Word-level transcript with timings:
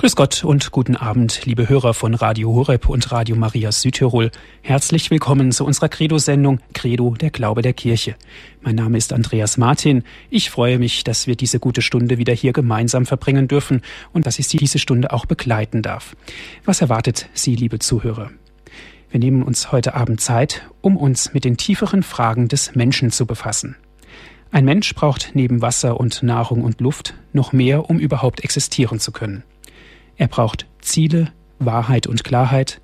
Grüß 0.00 0.16
Gott 0.16 0.44
und 0.44 0.70
guten 0.70 0.96
Abend, 0.96 1.44
liebe 1.44 1.68
Hörer 1.68 1.92
von 1.92 2.14
Radio 2.14 2.54
Horeb 2.54 2.88
und 2.88 3.12
Radio 3.12 3.36
Maria 3.36 3.70
Südtirol. 3.70 4.30
Herzlich 4.62 5.10
willkommen 5.10 5.52
zu 5.52 5.66
unserer 5.66 5.90
Credo-Sendung 5.90 6.60
Credo, 6.72 7.14
der 7.20 7.28
Glaube 7.28 7.60
der 7.60 7.74
Kirche. 7.74 8.16
Mein 8.62 8.76
Name 8.76 8.96
ist 8.96 9.12
Andreas 9.12 9.58
Martin. 9.58 10.04
Ich 10.30 10.48
freue 10.48 10.78
mich, 10.78 11.04
dass 11.04 11.26
wir 11.26 11.36
diese 11.36 11.60
gute 11.60 11.82
Stunde 11.82 12.16
wieder 12.16 12.32
hier 12.32 12.54
gemeinsam 12.54 13.04
verbringen 13.04 13.46
dürfen 13.46 13.82
und 14.14 14.24
dass 14.24 14.38
ich 14.38 14.48
Sie 14.48 14.56
diese 14.56 14.78
Stunde 14.78 15.12
auch 15.12 15.26
begleiten 15.26 15.82
darf. 15.82 16.16
Was 16.64 16.80
erwartet 16.80 17.28
Sie, 17.34 17.54
liebe 17.54 17.78
Zuhörer? 17.78 18.30
Wir 19.10 19.20
nehmen 19.20 19.42
uns 19.42 19.70
heute 19.70 19.92
Abend 19.92 20.22
Zeit, 20.22 20.66
um 20.80 20.96
uns 20.96 21.34
mit 21.34 21.44
den 21.44 21.58
tieferen 21.58 22.02
Fragen 22.02 22.48
des 22.48 22.74
Menschen 22.74 23.10
zu 23.10 23.26
befassen. 23.26 23.76
Ein 24.50 24.64
Mensch 24.64 24.94
braucht 24.94 25.32
neben 25.34 25.60
Wasser 25.60 26.00
und 26.00 26.22
Nahrung 26.22 26.64
und 26.64 26.80
Luft 26.80 27.12
noch 27.34 27.52
mehr, 27.52 27.90
um 27.90 27.98
überhaupt 27.98 28.42
existieren 28.42 28.98
zu 28.98 29.12
können. 29.12 29.44
Er 30.20 30.28
braucht 30.28 30.66
Ziele, 30.82 31.32
Wahrheit 31.60 32.06
und 32.06 32.24
Klarheit 32.24 32.82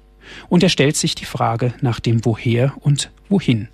und 0.48 0.62
er 0.62 0.70
stellt 0.70 0.96
sich 0.96 1.14
die 1.14 1.26
Frage 1.26 1.74
nach 1.82 2.00
dem 2.00 2.24
Woher 2.24 2.72
und 2.80 3.10
Wohin. 3.28 3.68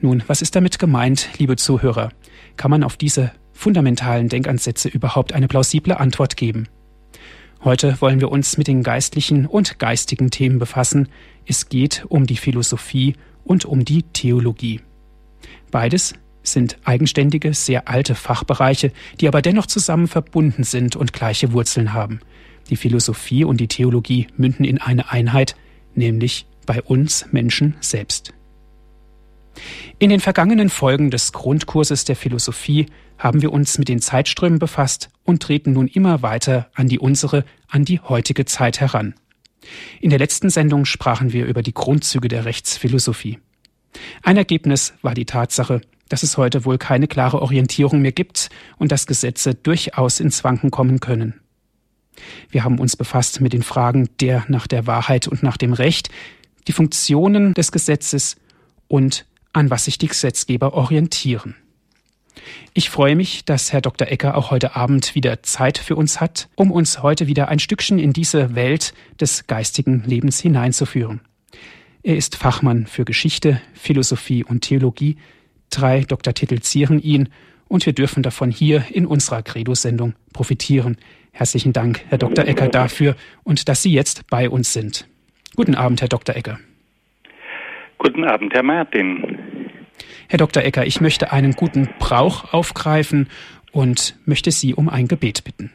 Nun, 0.00 0.22
was 0.28 0.40
ist 0.40 0.54
damit 0.54 0.78
gemeint, 0.78 1.30
liebe 1.38 1.56
Zuhörer? 1.56 2.10
Kann 2.56 2.70
man 2.70 2.84
auf 2.84 2.96
diese 2.96 3.32
fundamentalen 3.52 4.28
Denkansätze 4.28 4.88
überhaupt 4.88 5.32
eine 5.32 5.48
plausible 5.48 5.98
Antwort 5.98 6.36
geben? 6.36 6.68
Heute 7.64 8.00
wollen 8.00 8.20
wir 8.20 8.30
uns 8.30 8.56
mit 8.56 8.68
den 8.68 8.84
geistlichen 8.84 9.46
und 9.46 9.80
geistigen 9.80 10.30
Themen 10.30 10.60
befassen. 10.60 11.08
Es 11.46 11.68
geht 11.68 12.04
um 12.08 12.24
die 12.24 12.36
Philosophie 12.36 13.16
und 13.42 13.64
um 13.64 13.84
die 13.84 14.04
Theologie. 14.04 14.80
Beides 15.72 16.14
sind 16.44 16.78
eigenständige, 16.84 17.52
sehr 17.52 17.88
alte 17.88 18.14
Fachbereiche, 18.14 18.92
die 19.20 19.26
aber 19.26 19.42
dennoch 19.42 19.66
zusammen 19.66 20.06
verbunden 20.06 20.62
sind 20.62 20.94
und 20.94 21.12
gleiche 21.12 21.52
Wurzeln 21.52 21.92
haben. 21.94 22.20
Die 22.70 22.76
Philosophie 22.76 23.44
und 23.44 23.58
die 23.60 23.68
Theologie 23.68 24.26
münden 24.36 24.64
in 24.64 24.78
eine 24.78 25.10
Einheit, 25.10 25.56
nämlich 25.94 26.46
bei 26.66 26.82
uns 26.82 27.26
Menschen 27.30 27.76
selbst. 27.80 28.32
In 29.98 30.10
den 30.10 30.20
vergangenen 30.20 30.68
Folgen 30.68 31.10
des 31.10 31.32
Grundkurses 31.32 32.04
der 32.04 32.16
Philosophie 32.16 32.86
haben 33.18 33.42
wir 33.42 33.52
uns 33.52 33.78
mit 33.78 33.88
den 33.88 34.00
Zeitströmen 34.00 34.58
befasst 34.58 35.10
und 35.22 35.42
treten 35.42 35.72
nun 35.72 35.86
immer 35.86 36.22
weiter 36.22 36.68
an 36.74 36.88
die 36.88 36.98
unsere, 36.98 37.44
an 37.68 37.84
die 37.84 38.00
heutige 38.00 38.44
Zeit 38.44 38.80
heran. 38.80 39.14
In 40.00 40.10
der 40.10 40.18
letzten 40.18 40.50
Sendung 40.50 40.84
sprachen 40.84 41.32
wir 41.32 41.46
über 41.46 41.62
die 41.62 41.74
Grundzüge 41.74 42.28
der 42.28 42.44
Rechtsphilosophie. 42.44 43.38
Ein 44.22 44.36
Ergebnis 44.36 44.94
war 45.02 45.14
die 45.14 45.24
Tatsache, 45.24 45.80
dass 46.08 46.22
es 46.22 46.36
heute 46.36 46.64
wohl 46.64 46.78
keine 46.78 47.06
klare 47.06 47.40
Orientierung 47.40 48.02
mehr 48.02 48.12
gibt 48.12 48.50
und 48.76 48.92
dass 48.92 49.06
Gesetze 49.06 49.54
durchaus 49.54 50.20
ins 50.20 50.44
Wanken 50.44 50.70
kommen 50.70 51.00
können. 51.00 51.40
Wir 52.50 52.64
haben 52.64 52.78
uns 52.78 52.96
befasst 52.96 53.40
mit 53.40 53.52
den 53.52 53.62
Fragen 53.62 54.08
der 54.20 54.44
nach 54.48 54.66
der 54.66 54.86
Wahrheit 54.86 55.28
und 55.28 55.42
nach 55.42 55.56
dem 55.56 55.72
Recht, 55.72 56.08
die 56.66 56.72
Funktionen 56.72 57.54
des 57.54 57.72
Gesetzes 57.72 58.36
und 58.88 59.26
an 59.52 59.70
was 59.70 59.84
sich 59.84 59.98
die 59.98 60.08
Gesetzgeber 60.08 60.74
orientieren. 60.74 61.54
Ich 62.72 62.90
freue 62.90 63.14
mich, 63.14 63.44
dass 63.44 63.72
Herr 63.72 63.80
Dr. 63.80 64.08
Ecker 64.08 64.36
auch 64.36 64.50
heute 64.50 64.74
Abend 64.74 65.14
wieder 65.14 65.42
Zeit 65.42 65.78
für 65.78 65.96
uns 65.96 66.20
hat, 66.20 66.48
um 66.56 66.70
uns 66.70 67.02
heute 67.02 67.26
wieder 67.26 67.48
ein 67.48 67.58
Stückchen 67.58 67.98
in 67.98 68.12
diese 68.12 68.54
Welt 68.54 68.94
des 69.20 69.46
geistigen 69.46 70.02
Lebens 70.04 70.40
hineinzuführen. 70.40 71.20
Er 72.02 72.16
ist 72.16 72.36
Fachmann 72.36 72.86
für 72.86 73.04
Geschichte, 73.04 73.60
Philosophie 73.72 74.44
und 74.44 74.62
Theologie. 74.62 75.16
Drei 75.70 76.00
Doktortitel 76.00 76.60
zieren 76.60 77.00
ihn 77.00 77.28
und 77.68 77.86
wir 77.86 77.92
dürfen 77.92 78.22
davon 78.22 78.50
hier 78.50 78.84
in 78.90 79.06
unserer 79.06 79.42
Credo-Sendung 79.42 80.14
profitieren. 80.32 80.98
Herzlichen 81.36 81.72
Dank, 81.72 82.00
Herr 82.08 82.18
Dr. 82.18 82.46
Ecker, 82.46 82.68
dafür 82.68 83.16
und 83.42 83.68
dass 83.68 83.82
Sie 83.82 83.92
jetzt 83.92 84.30
bei 84.30 84.48
uns 84.48 84.72
sind. 84.72 85.08
Guten 85.56 85.74
Abend, 85.74 86.00
Herr 86.00 86.08
Dr. 86.08 86.36
Ecker. 86.36 86.60
Guten 87.98 88.22
Abend, 88.24 88.54
Herr 88.54 88.62
Martin. 88.62 89.70
Herr 90.28 90.38
Dr. 90.38 90.62
Ecker, 90.62 90.86
ich 90.86 91.00
möchte 91.00 91.32
einen 91.32 91.52
guten 91.52 91.88
Brauch 91.98 92.54
aufgreifen 92.54 93.28
und 93.72 94.16
möchte 94.26 94.52
Sie 94.52 94.74
um 94.74 94.88
ein 94.88 95.08
Gebet 95.08 95.42
bitten. 95.42 95.72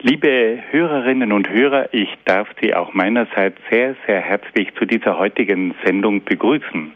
Liebe 0.00 0.58
Hörerinnen 0.70 1.30
und 1.30 1.48
Hörer, 1.48 1.94
ich 1.94 2.08
darf 2.24 2.48
Sie 2.60 2.74
auch 2.74 2.92
meinerseits 2.92 3.58
sehr, 3.70 3.94
sehr 4.06 4.20
herzlich 4.20 4.74
zu 4.78 4.84
dieser 4.84 5.16
heutigen 5.16 5.74
Sendung 5.84 6.24
begrüßen. 6.24 6.92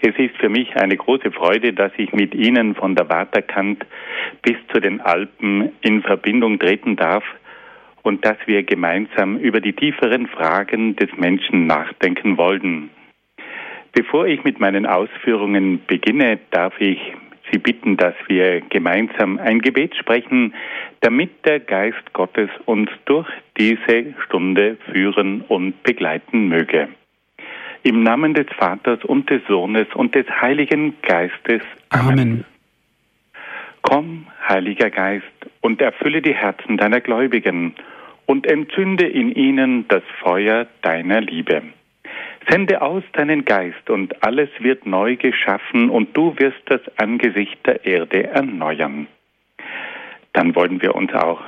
Es 0.00 0.14
ist 0.18 0.36
für 0.36 0.48
mich 0.48 0.76
eine 0.76 0.96
große 0.96 1.30
Freude, 1.32 1.72
dass 1.72 1.92
ich 1.96 2.12
mit 2.12 2.34
Ihnen 2.34 2.74
von 2.74 2.94
der 2.94 3.08
Waterkant 3.08 3.84
bis 4.42 4.56
zu 4.72 4.80
den 4.80 5.00
Alpen 5.00 5.72
in 5.80 6.02
Verbindung 6.02 6.58
treten 6.58 6.96
darf 6.96 7.24
und 8.02 8.24
dass 8.24 8.36
wir 8.46 8.62
gemeinsam 8.62 9.38
über 9.38 9.60
die 9.60 9.72
tieferen 9.72 10.26
Fragen 10.26 10.96
des 10.96 11.10
Menschen 11.16 11.66
nachdenken 11.66 12.36
wollen. 12.36 12.90
Bevor 13.92 14.26
ich 14.26 14.44
mit 14.44 14.60
meinen 14.60 14.86
Ausführungen 14.86 15.80
beginne, 15.86 16.38
darf 16.50 16.78
ich 16.80 17.00
Sie 17.50 17.58
bitten, 17.58 17.96
dass 17.96 18.14
wir 18.26 18.60
gemeinsam 18.60 19.38
ein 19.38 19.60
Gebet 19.60 19.96
sprechen, 19.96 20.52
damit 21.00 21.30
der 21.46 21.60
Geist 21.60 22.12
Gottes 22.12 22.50
uns 22.64 22.90
durch 23.04 23.28
diese 23.58 24.14
Stunde 24.24 24.76
führen 24.90 25.42
und 25.42 25.82
begleiten 25.84 26.48
möge. 26.48 26.88
Im 27.86 28.02
Namen 28.02 28.34
des 28.34 28.48
Vaters 28.58 29.04
und 29.04 29.30
des 29.30 29.42
Sohnes 29.46 29.86
und 29.94 30.16
des 30.16 30.26
Heiligen 30.28 31.00
Geistes. 31.02 31.62
Amen. 31.90 32.08
Amen. 32.10 32.44
Komm, 33.82 34.26
Heiliger 34.48 34.90
Geist, 34.90 35.24
und 35.60 35.80
erfülle 35.80 36.20
die 36.20 36.34
Herzen 36.34 36.78
deiner 36.78 37.00
Gläubigen 37.00 37.76
und 38.26 38.44
entzünde 38.44 39.06
in 39.06 39.30
ihnen 39.30 39.86
das 39.86 40.02
Feuer 40.20 40.66
deiner 40.82 41.20
Liebe. 41.20 41.62
Sende 42.48 42.82
aus 42.82 43.04
deinen 43.12 43.44
Geist 43.44 43.88
und 43.88 44.20
alles 44.20 44.48
wird 44.58 44.84
neu 44.84 45.14
geschaffen 45.14 45.88
und 45.88 46.16
du 46.16 46.34
wirst 46.40 46.62
das 46.64 46.80
Angesicht 46.96 47.64
der 47.66 47.84
Erde 47.84 48.24
erneuern. 48.24 49.06
Dann 50.32 50.56
wollen 50.56 50.82
wir 50.82 50.96
uns 50.96 51.14
auch 51.14 51.40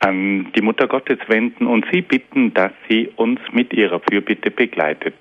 an 0.00 0.50
die 0.56 0.62
Mutter 0.62 0.88
Gottes 0.88 1.20
wenden 1.28 1.68
und 1.68 1.86
sie 1.92 2.02
bitten, 2.02 2.52
dass 2.52 2.72
sie 2.88 3.12
uns 3.14 3.38
mit 3.52 3.72
ihrer 3.72 4.00
Fürbitte 4.00 4.50
begleitet. 4.50 5.14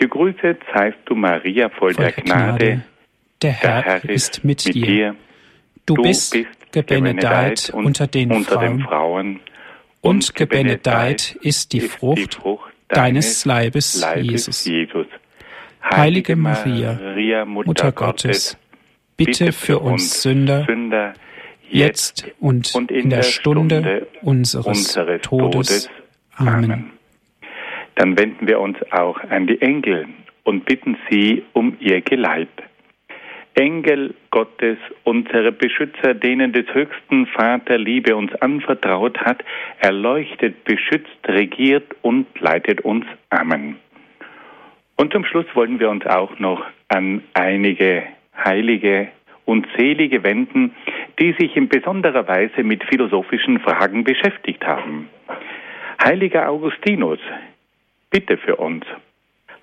Gegrüßet 0.00 0.60
seist 0.74 0.98
du, 1.04 1.14
Maria, 1.14 1.68
voll, 1.68 1.92
voll 1.92 2.04
der 2.04 2.12
Gnade. 2.12 2.64
Gnade. 2.66 2.84
Der 3.42 3.52
Herr, 3.52 3.82
der 3.82 3.92
Herr 4.02 4.10
ist 4.10 4.44
mit, 4.44 4.64
mit 4.64 4.74
dir. 4.74 5.14
Du, 5.84 5.94
du 5.94 6.02
bist, 6.02 6.32
bist 6.32 6.72
gebenedeit 6.72 7.70
unter 7.74 8.06
den 8.06 8.32
unter 8.32 8.60
Frauen, 8.60 8.80
Frauen 8.80 9.40
und 10.00 10.34
gebenedeit 10.34 11.36
ist 11.42 11.74
die 11.74 11.80
Frucht, 11.80 12.34
die 12.34 12.40
Frucht 12.40 12.72
deines 12.88 13.44
Leibes, 13.44 14.00
Leibes 14.00 14.30
Jesus. 14.30 14.64
Jesus. 14.64 15.06
Heilige 15.82 16.34
Maria, 16.34 16.94
Maria 16.94 17.44
Mutter, 17.44 17.68
Mutter 17.68 17.92
Gottes, 17.92 18.56
bitte 19.18 19.52
für 19.52 19.80
uns 19.80 20.22
Sünder, 20.22 20.64
Sünder 20.64 21.12
jetzt 21.68 22.26
und, 22.40 22.74
und 22.74 22.90
in, 22.90 23.00
in 23.00 23.10
der 23.10 23.22
Stunde, 23.22 23.80
Stunde 23.80 24.06
unseres, 24.22 24.66
unseres 24.66 25.20
Todes. 25.20 25.90
Amen 26.36 26.92
dann 27.96 28.18
wenden 28.18 28.46
wir 28.46 28.60
uns 28.60 28.76
auch 28.92 29.18
an 29.30 29.46
die 29.46 29.60
Engel 29.60 30.06
und 30.44 30.64
bitten 30.64 30.96
sie 31.08 31.42
um 31.52 31.76
ihr 31.80 32.00
Geleit. 32.00 32.48
Engel 33.54 34.14
Gottes, 34.30 34.78
unsere 35.04 35.52
Beschützer, 35.52 36.14
denen 36.14 36.52
des 36.52 36.66
höchsten 36.72 37.26
Vater 37.26 37.78
Liebe 37.78 38.16
uns 38.16 38.34
anvertraut 38.36 39.18
hat, 39.18 39.44
erleuchtet, 39.80 40.64
beschützt, 40.64 41.18
regiert 41.26 41.84
und 42.02 42.26
leitet 42.40 42.80
uns. 42.82 43.04
Amen. 43.28 43.76
Und 44.96 45.12
zum 45.12 45.24
Schluss 45.24 45.46
wollen 45.54 45.80
wir 45.80 45.90
uns 45.90 46.06
auch 46.06 46.38
noch 46.38 46.64
an 46.88 47.22
einige 47.34 48.04
Heilige 48.36 49.08
und 49.44 49.66
Selige 49.76 50.22
wenden, 50.22 50.74
die 51.18 51.34
sich 51.38 51.56
in 51.56 51.68
besonderer 51.68 52.26
Weise 52.28 52.62
mit 52.62 52.84
philosophischen 52.84 53.60
Fragen 53.60 54.04
beschäftigt 54.04 54.64
haben. 54.66 55.08
Heiliger 56.02 56.48
Augustinus, 56.48 57.18
bitte 58.10 58.36
für 58.36 58.56
uns. 58.56 58.84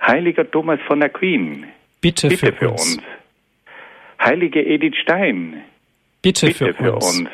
Heiliger 0.01 0.49
Thomas 0.49 0.79
von 0.87 1.01
Aquin, 1.03 1.65
bitte, 2.01 2.29
bitte 2.29 2.47
für, 2.47 2.53
für 2.53 2.69
uns. 2.71 2.97
uns. 2.97 3.03
Heilige 4.19 4.65
Edith 4.65 4.95
Stein, 5.01 5.63
bitte, 6.21 6.47
bitte 6.47 6.65
für, 6.65 6.73
für 6.73 6.93
uns. 6.93 7.19
uns. 7.19 7.29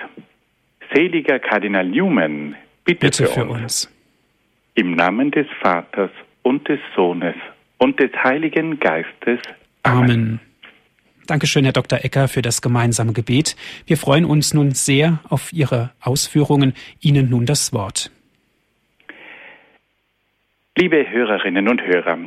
Seliger 0.94 1.40
Kardinal 1.40 1.86
Newman, 1.86 2.56
bitte, 2.86 3.00
bitte 3.00 3.26
für, 3.28 3.34
für 3.34 3.46
uns. 3.46 3.62
uns. 3.62 3.90
Im 4.76 4.96
Namen 4.96 5.32
des 5.32 5.48
Vaters 5.62 6.12
und 6.42 6.68
des 6.68 6.80
Sohnes 6.96 7.36
und 7.78 8.00
des 8.00 8.12
Heiligen 8.24 8.80
Geistes. 8.80 9.40
Amen. 9.84 10.10
Amen. 10.10 10.40
Dankeschön, 11.26 11.64
Herr 11.64 11.74
Dr. 11.74 12.04
Ecker, 12.04 12.28
für 12.28 12.42
das 12.42 12.62
gemeinsame 12.62 13.14
Gebet. 13.14 13.56
Wir 13.86 13.98
freuen 13.98 14.26
uns 14.26 14.54
nun 14.54 14.72
sehr 14.72 15.20
auf 15.30 15.54
Ihre 15.54 15.92
Ausführungen. 16.02 16.74
Ihnen 17.00 17.30
nun 17.30 17.46
das 17.46 17.72
Wort. 17.72 18.12
Liebe 20.76 21.08
Hörerinnen 21.08 21.70
und 21.70 21.86
Hörer, 21.86 22.18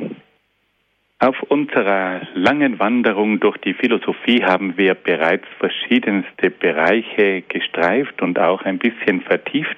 Auf 1.19 1.43
unserer 1.49 2.21
langen 2.33 2.79
Wanderung 2.79 3.41
durch 3.41 3.57
die 3.57 3.73
Philosophie 3.73 4.41
haben 4.41 4.77
wir 4.77 4.93
bereits 4.93 5.45
verschiedenste 5.59 6.49
Bereiche 6.49 7.41
gestreift 7.41 8.21
und 8.21 8.39
auch 8.39 8.61
ein 8.61 8.77
bisschen 8.77 9.19
vertieft. 9.19 9.75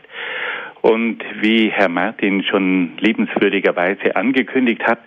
Und 0.82 1.18
wie 1.42 1.70
Herr 1.72 1.90
Martin 1.90 2.44
schon 2.44 2.96
liebenswürdigerweise 3.00 4.16
angekündigt 4.16 4.84
hat, 4.86 5.00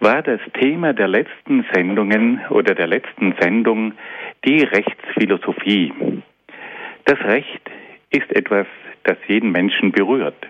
war 0.00 0.20
das 0.20 0.40
Thema 0.60 0.92
der 0.92 1.08
letzten 1.08 1.64
Sendungen 1.72 2.42
oder 2.50 2.74
der 2.74 2.88
letzten 2.88 3.34
Sendung 3.40 3.94
die 4.44 4.64
Rechtsphilosophie. 4.64 5.94
Das 7.06 7.18
Recht 7.20 7.70
ist 8.10 8.30
etwas, 8.36 8.66
das 9.04 9.16
jeden 9.28 9.50
Menschen 9.50 9.92
berührt, 9.92 10.46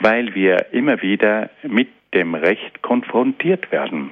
weil 0.00 0.34
wir 0.34 0.72
immer 0.72 1.00
wieder 1.02 1.50
mit 1.62 1.88
dem 2.12 2.34
Recht 2.34 2.82
konfrontiert 2.82 3.70
werden. 3.72 4.10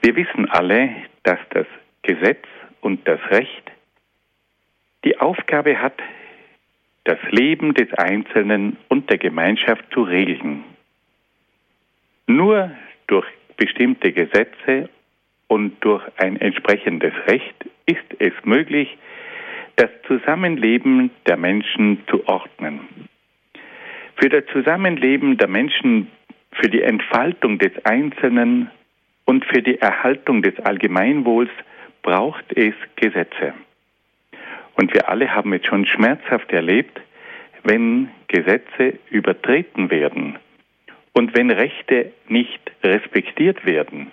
Wir 0.00 0.16
wissen 0.16 0.48
alle, 0.50 0.90
dass 1.22 1.38
das 1.50 1.66
Gesetz 2.02 2.44
und 2.80 3.06
das 3.06 3.20
Recht 3.30 3.70
die 5.04 5.18
Aufgabe 5.18 5.78
hat, 5.80 6.00
das 7.04 7.18
Leben 7.30 7.74
des 7.74 7.92
Einzelnen 7.94 8.76
und 8.88 9.10
der 9.10 9.18
Gemeinschaft 9.18 9.84
zu 9.92 10.02
regeln. 10.02 10.64
Nur 12.26 12.70
durch 13.08 13.26
bestimmte 13.56 14.12
Gesetze 14.12 14.88
und 15.48 15.76
durch 15.84 16.02
ein 16.16 16.40
entsprechendes 16.40 17.12
Recht 17.26 17.54
ist 17.86 18.20
es 18.20 18.32
möglich, 18.44 18.96
das 19.76 19.90
Zusammenleben 20.06 21.10
der 21.26 21.36
Menschen 21.36 22.02
zu 22.08 22.26
ordnen. 22.26 22.80
Für 24.16 24.28
das 24.28 24.44
Zusammenleben 24.52 25.36
der 25.38 25.48
Menschen, 25.48 26.08
für 26.52 26.68
die 26.68 26.82
Entfaltung 26.82 27.58
des 27.58 27.72
Einzelnen 27.84 28.70
und 29.24 29.44
für 29.46 29.62
die 29.62 29.78
Erhaltung 29.78 30.42
des 30.42 30.58
Allgemeinwohls 30.60 31.50
braucht 32.02 32.44
es 32.56 32.74
Gesetze. 32.96 33.54
Und 34.74 34.92
wir 34.94 35.08
alle 35.08 35.34
haben 35.34 35.52
es 35.52 35.64
schon 35.66 35.86
schmerzhaft 35.86 36.52
erlebt, 36.52 37.00
wenn 37.64 38.08
Gesetze 38.28 38.98
übertreten 39.10 39.90
werden 39.90 40.38
und 41.12 41.36
wenn 41.36 41.50
Rechte 41.50 42.12
nicht 42.28 42.60
respektiert 42.82 43.64
werden. 43.64 44.10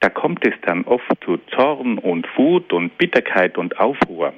Da 0.00 0.08
kommt 0.08 0.46
es 0.46 0.54
dann 0.62 0.84
oft 0.84 1.06
zu 1.24 1.38
Zorn 1.54 1.98
und 1.98 2.26
Wut 2.36 2.72
und 2.72 2.96
Bitterkeit 2.98 3.58
und 3.58 3.78
Aufruhr. 3.80 4.32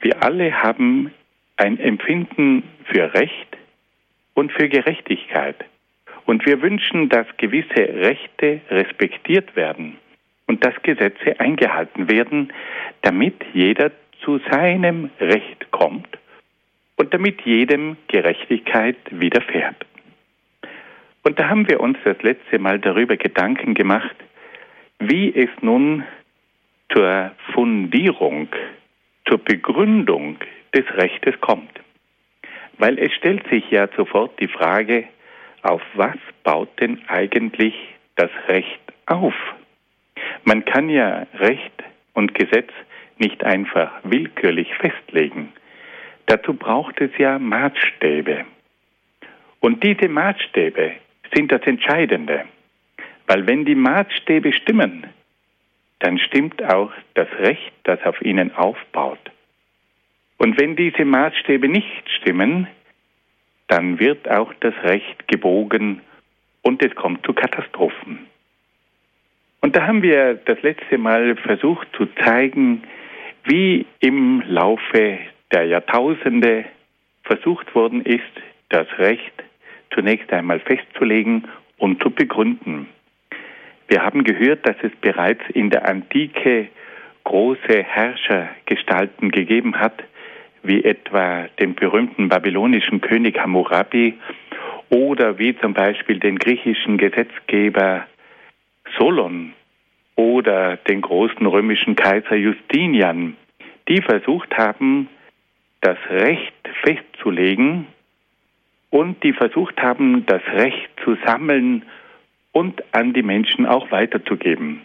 Wir 0.00 0.22
alle 0.22 0.62
haben 0.62 1.12
ein 1.56 1.78
Empfinden 1.78 2.64
für 2.84 3.14
Recht 3.14 3.57
und 4.38 4.52
für 4.52 4.68
Gerechtigkeit. 4.68 5.56
Und 6.24 6.46
wir 6.46 6.62
wünschen, 6.62 7.08
dass 7.08 7.26
gewisse 7.38 7.74
Rechte 7.74 8.60
respektiert 8.70 9.56
werden 9.56 9.98
und 10.46 10.64
dass 10.64 10.80
Gesetze 10.84 11.40
eingehalten 11.40 12.08
werden, 12.08 12.52
damit 13.02 13.34
jeder 13.52 13.90
zu 14.22 14.38
seinem 14.48 15.10
Recht 15.18 15.72
kommt 15.72 16.06
und 16.94 17.12
damit 17.12 17.40
jedem 17.40 17.96
Gerechtigkeit 18.06 18.96
widerfährt. 19.10 19.84
Und 21.24 21.40
da 21.40 21.48
haben 21.48 21.68
wir 21.68 21.80
uns 21.80 21.98
das 22.04 22.22
letzte 22.22 22.60
Mal 22.60 22.78
darüber 22.78 23.16
Gedanken 23.16 23.74
gemacht, 23.74 24.14
wie 25.00 25.34
es 25.34 25.50
nun 25.62 26.04
zur 26.92 27.32
Fundierung, 27.54 28.48
zur 29.26 29.38
Begründung 29.38 30.36
des 30.72 30.84
Rechtes 30.94 31.34
kommt. 31.40 31.80
Weil 32.78 32.98
es 32.98 33.12
stellt 33.12 33.46
sich 33.48 33.70
ja 33.70 33.88
sofort 33.96 34.38
die 34.40 34.48
Frage, 34.48 35.04
auf 35.62 35.82
was 35.94 36.16
baut 36.44 36.68
denn 36.80 37.02
eigentlich 37.08 37.74
das 38.16 38.30
Recht 38.46 38.80
auf? 39.06 39.34
Man 40.44 40.64
kann 40.64 40.88
ja 40.88 41.26
Recht 41.34 41.82
und 42.14 42.34
Gesetz 42.34 42.70
nicht 43.18 43.42
einfach 43.44 43.92
willkürlich 44.04 44.72
festlegen. 44.74 45.52
Dazu 46.26 46.54
braucht 46.54 47.00
es 47.00 47.10
ja 47.18 47.38
Maßstäbe. 47.38 48.44
Und 49.60 49.82
diese 49.82 50.08
Maßstäbe 50.08 50.92
sind 51.34 51.50
das 51.50 51.62
Entscheidende. 51.62 52.44
Weil 53.26 53.46
wenn 53.46 53.64
die 53.64 53.74
Maßstäbe 53.74 54.52
stimmen, 54.52 55.06
dann 55.98 56.18
stimmt 56.18 56.62
auch 56.62 56.92
das 57.14 57.28
Recht, 57.40 57.72
das 57.84 58.02
auf 58.04 58.22
ihnen 58.22 58.54
aufbaut. 58.54 59.18
Und 60.38 60.60
wenn 60.60 60.76
diese 60.76 61.04
Maßstäbe 61.04 61.68
nicht 61.68 62.08
stimmen, 62.20 62.68
dann 63.66 63.98
wird 63.98 64.30
auch 64.30 64.52
das 64.60 64.74
Recht 64.82 65.28
gebogen 65.28 66.00
und 66.62 66.84
es 66.84 66.94
kommt 66.94 67.26
zu 67.26 67.34
Katastrophen. 67.34 68.26
Und 69.60 69.76
da 69.76 69.86
haben 69.86 70.02
wir 70.02 70.34
das 70.34 70.62
letzte 70.62 70.96
Mal 70.98 71.36
versucht 71.36 71.88
zu 71.96 72.06
zeigen, 72.24 72.82
wie 73.44 73.86
im 74.00 74.42
Laufe 74.46 75.18
der 75.52 75.64
Jahrtausende 75.64 76.64
versucht 77.24 77.74
worden 77.74 78.02
ist, 78.04 78.22
das 78.68 78.86
Recht 78.98 79.32
zunächst 79.92 80.32
einmal 80.32 80.60
festzulegen 80.60 81.48
und 81.78 82.02
zu 82.02 82.10
begründen. 82.10 82.88
Wir 83.88 84.02
haben 84.02 84.24
gehört, 84.24 84.68
dass 84.68 84.76
es 84.82 84.92
bereits 85.00 85.42
in 85.54 85.70
der 85.70 85.88
Antike 85.88 86.68
große 87.24 87.82
Herrschergestalten 87.82 89.30
gegeben 89.30 89.78
hat, 89.80 90.02
wie 90.62 90.84
etwa 90.84 91.46
den 91.58 91.74
berühmten 91.74 92.28
babylonischen 92.28 93.00
König 93.00 93.38
Hammurabi 93.38 94.18
oder 94.90 95.38
wie 95.38 95.56
zum 95.58 95.74
Beispiel 95.74 96.18
den 96.18 96.38
griechischen 96.38 96.98
Gesetzgeber 96.98 98.06
Solon 98.96 99.52
oder 100.16 100.76
den 100.76 101.00
großen 101.00 101.46
römischen 101.46 101.94
Kaiser 101.94 102.36
Justinian, 102.36 103.36
die 103.88 104.02
versucht 104.02 104.56
haben, 104.56 105.08
das 105.80 105.98
Recht 106.10 106.54
festzulegen 106.82 107.86
und 108.90 109.22
die 109.22 109.32
versucht 109.32 109.80
haben, 109.80 110.26
das 110.26 110.42
Recht 110.52 110.90
zu 111.04 111.16
sammeln 111.24 111.84
und 112.52 112.82
an 112.92 113.12
die 113.12 113.22
Menschen 113.22 113.66
auch 113.66 113.90
weiterzugeben. 113.90 114.80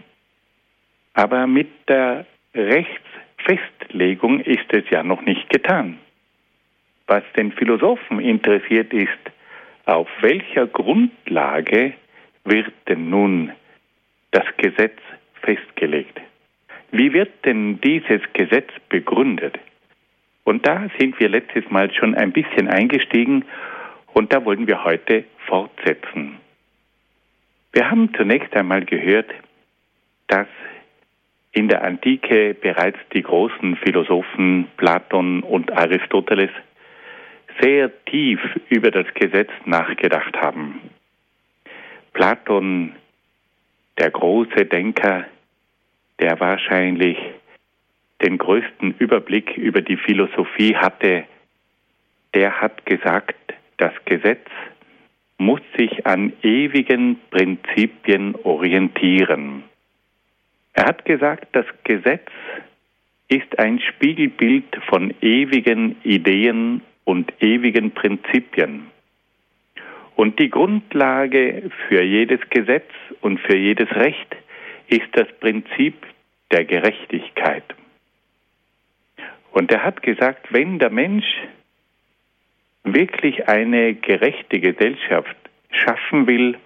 Aber 1.14 1.48
mit 1.48 1.70
der 1.88 2.26
Rechtsfestlegung 3.48 4.40
ist 4.42 4.72
es 4.74 4.90
ja 4.90 5.04
noch 5.04 5.22
nicht 5.22 5.50
getan. 5.50 5.98
Was 7.08 7.24
den 7.36 7.52
Philosophen 7.52 8.20
interessiert 8.20 8.94
ist, 8.94 9.10
auf 9.86 10.08
welcher 10.22 10.68
Grundlage 10.68 11.94
wird 12.46 12.74
denn 12.88 13.10
nun 13.10 13.52
das 14.32 14.46
Gesetz 14.58 14.98
festgelegt? 15.42 16.20
Wie 16.92 17.12
wird 17.12 17.46
denn 17.46 17.82
dieses 17.82 18.22
Gesetz 18.34 18.70
begründet? 18.90 19.60
Und 20.46 20.66
da 20.68 20.90
sind 21.00 21.20
wir 21.20 21.30
letztes 21.30 21.70
Mal 21.70 21.94
schon 21.94 22.16
ein 22.16 22.32
bisschen 22.32 22.68
eingestiegen 22.68 23.46
und 24.14 24.32
da 24.32 24.46
wollen 24.46 24.68
wir 24.68 24.84
heute 24.84 25.26
fortsetzen. 25.48 26.38
Wir 27.72 27.90
haben 27.90 28.14
zunächst 28.14 28.56
einmal 28.56 28.86
gehört, 28.86 29.32
dass 30.28 30.48
in 31.54 31.70
der 31.70 31.84
Antike 31.84 32.56
bereits 32.56 32.98
die 33.14 33.22
großen 33.22 33.78
Philosophen 33.78 34.68
Platon 34.78 35.44
und 35.44 35.72
Aristoteles 35.72 36.50
sehr 37.62 37.92
tief 38.06 38.40
über 38.70 38.90
das 38.90 39.06
Gesetz 39.14 39.52
nachgedacht 39.66 40.36
haben. 40.36 40.82
Platon, 42.14 42.96
der 44.00 44.10
große 44.10 44.66
Denker, 44.66 45.26
der 46.20 46.40
wahrscheinlich 46.40 47.18
den 48.24 48.38
größten 48.38 48.96
Überblick 48.98 49.56
über 49.56 49.82
die 49.82 49.98
Philosophie 49.98 50.76
hatte, 50.76 51.26
der 52.34 52.62
hat 52.62 52.86
gesagt, 52.86 53.36
das 53.78 53.94
Gesetz 54.06 54.48
muss 55.38 55.62
sich 55.78 56.06
an 56.08 56.34
ewigen 56.42 57.20
Prinzipien 57.30 58.36
orientieren. 58.44 59.64
Er 60.74 60.86
hat 60.86 61.06
gesagt, 61.06 61.48
das 61.54 61.66
Gesetz 61.84 62.30
ist 63.28 63.58
ein 63.60 63.80
Spiegelbild 63.80 64.66
von 64.90 65.14
ewigen 65.22 65.96
Ideen 66.04 66.82
und 67.04 67.32
ewigen 67.42 67.92
Prinzipien. 67.92 68.88
Und 70.16 70.40
die 70.40 70.50
Grundlage 70.50 71.72
für 71.88 72.04
jedes 72.04 72.40
Gesetz 72.50 72.90
und 73.22 73.40
für 73.40 73.58
jedes 73.58 73.90
Recht 73.96 74.36
ist 74.88 75.08
das 75.14 75.28
Prinzip 75.40 75.96
der 76.52 76.66
Gerechtigkeit. 76.66 77.64
Und 79.52 79.72
er 79.72 79.84
hat 79.84 80.02
gesagt, 80.04 80.52
wenn 80.52 80.80
der 80.80 80.90
Mensch 80.90 81.26
wirklich 82.84 83.48
eine 83.48 83.96
gerechte 83.96 84.60
Gesellschaft 84.60 85.36
schaffen 85.72 86.28
will, 86.28 86.58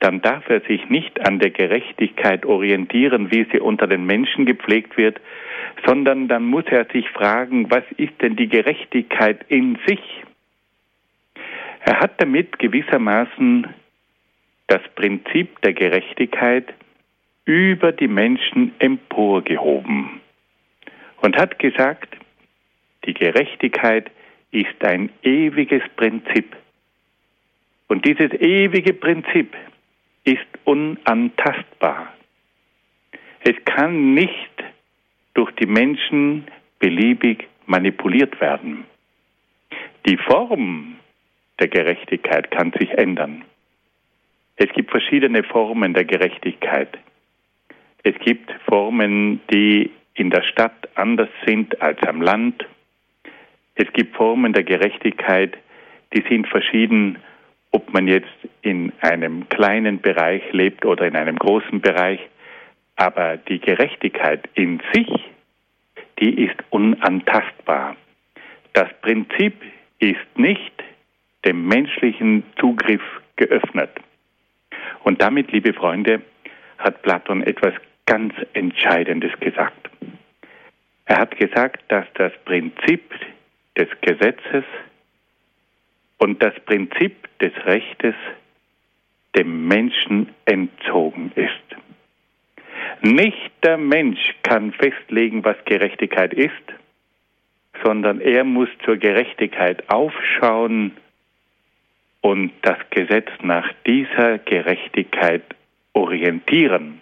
dann 0.00 0.20
darf 0.20 0.48
er 0.48 0.60
sich 0.60 0.88
nicht 0.88 1.26
an 1.26 1.38
der 1.38 1.50
Gerechtigkeit 1.50 2.44
orientieren, 2.44 3.30
wie 3.30 3.46
sie 3.50 3.60
unter 3.60 3.86
den 3.86 4.04
Menschen 4.04 4.44
gepflegt 4.44 4.96
wird, 4.96 5.20
sondern 5.86 6.28
dann 6.28 6.44
muss 6.44 6.64
er 6.66 6.86
sich 6.86 7.08
fragen, 7.10 7.70
was 7.70 7.84
ist 7.96 8.20
denn 8.20 8.36
die 8.36 8.48
Gerechtigkeit 8.48 9.44
in 9.48 9.78
sich? 9.86 10.00
Er 11.80 12.00
hat 12.00 12.20
damit 12.20 12.58
gewissermaßen 12.58 13.68
das 14.66 14.82
Prinzip 14.96 15.60
der 15.62 15.72
Gerechtigkeit 15.72 16.74
über 17.44 17.92
die 17.92 18.08
Menschen 18.08 18.72
emporgehoben 18.80 20.20
und 21.22 21.36
hat 21.36 21.58
gesagt, 21.58 22.16
die 23.04 23.14
Gerechtigkeit 23.14 24.10
ist 24.50 24.84
ein 24.84 25.10
ewiges 25.22 25.82
Prinzip. 25.96 26.56
Und 27.88 28.04
dieses 28.04 28.32
ewige 28.32 28.92
Prinzip 28.92 29.54
ist 30.26 30.46
unantastbar. 30.64 32.12
Es 33.44 33.54
kann 33.64 34.12
nicht 34.14 34.50
durch 35.34 35.52
die 35.52 35.66
Menschen 35.66 36.48
beliebig 36.80 37.46
manipuliert 37.66 38.40
werden. 38.40 38.84
Die 40.04 40.16
Form 40.16 40.96
der 41.60 41.68
Gerechtigkeit 41.68 42.50
kann 42.50 42.72
sich 42.78 42.90
ändern. 42.90 43.44
Es 44.56 44.68
gibt 44.72 44.90
verschiedene 44.90 45.44
Formen 45.44 45.94
der 45.94 46.04
Gerechtigkeit. 46.04 46.98
Es 48.02 48.14
gibt 48.18 48.50
Formen, 48.66 49.40
die 49.52 49.90
in 50.14 50.30
der 50.30 50.42
Stadt 50.42 50.88
anders 50.94 51.28
sind 51.46 51.80
als 51.80 52.02
am 52.02 52.20
Land. 52.20 52.66
Es 53.74 53.92
gibt 53.92 54.16
Formen 54.16 54.52
der 54.52 54.64
Gerechtigkeit, 54.64 55.56
die 56.14 56.24
sind 56.28 56.48
verschieden, 56.48 57.18
ob 57.70 57.92
man 57.92 58.08
jetzt 58.08 58.28
in 58.62 58.92
einem 59.00 59.48
kleinen 59.48 60.00
Bereich 60.00 60.42
lebt 60.52 60.84
oder 60.84 61.06
in 61.06 61.16
einem 61.16 61.36
großen 61.36 61.80
Bereich. 61.80 62.20
Aber 62.96 63.36
die 63.36 63.60
Gerechtigkeit 63.60 64.48
in 64.54 64.80
sich, 64.92 65.08
die 66.18 66.44
ist 66.44 66.56
unantastbar. 66.70 67.96
Das 68.72 68.88
Prinzip 69.02 69.54
ist 69.98 70.38
nicht 70.38 70.72
dem 71.44 71.66
menschlichen 71.68 72.44
Zugriff 72.58 73.02
geöffnet. 73.36 73.90
Und 75.04 75.22
damit, 75.22 75.52
liebe 75.52 75.72
Freunde, 75.72 76.22
hat 76.78 77.02
Platon 77.02 77.42
etwas 77.42 77.74
ganz 78.06 78.34
Entscheidendes 78.54 79.32
gesagt. 79.40 79.90
Er 81.06 81.18
hat 81.18 81.36
gesagt, 81.38 81.82
dass 81.88 82.06
das 82.14 82.32
Prinzip 82.44 83.14
des 83.78 83.88
Gesetzes 84.00 84.64
und 86.18 86.42
das 86.42 86.54
Prinzip 86.64 87.14
des 87.38 87.52
Rechtes 87.64 88.14
dem 89.36 89.68
Menschen 89.68 90.30
entzogen 90.46 91.32
ist. 91.34 91.52
Nicht 93.02 93.52
der 93.62 93.76
Mensch 93.76 94.34
kann 94.42 94.72
festlegen, 94.72 95.44
was 95.44 95.56
Gerechtigkeit 95.64 96.32
ist, 96.32 96.52
sondern 97.84 98.20
er 98.20 98.44
muss 98.44 98.68
zur 98.84 98.96
Gerechtigkeit 98.96 99.88
aufschauen 99.90 100.92
und 102.22 102.52
das 102.62 102.78
Gesetz 102.90 103.28
nach 103.42 103.70
dieser 103.86 104.38
Gerechtigkeit 104.38 105.42
orientieren. 105.92 107.00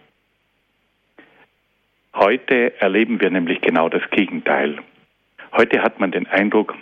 Heute 2.14 2.78
erleben 2.80 3.20
wir 3.20 3.30
nämlich 3.30 3.60
genau 3.60 3.88
das 3.88 4.02
Gegenteil. 4.10 4.78
Heute 5.52 5.82
hat 5.82 6.00
man 6.00 6.10
den 6.10 6.26
Eindruck, 6.26 6.74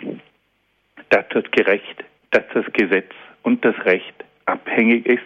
dass 1.09 1.25
das 1.29 1.43
Gerecht, 1.51 2.03
dass 2.33 2.43
das 2.53 2.65
Gesetz 2.73 3.11
und 3.43 3.63
das 3.63 3.75
Recht 3.85 4.13
abhängig 4.45 5.05
ist 5.05 5.21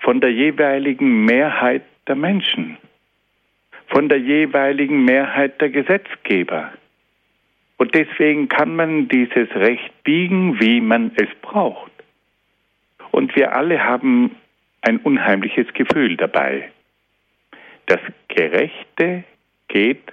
von 0.00 0.20
der 0.20 0.30
jeweiligen 0.30 1.24
Mehrheit 1.24 1.82
der 2.06 2.14
Menschen, 2.14 2.76
von 3.86 4.08
der 4.08 4.18
jeweiligen 4.18 5.04
Mehrheit 5.04 5.60
der 5.60 5.70
Gesetzgeber. 5.70 6.72
Und 7.78 7.94
deswegen 7.94 8.48
kann 8.48 8.76
man 8.76 9.08
dieses 9.08 9.48
Recht 9.54 10.04
biegen, 10.04 10.60
wie 10.60 10.80
man 10.80 11.12
es 11.16 11.28
braucht. 11.40 11.90
Und 13.10 13.34
wir 13.34 13.56
alle 13.56 13.82
haben 13.82 14.36
ein 14.82 14.98
unheimliches 14.98 15.72
Gefühl 15.72 16.16
dabei. 16.16 16.70
Das 17.86 18.00
Gerechte 18.28 19.24
geht 19.68 20.12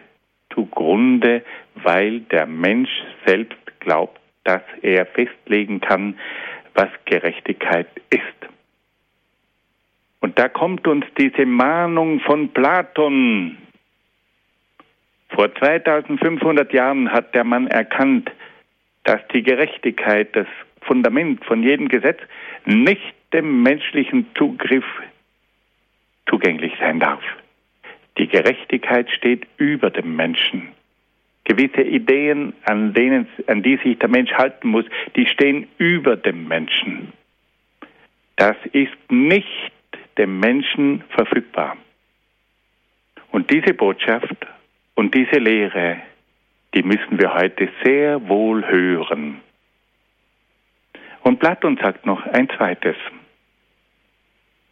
zugrunde, 0.54 1.44
weil 1.76 2.22
der 2.22 2.46
Mensch 2.46 2.92
selbst 3.26 3.58
glaubt, 3.80 4.21
dass 4.44 4.62
er 4.82 5.06
festlegen 5.06 5.80
kann, 5.82 6.18
was 6.74 6.90
Gerechtigkeit 7.06 7.88
ist. 8.10 8.22
Und 10.20 10.38
da 10.38 10.48
kommt 10.48 10.88
uns 10.88 11.06
diese 11.18 11.46
Mahnung 11.46 12.20
von 12.22 12.50
Platon. 12.50 13.58
Vor 15.30 15.54
2500 15.56 16.72
Jahren 16.74 17.12
hat 17.12 17.34
der 17.34 17.44
Mann 17.44 17.68
erkannt, 17.68 18.32
dass 19.04 19.20
die 19.34 19.44
Gerechtigkeit, 19.44 20.36
das 20.36 20.48
Fundament 20.82 21.44
von 21.46 21.64
jedem 21.64 21.88
Gesetz, 21.88 22.20
nicht 22.66 23.16
dem 23.34 23.64
menschlichen 23.64 24.28
Zugriff 24.36 24.86
zugänglich 26.30 26.74
sein 26.80 27.00
darf. 27.00 27.24
Die 28.18 28.28
Gerechtigkeit 28.28 29.10
steht 29.10 29.48
über 29.58 29.90
dem 29.90 30.16
Menschen. 30.16 30.70
Gewisse 31.52 31.82
Ideen, 31.82 32.54
an, 32.64 32.94
denen, 32.94 33.28
an 33.48 33.62
die 33.62 33.76
sich 33.84 34.00
der 34.00 34.08
Mensch 34.08 34.32
halten 34.32 34.70
muss, 34.70 34.86
die 35.18 35.26
stehen 35.26 35.68
über 35.78 36.16
dem 36.16 36.48
Menschen. 36.48 37.12
Das 38.38 38.56
ist 38.72 38.96
nicht 39.10 39.74
dem 40.18 40.40
Menschen 40.40 41.04
verfügbar. 41.10 41.76
Und 43.32 43.52
diese 43.52 43.74
Botschaft 43.74 44.48
und 44.96 45.14
diese 45.14 45.40
Lehre, 45.40 45.98
die 46.74 46.84
müssen 46.84 47.20
wir 47.20 47.34
heute 47.34 47.68
sehr 47.84 48.30
wohl 48.30 48.66
hören. 48.66 49.42
Und 51.20 51.42
Platon 51.42 51.78
sagt 51.82 52.06
noch 52.06 52.26
ein 52.28 52.48
zweites. 52.50 52.96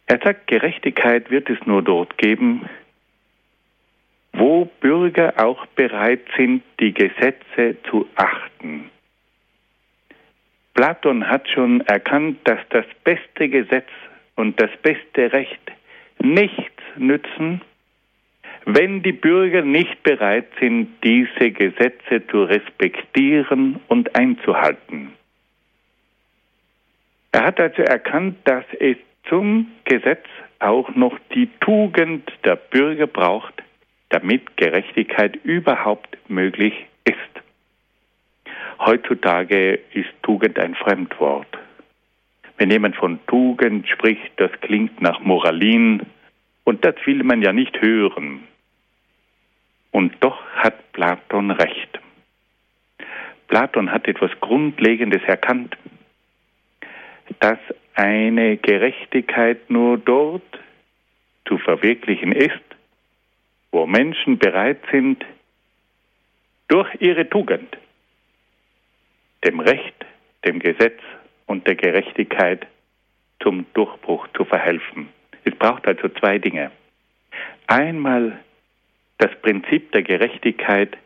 Er 0.06 0.18
sagt, 0.24 0.46
Gerechtigkeit 0.46 1.30
wird 1.30 1.50
es 1.50 1.58
nur 1.66 1.82
dort 1.82 2.16
geben, 2.16 2.70
wo 4.40 4.64
Bürger 4.80 5.34
auch 5.36 5.66
bereit 5.66 6.22
sind, 6.34 6.62
die 6.80 6.94
Gesetze 6.94 7.76
zu 7.90 8.08
achten. 8.16 8.90
Platon 10.72 11.28
hat 11.28 11.46
schon 11.50 11.82
erkannt, 11.82 12.38
dass 12.44 12.58
das 12.70 12.86
beste 13.04 13.50
Gesetz 13.50 13.88
und 14.36 14.58
das 14.58 14.70
beste 14.82 15.30
Recht 15.34 15.60
nichts 16.20 16.82
nützen, 16.96 17.60
wenn 18.64 19.02
die 19.02 19.12
Bürger 19.12 19.60
nicht 19.60 20.02
bereit 20.04 20.48
sind, 20.58 20.88
diese 21.04 21.50
Gesetze 21.50 22.26
zu 22.28 22.44
respektieren 22.44 23.80
und 23.88 24.16
einzuhalten. 24.16 25.12
Er 27.32 27.44
hat 27.44 27.60
also 27.60 27.82
erkannt, 27.82 28.38
dass 28.44 28.64
es 28.78 28.96
zum 29.28 29.70
Gesetz 29.84 30.24
auch 30.60 30.94
noch 30.94 31.18
die 31.34 31.50
Tugend 31.60 32.30
der 32.44 32.56
Bürger 32.56 33.06
braucht, 33.06 33.62
damit 34.10 34.56
Gerechtigkeit 34.56 35.36
überhaupt 35.44 36.18
möglich 36.28 36.74
ist. 37.04 37.16
Heutzutage 38.78 39.80
ist 39.92 40.10
Tugend 40.22 40.58
ein 40.58 40.74
Fremdwort. 40.74 41.58
Wenn 42.58 42.70
jemand 42.70 42.96
von 42.96 43.18
Tugend 43.26 43.88
spricht, 43.88 44.32
das 44.36 44.50
klingt 44.60 45.00
nach 45.00 45.20
Moralin 45.20 46.02
und 46.64 46.84
das 46.84 46.94
will 47.04 47.22
man 47.24 47.42
ja 47.42 47.52
nicht 47.52 47.80
hören. 47.80 48.44
Und 49.92 50.14
doch 50.20 50.44
hat 50.54 50.92
Platon 50.92 51.50
recht. 51.50 52.00
Platon 53.48 53.90
hat 53.90 54.06
etwas 54.06 54.30
Grundlegendes 54.40 55.22
erkannt, 55.26 55.76
dass 57.40 57.58
eine 57.94 58.56
Gerechtigkeit 58.56 59.70
nur 59.70 59.98
dort 59.98 60.42
zu 61.46 61.58
verwirklichen 61.58 62.32
ist, 62.32 62.69
wo 63.72 63.86
Menschen 63.86 64.38
bereit 64.38 64.80
sind, 64.90 65.24
durch 66.68 66.88
ihre 67.00 67.28
Tugend 67.28 67.76
dem 69.44 69.60
Recht, 69.60 69.94
dem 70.44 70.58
Gesetz 70.58 71.00
und 71.46 71.66
der 71.66 71.74
Gerechtigkeit 71.74 72.66
zum 73.42 73.66
Durchbruch 73.74 74.28
zu 74.36 74.44
verhelfen. 74.44 75.08
Es 75.44 75.54
braucht 75.54 75.86
also 75.86 76.08
zwei 76.08 76.38
Dinge. 76.38 76.70
Einmal 77.66 78.38
das 79.18 79.30
Prinzip 79.42 79.92
der 79.92 80.02
Gerechtigkeit, 80.02 80.96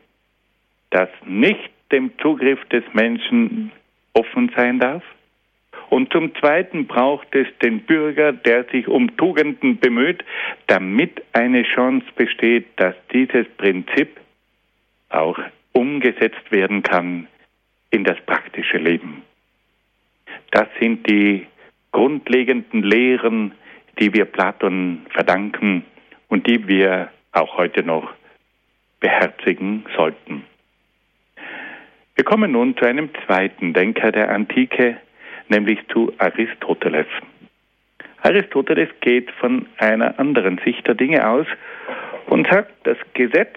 das 0.91 1.09
nicht 1.25 1.71
dem 1.93 2.17
Zugriff 2.19 2.65
des 2.69 2.85
Menschen 2.93 3.73
offen 4.15 4.51
sein 4.57 4.79
darf, 4.79 5.03
und 5.91 6.13
zum 6.13 6.35
Zweiten 6.37 6.87
braucht 6.87 7.35
es 7.35 7.47
den 7.63 7.81
Bürger, 7.81 8.33
der 8.33 8.65
sich 8.65 8.89
um 8.89 9.17
Tugenden 9.17 9.79
bemüht, 9.79 10.25
damit 10.67 11.23
eine 11.33 11.63
Chance 11.63 12.07
besteht, 12.17 12.67
dass 12.77 12.95
dieses 13.13 13.47
Prinzip 13.57 14.21
auch 15.09 15.39
umgesetzt 15.73 16.51
werden 16.51 16.83
kann 16.83 17.29
in 17.91 18.05
das 18.05 18.21
praktische 18.27 18.79
Leben. 18.79 19.23
Das 20.51 20.67
sind 20.81 21.09
die 21.09 21.47
grundlegenden 21.93 22.83
Lehren, 22.83 23.53
die 23.99 24.13
wir 24.13 24.25
Platon 24.25 25.07
verdanken 25.11 25.85
und 26.29 26.47
die 26.47 26.67
wir 26.67 27.11
auch 27.33 27.57
heute 27.57 27.83
noch 27.83 28.13
beherzigen 29.01 29.85
sollten. 29.97 30.45
Wir 32.17 32.25
kommen 32.25 32.53
nun 32.53 32.77
zu 32.77 32.85
einem 32.85 33.11
zweiten 33.27 33.73
Denker 33.73 34.13
der 34.13 34.31
Antike, 34.31 34.97
nämlich 35.49 35.79
zu 35.89 36.13
Aristoteles. 36.19 37.07
Aristoteles 38.23 38.89
geht 39.01 39.31
von 39.33 39.67
einer 39.77 40.19
anderen 40.19 40.59
Sicht 40.65 40.87
der 40.87 40.95
Dinge 40.95 41.29
aus 41.29 41.47
und 42.27 42.49
sagt, 42.49 42.73
das 42.85 42.97
Gesetz 43.13 43.57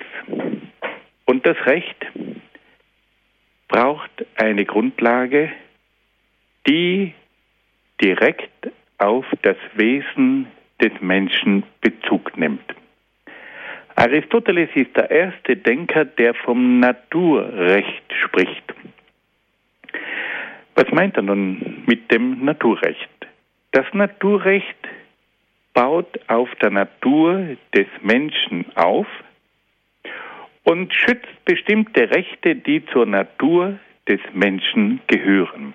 und 1.26 1.46
das 1.46 1.58
Recht 1.66 2.06
braucht 3.68 4.12
eine 4.36 4.66
Grundlage, 4.66 5.52
die 6.68 7.14
direkt 8.02 8.72
auf 8.98 9.26
das 9.42 9.58
Wesen 9.76 10.48
des 10.82 10.92
Menschen 11.02 11.64
Bezug 11.82 12.38
nimmt. 12.38 12.76
Aristoteles 13.96 14.70
ist 14.76 14.96
der 14.96 15.10
erste 15.10 15.56
Denker, 15.56 16.06
der 16.06 16.34
vom 16.36 16.80
Naturrecht 16.80 18.04
spricht. 18.24 18.74
Was 20.78 20.92
meint 20.92 21.18
er 21.18 21.24
nun 21.24 21.82
mit 21.88 22.12
dem 22.12 22.46
Naturrecht? 22.46 23.10
Das 23.72 23.86
Naturrecht 23.94 24.78
baut 25.74 26.20
auf 26.28 26.54
der 26.62 26.70
Natur 26.70 27.58
des 27.74 27.88
Menschen 28.04 28.64
auf 28.76 29.08
und 30.66 30.94
schützt 30.94 31.46
bestimmte 31.46 32.12
Rechte, 32.12 32.56
die 32.56 32.86
zur 32.94 33.08
Natur 33.08 33.80
des 34.08 34.20
Menschen 34.34 35.02
gehören. 35.08 35.74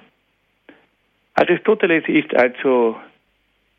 Aristoteles 1.34 2.04
ist 2.06 2.32
also 2.36 2.96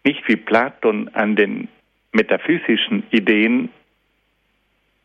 nicht 0.03 0.27
wie 0.27 0.35
Platon 0.35 1.07
an 1.13 1.37
den 1.37 1.69
metaphysischen 2.11 3.03
Ideen 3.11 3.69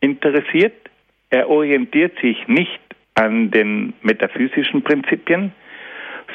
interessiert. 0.01 0.89
Er 1.29 1.49
orientiert 1.49 2.19
sich 2.19 2.45
nicht 2.49 2.81
an 3.15 3.51
den 3.51 3.93
metaphysischen 4.01 4.83
Prinzipien, 4.83 5.53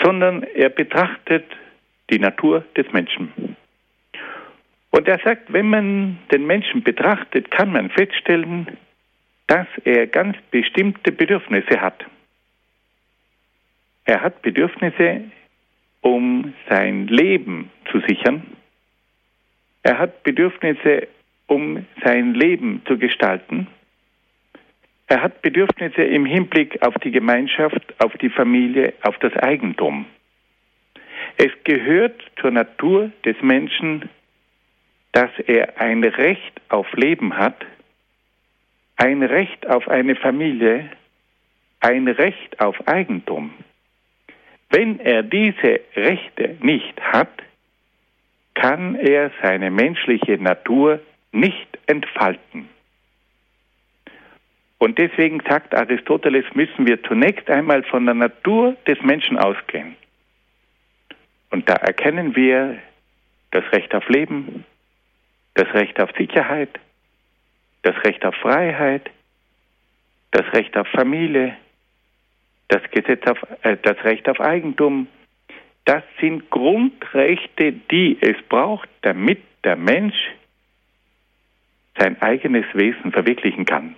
sondern 0.02 0.42
er 0.42 0.68
betrachtet 0.68 1.44
die 2.10 2.18
Natur 2.18 2.64
des 2.76 2.90
Menschen. 2.92 3.56
Und 4.90 5.08
er 5.08 5.18
sagt, 5.24 5.52
wenn 5.52 5.68
man 5.70 6.18
den 6.30 6.46
Menschen 6.46 6.82
betrachtet, 6.82 7.50
kann 7.50 7.72
man 7.72 7.90
feststellen, 7.90 8.78
dass 9.46 9.66
er 9.84 10.06
ganz 10.06 10.36
bestimmte 10.50 11.12
Bedürfnisse 11.12 11.80
hat. 11.80 12.04
Er 14.04 14.20
hat 14.20 14.42
Bedürfnisse, 14.42 15.22
um 16.00 16.54
sein 16.68 17.06
Leben 17.08 17.70
zu 17.90 18.00
sichern. 18.00 18.42
Er 19.82 19.98
hat 19.98 20.22
Bedürfnisse, 20.22 21.08
um 21.46 21.84
sein 22.04 22.34
Leben 22.34 22.82
zu 22.86 22.98
gestalten. 22.98 23.66
Er 25.06 25.22
hat 25.22 25.42
Bedürfnisse 25.42 26.02
im 26.02 26.24
Hinblick 26.24 26.82
auf 26.82 26.94
die 27.02 27.10
Gemeinschaft, 27.10 27.94
auf 27.98 28.12
die 28.18 28.30
Familie, 28.30 28.94
auf 29.02 29.18
das 29.18 29.34
Eigentum. 29.36 30.06
Es 31.36 31.50
gehört 31.64 32.20
zur 32.40 32.50
Natur 32.50 33.10
des 33.24 33.36
Menschen, 33.42 34.08
dass 35.12 35.30
er 35.46 35.80
ein 35.80 36.02
Recht 36.04 36.60
auf 36.68 36.90
Leben 36.94 37.36
hat, 37.36 37.64
ein 38.96 39.22
Recht 39.22 39.66
auf 39.68 39.88
eine 39.88 40.16
Familie, 40.16 40.90
ein 41.80 42.08
Recht 42.08 42.60
auf 42.60 42.88
Eigentum. 42.88 43.52
Wenn 44.70 44.98
er 45.00 45.22
diese 45.22 45.80
Rechte 45.94 46.56
nicht 46.60 47.00
hat, 47.00 47.30
kann 48.54 48.94
er 48.94 49.30
seine 49.42 49.70
menschliche 49.70 50.38
Natur 50.38 51.00
nicht 51.32 51.78
entfalten. 51.86 52.68
Und 54.84 54.98
deswegen 54.98 55.40
sagt 55.48 55.74
Aristoteles, 55.74 56.44
müssen 56.52 56.86
wir 56.86 57.02
zunächst 57.04 57.48
einmal 57.48 57.84
von 57.84 58.04
der 58.04 58.14
Natur 58.14 58.76
des 58.86 59.00
Menschen 59.00 59.38
ausgehen. 59.38 59.96
Und 61.48 61.66
da 61.70 61.72
erkennen 61.76 62.36
wir 62.36 62.76
das 63.50 63.64
Recht 63.72 63.94
auf 63.94 64.06
Leben, 64.10 64.66
das 65.54 65.72
Recht 65.72 65.98
auf 65.98 66.10
Sicherheit, 66.18 66.68
das 67.80 67.96
Recht 68.04 68.26
auf 68.26 68.34
Freiheit, 68.34 69.10
das 70.32 70.52
Recht 70.52 70.76
auf 70.76 70.86
Familie, 70.88 71.56
das, 72.68 72.82
Gesetz 72.90 73.26
auf, 73.26 73.38
äh, 73.62 73.78
das 73.80 73.96
Recht 74.04 74.28
auf 74.28 74.38
Eigentum. 74.38 75.08
Das 75.86 76.02
sind 76.20 76.50
Grundrechte, 76.50 77.72
die 77.72 78.18
es 78.20 78.36
braucht, 78.50 78.90
damit 79.00 79.40
der 79.64 79.76
Mensch 79.76 80.30
sein 81.98 82.20
eigenes 82.20 82.66
Wesen 82.74 83.12
verwirklichen 83.12 83.64
kann. 83.64 83.96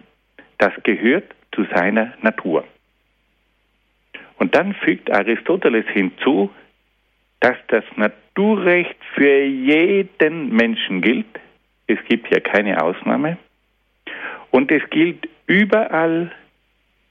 Das 0.58 0.72
gehört 0.82 1.34
zu 1.52 1.64
seiner 1.74 2.14
Natur. 2.22 2.64
Und 4.38 4.54
dann 4.54 4.74
fügt 4.74 5.10
Aristoteles 5.10 5.86
hinzu, 5.88 6.50
dass 7.40 7.56
das 7.68 7.84
Naturrecht 7.96 8.96
für 9.14 9.44
jeden 9.44 10.54
Menschen 10.54 11.00
gilt. 11.00 11.40
Es 11.86 11.98
gibt 12.08 12.28
hier 12.28 12.40
keine 12.40 12.82
Ausnahme. 12.82 13.38
Und 14.50 14.70
es 14.70 14.82
gilt 14.90 15.28
überall 15.46 16.32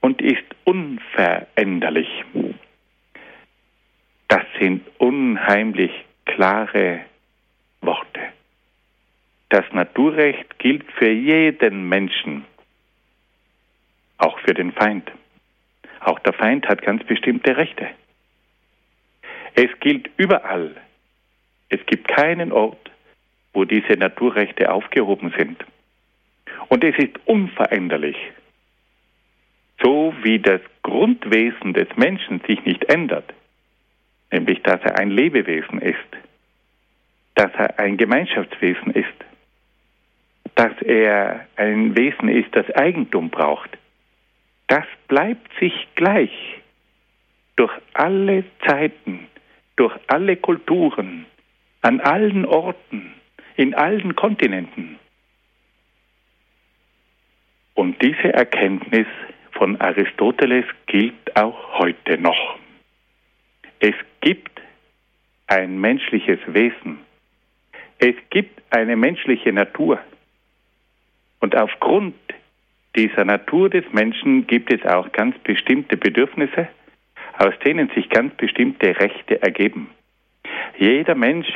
und 0.02 0.22
ist 0.22 0.44
unveränderlich. 0.66 2.10
Das 4.28 4.44
sind 4.60 4.82
unheimlich 4.98 5.92
klare 6.26 7.02
Worte. 7.82 8.20
Das 9.50 9.64
Naturrecht 9.72 10.60
gilt 10.60 10.92
für 10.94 11.10
jeden 11.12 11.88
Menschen, 11.88 12.46
auch 14.18 14.40
für 14.40 14.54
den 14.54 14.72
Feind. 14.72 15.12
Auch 16.00 16.20
der 16.20 16.34
Feind 16.34 16.68
hat 16.68 16.82
ganz 16.82 17.04
bestimmte 17.04 17.58
Rechte. 17.58 17.90
Es 19.56 19.70
gilt 19.80 20.10
überall. 20.18 20.76
Es 21.70 21.84
gibt 21.86 22.08
keinen 22.08 22.52
Ort, 22.52 22.92
wo 23.54 23.66
diese 23.66 23.94
Naturrechte 23.94 24.72
aufgehoben 24.72 25.34
sind. 25.38 25.64
Und 26.68 26.84
es 26.84 26.96
ist 26.98 27.18
unveränderlich. 27.26 28.18
So 29.82 30.14
wie 30.22 30.40
das 30.40 30.62
Grundwesen 30.84 31.74
des 31.74 31.88
Menschen 31.96 32.42
sich 32.48 32.64
nicht 32.66 32.86
ändert, 32.86 33.34
nämlich 34.32 34.62
dass 34.64 34.82
er 34.82 35.00
ein 35.00 35.10
Lebewesen 35.10 35.82
ist, 35.82 35.98
dass 37.36 37.52
er 37.56 37.80
ein 37.80 37.98
Gemeinschaftswesen 37.98 38.92
ist, 38.94 39.08
dass 40.56 40.74
er 40.82 41.48
ein 41.56 41.98
Wesen 41.98 42.30
ist, 42.30 42.56
das 42.56 42.70
Eigentum 42.72 43.30
braucht, 43.30 43.78
das 44.68 44.86
bleibt 45.08 45.52
sich 45.60 45.74
gleich 45.96 46.32
durch 47.56 47.72
alle 47.94 48.44
Zeiten, 48.66 49.28
durch 49.76 49.94
alle 50.08 50.36
Kulturen, 50.36 51.26
an 51.82 52.00
allen 52.02 52.46
Orten, 52.46 53.14
in 53.56 53.74
allen 53.76 54.16
Kontinenten. 54.16 55.00
Und 57.76 58.02
diese 58.02 58.34
Erkenntnis 58.34 59.08
von 59.52 59.80
Aristoteles 59.80 60.66
gilt 60.88 61.36
auch 61.36 61.80
heute 61.80 62.18
noch. 62.18 62.58
Es 63.80 63.96
gibt 64.22 64.62
ein 65.48 65.80
menschliches 65.80 66.40
Wesen. 66.48 67.00
Es 68.00 68.16
gibt 68.30 68.62
eine 68.72 68.96
menschliche 68.96 69.54
Natur. 69.54 70.00
Und 71.40 71.56
aufgrund 71.56 72.16
dieser 72.96 73.26
Natur 73.26 73.70
des 73.70 73.86
Menschen 73.92 74.48
gibt 74.48 74.74
es 74.74 74.84
auch 74.86 75.12
ganz 75.12 75.38
bestimmte 75.40 75.98
Bedürfnisse, 75.98 76.68
aus 77.38 77.54
denen 77.66 77.90
sich 77.90 78.10
ganz 78.10 78.34
bestimmte 78.36 78.98
Rechte 79.00 79.42
ergeben. 79.42 79.90
Jeder 80.78 81.16
Mensch 81.16 81.48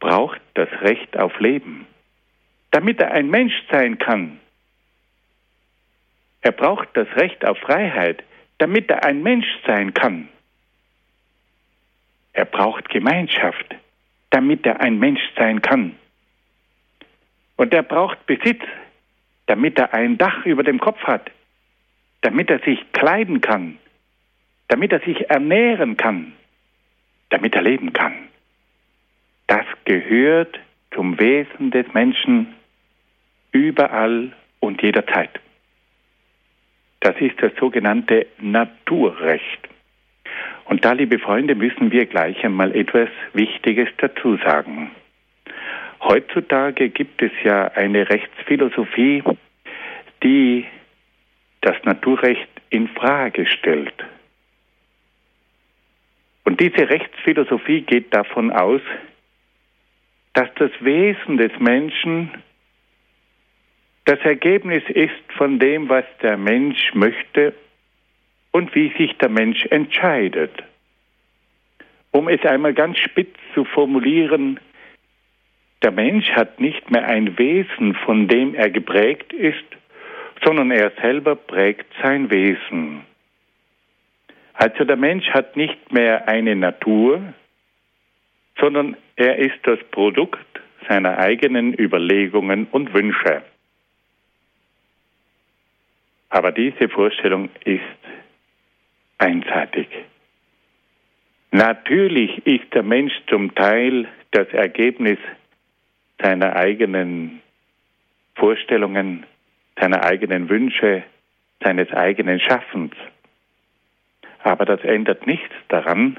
braucht 0.00 0.40
das 0.54 0.68
Recht 0.82 1.16
auf 1.18 1.38
Leben. 1.40 1.86
Damit 2.70 3.00
er 3.00 3.12
ein 3.12 3.30
Mensch 3.30 3.54
sein 3.70 3.98
kann, 3.98 4.38
er 6.42 6.52
braucht 6.52 6.88
das 6.94 7.08
Recht 7.16 7.44
auf 7.44 7.58
Freiheit, 7.58 8.22
damit 8.58 8.88
er 8.90 9.04
ein 9.04 9.22
Mensch 9.22 9.48
sein 9.66 9.94
kann. 9.94 10.28
Er 12.32 12.44
braucht 12.44 12.88
Gemeinschaft, 12.88 13.74
damit 14.30 14.64
er 14.66 14.80
ein 14.80 14.98
Mensch 14.98 15.22
sein 15.36 15.60
kann. 15.62 15.96
Und 17.56 17.72
er 17.74 17.82
braucht 17.82 18.24
Besitz, 18.26 18.62
damit 19.46 19.78
er 19.78 19.94
ein 19.94 20.18
Dach 20.18 20.44
über 20.44 20.62
dem 20.62 20.78
Kopf 20.78 21.02
hat, 21.04 21.30
damit 22.22 22.50
er 22.50 22.58
sich 22.60 22.80
kleiden 22.92 23.40
kann, 23.40 23.78
damit 24.68 24.92
er 24.92 25.00
sich 25.00 25.30
ernähren 25.30 25.96
kann, 25.96 26.32
damit 27.30 27.54
er 27.54 27.62
leben 27.62 27.92
kann. 27.92 28.14
Das 29.46 29.64
gehört 29.84 30.58
zum 30.92 31.18
Wesen 31.18 31.70
des 31.70 31.86
Menschen 31.92 32.54
überall 33.52 34.32
und 34.60 34.82
jederzeit. 34.82 35.30
Das 37.00 37.14
ist 37.20 37.40
das 37.40 37.52
sogenannte 37.60 38.26
Naturrecht. 38.38 39.68
Und 40.64 40.84
da, 40.84 40.92
liebe 40.92 41.18
Freunde, 41.20 41.54
müssen 41.54 41.92
wir 41.92 42.06
gleich 42.06 42.44
einmal 42.44 42.74
etwas 42.74 43.08
Wichtiges 43.32 43.88
dazu 43.98 44.36
sagen. 44.38 44.90
Heutzutage 46.00 46.88
gibt 46.90 47.22
es 47.22 47.32
ja 47.42 47.68
eine 47.68 48.08
Rechtsphilosophie, 48.08 49.22
die 50.22 50.66
das 51.60 51.76
Naturrecht 51.84 52.48
in 52.70 52.88
Frage 52.88 53.46
stellt. 53.46 54.04
Und 56.44 56.60
diese 56.60 56.88
Rechtsphilosophie 56.88 57.82
geht 57.82 58.14
davon 58.14 58.52
aus, 58.52 58.80
dass 60.34 60.48
das 60.56 60.70
Wesen 60.80 61.38
des 61.38 61.52
Menschen 61.58 62.30
das 64.04 64.20
Ergebnis 64.20 64.84
ist 64.88 65.32
von 65.36 65.58
dem, 65.58 65.88
was 65.88 66.04
der 66.22 66.36
Mensch 66.36 66.94
möchte 66.94 67.52
und 68.52 68.72
wie 68.74 68.92
sich 68.96 69.18
der 69.18 69.28
Mensch 69.28 69.66
entscheidet. 69.66 70.52
Um 72.12 72.28
es 72.28 72.40
einmal 72.44 72.72
ganz 72.72 72.98
spitz 72.98 73.34
zu 73.52 73.64
formulieren, 73.64 74.60
der 75.82 75.90
Mensch 75.90 76.28
hat 76.30 76.60
nicht 76.60 76.90
mehr 76.90 77.06
ein 77.06 77.38
Wesen, 77.38 77.94
von 78.04 78.28
dem 78.28 78.54
er 78.54 78.70
geprägt 78.70 79.32
ist, 79.32 79.64
sondern 80.44 80.70
er 80.70 80.92
selber 81.02 81.36
prägt 81.36 81.86
sein 82.02 82.30
Wesen. 82.30 83.04
Also 84.54 84.84
der 84.84 84.96
Mensch 84.96 85.28
hat 85.30 85.56
nicht 85.56 85.92
mehr 85.92 86.28
eine 86.28 86.56
Natur, 86.56 87.34
sondern 88.58 88.96
er 89.16 89.36
ist 89.38 89.58
das 89.64 89.78
Produkt 89.90 90.46
seiner 90.88 91.18
eigenen 91.18 91.78
Überlegungen 91.78 92.66
und 92.70 92.94
Wünsche. 92.94 93.42
Aber 96.30 96.52
diese 96.52 96.88
Vorstellung 96.88 97.50
ist 97.64 97.80
einseitig. 99.18 99.88
Natürlich 101.50 102.46
ist 102.46 102.72
der 102.74 102.82
Mensch 102.82 103.14
zum 103.28 103.54
Teil 103.54 104.08
das 104.32 104.48
Ergebnis 104.48 105.18
seiner 106.20 106.56
eigenen 106.56 107.42
Vorstellungen, 108.34 109.24
seiner 109.78 110.04
eigenen 110.04 110.48
Wünsche, 110.48 111.02
seines 111.62 111.90
eigenen 111.92 112.40
Schaffens. 112.40 112.94
Aber 114.42 114.64
das 114.64 114.80
ändert 114.82 115.26
nichts 115.26 115.54
daran, 115.68 116.18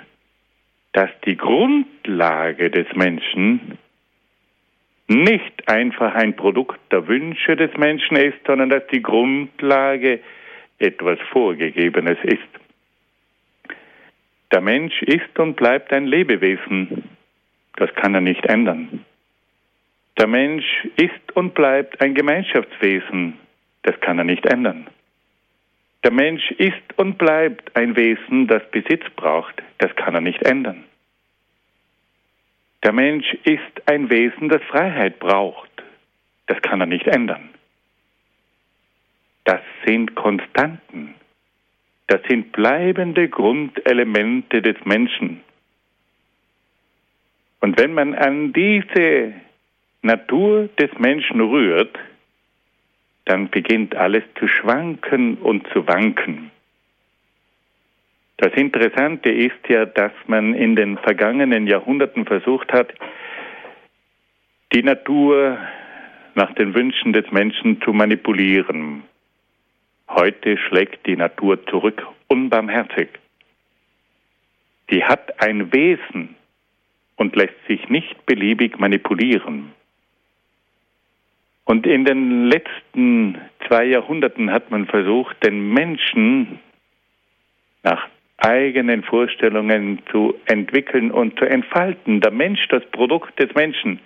dass 0.94 1.10
die 1.26 1.38
Grundlage 1.38 2.70
des 2.70 2.88
Menschen 2.96 3.78
nicht 5.08 5.70
einfach 5.70 6.14
ein 6.16 6.36
Produkt 6.36 6.80
der 6.92 7.08
Wünsche 7.08 7.56
des 7.56 7.76
Menschen 7.78 8.18
ist, 8.18 8.40
sondern 8.46 8.70
dass 8.70 8.86
die 8.88 9.02
Grundlage 9.02 10.20
etwas 10.80 11.20
Vorgegebenes 11.32 12.18
ist. 12.24 12.42
Der 14.52 14.62
Mensch 14.62 15.02
ist 15.04 15.38
und 15.40 15.56
bleibt 15.56 15.92
ein 15.94 16.06
Lebewesen. 16.06 17.04
Das 17.76 17.94
kann 17.96 18.16
er 18.16 18.22
nicht 18.22 18.46
ändern. 18.46 19.06
Der 20.18 20.28
Mensch 20.28 20.66
ist 20.96 21.36
und 21.36 21.54
bleibt 21.54 22.02
ein 22.02 22.16
Gemeinschaftswesen. 22.16 23.38
Das 23.84 24.00
kann 24.02 24.18
er 24.18 24.24
nicht 24.24 24.46
ändern. 24.46 24.88
Der 26.04 26.12
Mensch 26.12 26.50
ist 26.52 26.98
und 26.98 27.18
bleibt 27.18 27.76
ein 27.76 27.96
Wesen, 27.96 28.48
das 28.48 28.64
Besitz 28.72 29.04
braucht. 29.16 29.62
Das 29.78 29.96
kann 29.96 30.16
er 30.16 30.22
nicht 30.22 30.42
ändern. 30.42 30.84
Der 32.84 32.94
Mensch 32.94 33.32
ist 33.44 33.90
ein 33.90 34.10
Wesen, 34.10 34.50
das 34.50 34.62
Freiheit 34.64 35.20
braucht. 35.20 35.70
Das 36.48 36.62
kann 36.62 36.80
er 36.80 36.88
nicht 36.88 37.08
ändern. 37.08 37.50
Das 39.44 39.62
sind 39.86 40.16
Konstanten. 40.16 41.16
Das 42.08 42.22
sind 42.30 42.54
bleibende 42.54 43.28
Grundelemente 43.28 44.62
des 44.62 44.78
Menschen. 44.86 45.42
Und 47.60 47.80
wenn 47.80 47.94
man 47.94 48.16
an 48.16 48.54
diese 48.54 49.34
Natur 50.02 50.70
des 50.80 50.92
Menschen 51.00 51.42
rührt, 51.42 51.98
dann 53.26 53.50
beginnt 53.50 53.96
alles 53.96 54.24
zu 54.40 54.48
schwanken 54.48 55.38
und 55.38 55.68
zu 55.74 55.88
wanken. 55.88 56.52
Das 58.38 58.54
Interessante 58.54 59.32
ist 59.32 59.68
ja, 59.68 59.86
dass 59.86 60.12
man 60.28 60.54
in 60.54 60.76
den 60.76 60.98
vergangenen 61.00 61.68
Jahrhunderten 61.68 62.26
versucht 62.26 62.72
hat, 62.72 62.94
die 64.74 64.84
Natur 64.84 65.58
nach 66.36 66.54
den 66.54 66.76
Wünschen 66.76 67.14
des 67.14 67.30
Menschen 67.32 67.82
zu 67.82 67.94
manipulieren. 67.94 69.04
Heute 70.08 70.58
schlägt 70.58 71.06
die 71.08 71.16
Natur 71.16 71.66
zurück, 71.66 72.06
unbarmherzig. 72.28 73.10
Sie 74.90 75.04
hat 75.04 75.42
ein 75.42 75.74
Wesen 75.74 76.36
und 77.16 77.36
lässt 77.36 77.58
sich 77.68 77.90
nicht 77.90 78.26
beliebig 78.26 78.80
manipulieren. 78.80 79.74
Und 81.68 81.86
in 81.86 82.06
den 82.06 82.46
letzten 82.46 83.38
zwei 83.68 83.84
Jahrhunderten 83.84 84.52
hat 84.52 84.72
man 84.72 84.86
versucht, 84.86 85.36
den 85.46 85.74
Menschen 85.74 86.60
nach 87.84 88.08
eigenen 88.38 89.04
Vorstellungen 89.04 90.00
zu 90.10 90.34
entwickeln 90.46 91.12
und 91.12 91.38
zu 91.38 91.44
entfalten. 91.44 92.22
Der 92.22 92.32
Mensch, 92.32 92.66
das 92.70 92.86
Produkt 92.92 93.38
des 93.38 93.54
Menschen. 93.54 94.00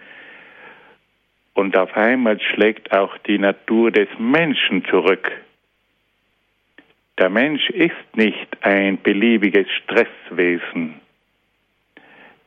Und 1.54 1.78
auf 1.78 1.96
einmal 1.96 2.42
schlägt 2.42 2.92
auch 2.94 3.16
die 3.28 3.38
Natur 3.38 3.92
des 3.92 4.10
Menschen 4.18 4.84
zurück. 4.86 5.32
Der 7.20 7.30
Mensch 7.30 7.70
ist 7.70 8.16
nicht 8.16 8.58
ein 8.62 9.00
beliebiges 9.04 9.68
Stresswesen. 9.84 10.96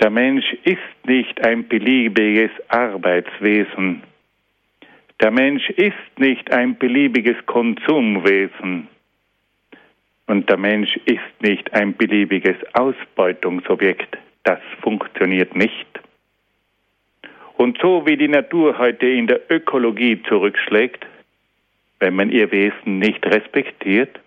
Der 0.00 0.11
Mensch 0.11 0.53
ist 0.64 1.07
nicht 1.07 1.46
ein 1.46 1.68
beliebiges 1.68 2.50
Arbeitswesen. 2.66 4.03
Der 5.20 5.31
Mensch 5.31 5.70
ist 5.70 6.18
nicht 6.18 6.53
ein 6.53 6.77
beliebiges 6.77 7.37
Konsumwesen. 7.46 8.88
Und 10.27 10.48
der 10.48 10.57
Mensch 10.57 10.96
ist 11.05 11.42
nicht 11.42 11.72
ein 11.72 11.96
beliebiges 11.96 12.57
Ausbeutungsobjekt. 12.72 14.18
Das 14.42 14.61
funktioniert 14.83 15.55
nicht. 15.55 15.87
Und 17.57 17.79
so 17.81 18.05
wie 18.07 18.16
die 18.16 18.29
Natur 18.29 18.79
heute 18.79 19.07
in 19.07 19.27
der 19.27 19.40
Ökologie 19.50 20.20
zurückschlägt, 20.29 21.07
wenn 22.00 22.16
man 22.16 22.31
ihr 22.31 22.50
Wesen 22.50 22.98
nicht 22.98 23.24
respektiert, 23.24 24.20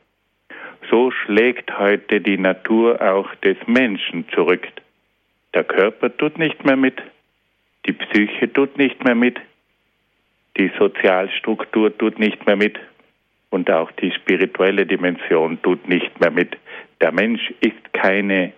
so 0.90 1.12
schlägt 1.12 1.78
heute 1.78 2.22
die 2.22 2.38
Natur 2.38 3.02
auch 3.02 3.34
des 3.36 3.58
Menschen 3.68 4.26
zurück. 4.34 4.66
Der 5.54 5.64
Körper 5.64 6.16
tut 6.16 6.38
nicht 6.38 6.64
mehr 6.66 6.78
mit, 6.78 7.02
die 7.86 7.94
Psyche 7.94 8.52
tut 8.52 8.78
nicht 8.78 9.04
mehr 9.04 9.16
mit, 9.16 9.38
die 10.58 10.72
Sozialstruktur 10.78 11.96
tut 11.98 12.20
nicht 12.20 12.46
mehr 12.46 12.56
mit, 12.56 12.78
und 13.50 13.72
auch 13.72 13.92
die 13.94 14.12
spirituelle 14.12 14.86
Dimension 14.86 15.62
tut 15.62 15.88
nicht 15.88 16.20
mehr 16.20 16.32
mit. 16.32 16.58
Der 17.02 17.12
Mensch 17.12 17.54
ist 17.62 17.94
keine 17.94 18.54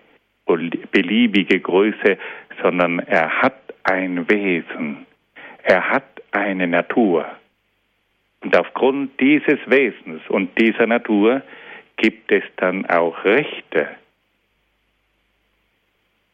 beliebige 0.90 1.60
Größe, 1.60 2.18
sondern 2.60 2.98
er 3.00 3.42
hat 3.42 3.60
ein 3.84 4.28
Wesen. 4.28 5.06
Er 5.62 5.90
hat 5.90 6.04
eine 6.32 6.66
Natur. 6.66 7.26
Und 8.40 8.56
aufgrund 8.56 9.20
dieses 9.20 9.58
Wesens 9.66 10.22
und 10.28 10.58
dieser 10.58 10.86
Natur 10.86 11.42
gibt 11.96 12.32
es 12.32 12.42
dann 12.56 12.86
auch 12.86 13.24
Rechte 13.24 13.88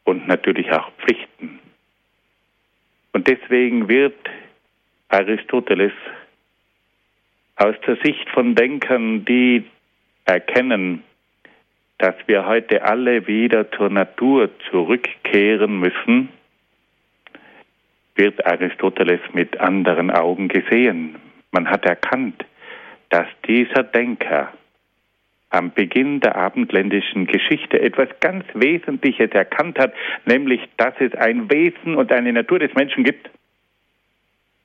und 0.05 0.27
natürlich 0.27 0.71
auch 0.71 0.89
Pflichten. 0.93 1.59
Und 3.11 3.27
deswegen 3.27 3.87
wird 3.89 4.15
Aristoteles 5.09 5.93
aus 7.55 7.75
der 7.87 7.97
Sicht 8.03 8.29
von 8.29 8.55
Denkern, 8.55 9.25
die 9.25 9.65
erkennen, 10.25 11.03
dass 11.97 12.15
wir 12.27 12.45
heute 12.45 12.83
alle 12.83 13.25
wieder 13.27 13.71
zur 13.71 13.89
Natur 13.89 14.49
zurückkehren 14.69 15.79
müssen, 15.79 16.29
wird 18.15 18.45
Aristoteles 18.45 19.21
mit 19.33 19.59
anderen 19.59 20.11
Augen 20.11 20.47
gesehen. 20.47 21.15
Man 21.51 21.69
hat 21.69 21.85
erkannt, 21.85 22.45
dass 23.09 23.27
dieser 23.47 23.83
Denker 23.83 24.53
am 25.49 25.71
Beginn 25.71 26.19
der 26.19 26.35
abendländischen 26.35 27.25
Geschichte 27.25 27.79
etwas 27.79 28.09
ganz 28.19 28.43
Wesentliches 28.53 29.31
erkannt 29.31 29.79
hat, 29.79 29.93
nämlich 30.25 30.61
dass 30.77 30.93
es 30.99 31.15
ein 31.15 31.49
Wesen 31.49 31.95
und 31.95 32.11
eine 32.11 32.33
Natur 32.33 32.59
des 32.59 32.73
Menschen 32.73 33.03
gibt, 33.03 33.29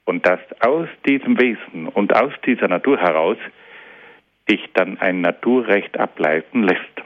und 0.04 0.26
dass 0.26 0.40
aus 0.60 0.88
diesem 1.06 1.40
Wesen 1.40 1.88
und 1.88 2.14
aus 2.14 2.32
dieser 2.44 2.68
Natur 2.68 2.98
heraus 2.98 3.38
sich 4.48 4.60
dann 4.74 4.98
ein 4.98 5.20
Naturrecht 5.20 5.98
ableiten 5.98 6.64
lässt. 6.64 7.02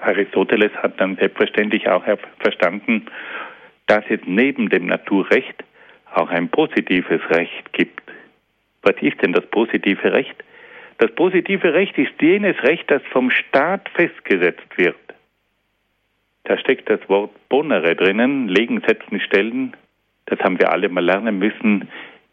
Aristoteles 0.00 0.72
hat 0.76 1.00
dann 1.00 1.16
selbstverständlich 1.16 1.88
auch 1.88 2.04
verstanden, 2.38 3.06
dass 3.86 4.04
es 4.08 4.20
neben 4.24 4.68
dem 4.68 4.86
Naturrecht 4.86 5.64
auch 6.14 6.30
ein 6.30 6.48
positives 6.48 7.20
Recht 7.30 7.72
gibt. 7.72 8.02
Was 8.82 8.94
ist 9.00 9.20
denn 9.22 9.32
das 9.32 9.46
positive 9.46 10.12
Recht? 10.12 10.36
Das 10.98 11.10
positive 11.14 11.74
Recht 11.74 11.96
ist 11.98 12.12
jenes 12.20 12.62
Recht, 12.62 12.90
das 12.90 13.02
vom 13.10 13.30
Staat 13.30 13.88
festgesetzt 13.90 14.76
wird. 14.76 14.96
Da 16.44 16.58
steckt 16.58 16.88
das 16.88 17.00
Wort 17.08 17.30
bonere 17.48 17.94
drinnen, 17.94 18.48
legen, 18.48 18.82
setzen, 18.86 19.20
stellen, 19.20 19.76
das 20.30 20.38
haben 20.40 20.58
wir 20.58 20.72
alle 20.72 20.88
mal 20.88 21.04
lernen 21.04 21.38
müssen, 21.38 21.88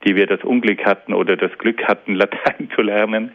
die 0.06 0.16
wir 0.16 0.28
das 0.28 0.44
Unglück 0.44 0.86
hatten 0.86 1.14
oder 1.14 1.36
das 1.36 1.56
Glück 1.58 1.84
hatten, 1.88 2.16
Latein 2.24 2.70
zu 2.74 2.82
lernen. 2.82 3.32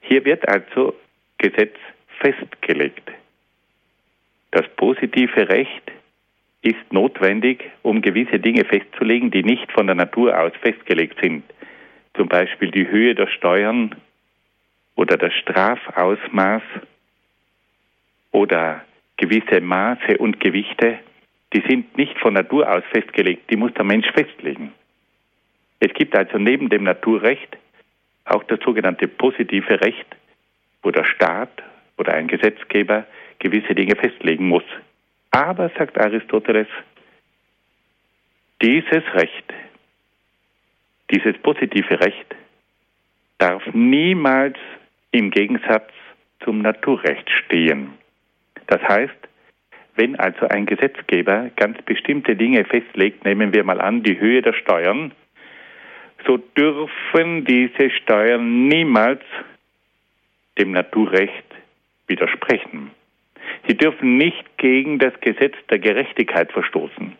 Hier 0.00 0.24
wird 0.24 0.48
also 0.48 0.94
Gesetz 1.38 1.76
festgelegt. 2.20 3.10
Das 4.50 4.66
positive 4.76 5.48
Recht 5.48 5.92
ist 6.62 6.92
notwendig, 6.92 7.70
um 7.82 8.00
gewisse 8.00 8.38
Dinge 8.38 8.64
festzulegen, 8.64 9.30
die 9.30 9.42
nicht 9.42 9.70
von 9.72 9.86
der 9.86 9.94
Natur 9.94 10.38
aus 10.38 10.52
festgelegt 10.60 11.18
sind. 11.22 11.44
Zum 12.14 12.28
Beispiel 12.28 12.70
die 12.70 12.88
Höhe 12.88 13.14
der 13.14 13.28
Steuern 13.28 13.94
oder 14.96 15.16
das 15.16 15.32
Strafausmaß 15.34 16.62
oder 18.32 18.84
gewisse 19.16 19.60
Maße 19.60 20.18
und 20.18 20.40
Gewichte, 20.40 20.98
die 21.52 21.62
sind 21.68 21.96
nicht 21.96 22.18
von 22.18 22.34
Natur 22.34 22.70
aus 22.70 22.84
festgelegt, 22.92 23.50
die 23.50 23.56
muss 23.56 23.72
der 23.74 23.84
Mensch 23.84 24.10
festlegen. 24.12 24.72
Es 25.80 25.92
gibt 25.94 26.16
also 26.16 26.38
neben 26.38 26.68
dem 26.68 26.84
Naturrecht 26.84 27.56
auch 28.24 28.44
das 28.44 28.60
sogenannte 28.60 29.08
positive 29.08 29.80
Recht, 29.80 30.06
wo 30.82 30.90
der 30.90 31.04
Staat 31.04 31.62
oder 31.96 32.14
ein 32.14 32.28
Gesetzgeber 32.28 33.06
gewisse 33.38 33.74
Dinge 33.74 33.96
festlegen 33.96 34.48
muss. 34.48 34.64
Aber, 35.30 35.70
sagt 35.78 35.98
Aristoteles, 35.98 36.68
dieses 38.60 39.04
Recht, 39.14 39.54
dieses 41.10 41.38
positive 41.38 42.00
Recht 42.00 42.34
darf 43.38 43.62
niemals 43.72 44.58
im 45.12 45.30
Gegensatz 45.30 45.90
zum 46.44 46.60
Naturrecht 46.60 47.30
stehen. 47.30 47.94
Das 48.66 48.82
heißt, 48.82 49.27
wenn 49.98 50.16
also 50.16 50.46
ein 50.46 50.64
Gesetzgeber 50.64 51.50
ganz 51.56 51.82
bestimmte 51.82 52.36
Dinge 52.36 52.64
festlegt, 52.64 53.24
nehmen 53.24 53.52
wir 53.52 53.64
mal 53.64 53.80
an 53.80 54.04
die 54.04 54.18
Höhe 54.18 54.42
der 54.42 54.52
Steuern, 54.52 55.10
so 56.24 56.36
dürfen 56.36 57.44
diese 57.44 57.90
Steuern 57.90 58.68
niemals 58.68 59.22
dem 60.56 60.70
Naturrecht 60.70 61.44
widersprechen. 62.06 62.92
Sie 63.66 63.76
dürfen 63.76 64.16
nicht 64.16 64.44
gegen 64.56 65.00
das 65.00 65.12
Gesetz 65.20 65.54
der 65.68 65.80
Gerechtigkeit 65.80 66.52
verstoßen. 66.52 67.16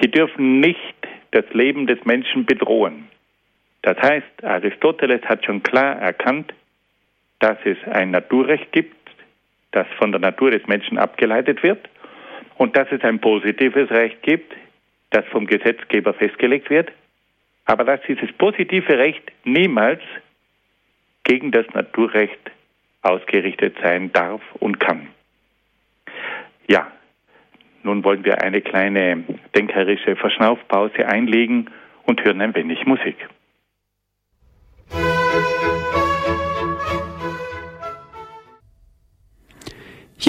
Sie 0.00 0.10
dürfen 0.10 0.60
nicht 0.60 0.96
das 1.32 1.44
Leben 1.52 1.86
des 1.86 2.02
Menschen 2.06 2.46
bedrohen. 2.46 3.08
Das 3.82 3.98
heißt, 3.98 4.42
Aristoteles 4.44 5.22
hat 5.26 5.44
schon 5.44 5.62
klar 5.62 5.96
erkannt, 5.96 6.54
dass 7.40 7.58
es 7.64 7.76
ein 7.90 8.10
Naturrecht 8.10 8.72
gibt, 8.72 8.96
das 9.72 9.86
von 9.98 10.12
der 10.12 10.20
Natur 10.20 10.50
des 10.50 10.66
Menschen 10.66 10.98
abgeleitet 10.98 11.62
wird, 11.62 11.89
und 12.60 12.76
dass 12.76 12.92
es 12.92 13.02
ein 13.04 13.20
positives 13.20 13.90
Recht 13.90 14.20
gibt, 14.20 14.54
das 15.08 15.24
vom 15.28 15.46
Gesetzgeber 15.46 16.12
festgelegt 16.12 16.68
wird, 16.68 16.92
aber 17.64 17.84
dass 17.84 18.02
dieses 18.06 18.30
positive 18.34 18.98
Recht 18.98 19.22
niemals 19.44 20.02
gegen 21.24 21.52
das 21.52 21.64
Naturrecht 21.72 22.50
ausgerichtet 23.00 23.78
sein 23.82 24.12
darf 24.12 24.42
und 24.58 24.78
kann. 24.78 25.08
Ja, 26.68 26.92
nun 27.82 28.04
wollen 28.04 28.26
wir 28.26 28.42
eine 28.42 28.60
kleine 28.60 29.24
denkerische 29.56 30.14
Verschnaufpause 30.16 31.08
einlegen 31.08 31.70
und 32.04 32.22
hören 32.22 32.42
ein 32.42 32.54
wenig 32.54 32.84
Musik. 32.84 33.16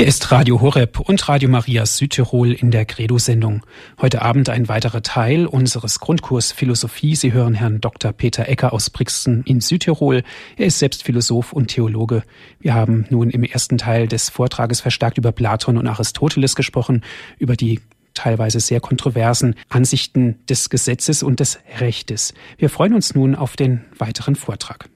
Hier 0.02 0.08
ist 0.08 0.32
Radio 0.32 0.62
Horeb 0.62 1.00
und 1.00 1.30
Radio 1.30 1.48
Maria 1.48 1.86
Südtirol 1.86 2.54
in 2.54 2.72
der 2.72 2.86
Credo-Sendung. 2.86 3.64
Heute 4.02 4.24
Abend 4.24 4.50
ein 4.50 4.68
weiterer 4.68 5.04
Teil 5.04 5.46
unseres 5.46 6.00
Grundkurs 6.00 6.52
Philosophie. 6.52 7.14
Sie 7.14 7.34
hören 7.34 7.54
Herrn 7.54 7.82
Dr. 7.82 8.12
Peter 8.12 8.50
Ecker 8.50 8.74
aus 8.74 8.90
Brixen 8.90 9.44
in 9.46 9.62
Südtirol. 9.62 10.24
Er 10.58 10.66
ist 10.66 10.80
selbst 10.80 11.04
Philosoph 11.04 11.54
und 11.54 11.68
Theologe. 11.68 12.24
Wir 12.60 12.74
haben 12.74 13.06
nun 13.12 13.30
im 13.30 13.44
ersten 13.44 13.78
Teil 13.78 14.08
des 14.08 14.32
Vortrages 14.32 14.82
verstärkt 14.82 15.20
über 15.20 15.32
Platon 15.32 15.78
und 15.78 15.86
Aristoteles 15.86 16.56
gesprochen, 16.56 17.04
über 17.38 17.56
die 17.56 17.80
teilweise 18.16 18.60
sehr 18.60 18.80
kontroversen 18.80 19.54
Ansichten 19.70 20.44
des 20.50 20.72
Gesetzes 20.72 21.22
und 21.22 21.40
des 21.40 21.62
Rechtes. 21.80 22.34
Wir 22.58 22.72
freuen 22.72 22.96
uns 22.96 23.14
nun 23.14 23.36
auf 23.36 23.56
den 23.56 23.86
weiteren 24.00 24.36
Vortrag. 24.36 24.90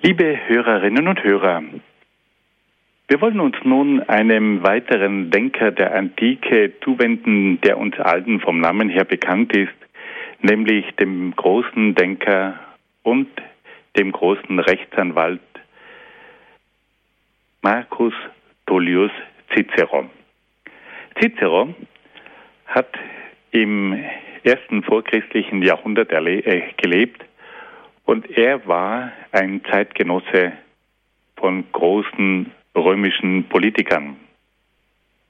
Liebe 0.00 0.38
Hörerinnen 0.48 1.06
und 1.06 1.22
Hörer, 1.22 1.62
wir 3.08 3.20
wollen 3.20 3.40
uns 3.40 3.56
nun 3.64 4.00
einem 4.02 4.62
weiteren 4.62 5.30
Denker 5.30 5.70
der 5.70 5.94
Antike 5.94 6.72
zuwenden, 6.82 7.60
der 7.60 7.78
uns 7.78 7.98
allen 8.00 8.40
vom 8.40 8.60
Namen 8.60 8.88
her 8.88 9.04
bekannt 9.04 9.54
ist, 9.54 9.74
nämlich 10.40 10.86
dem 10.96 11.34
großen 11.36 11.94
Denker 11.94 12.58
und 13.02 13.28
dem 13.96 14.10
großen 14.10 14.58
Rechtsanwalt 14.58 15.40
Marcus 17.62 18.14
Tullius 18.66 19.12
Cicero. 19.54 20.08
Cicero 21.20 21.74
hat 22.66 22.98
im 23.50 24.02
ersten 24.42 24.82
vorchristlichen 24.82 25.62
Jahrhundert 25.62 26.10
äh, 26.12 26.62
gelebt 26.76 27.24
und 28.04 28.30
er 28.30 28.66
war 28.66 29.12
ein 29.32 29.62
Zeitgenosse 29.70 30.52
von 31.36 31.64
großen 31.72 32.50
römischen 32.74 33.44
Politikern. 33.44 34.16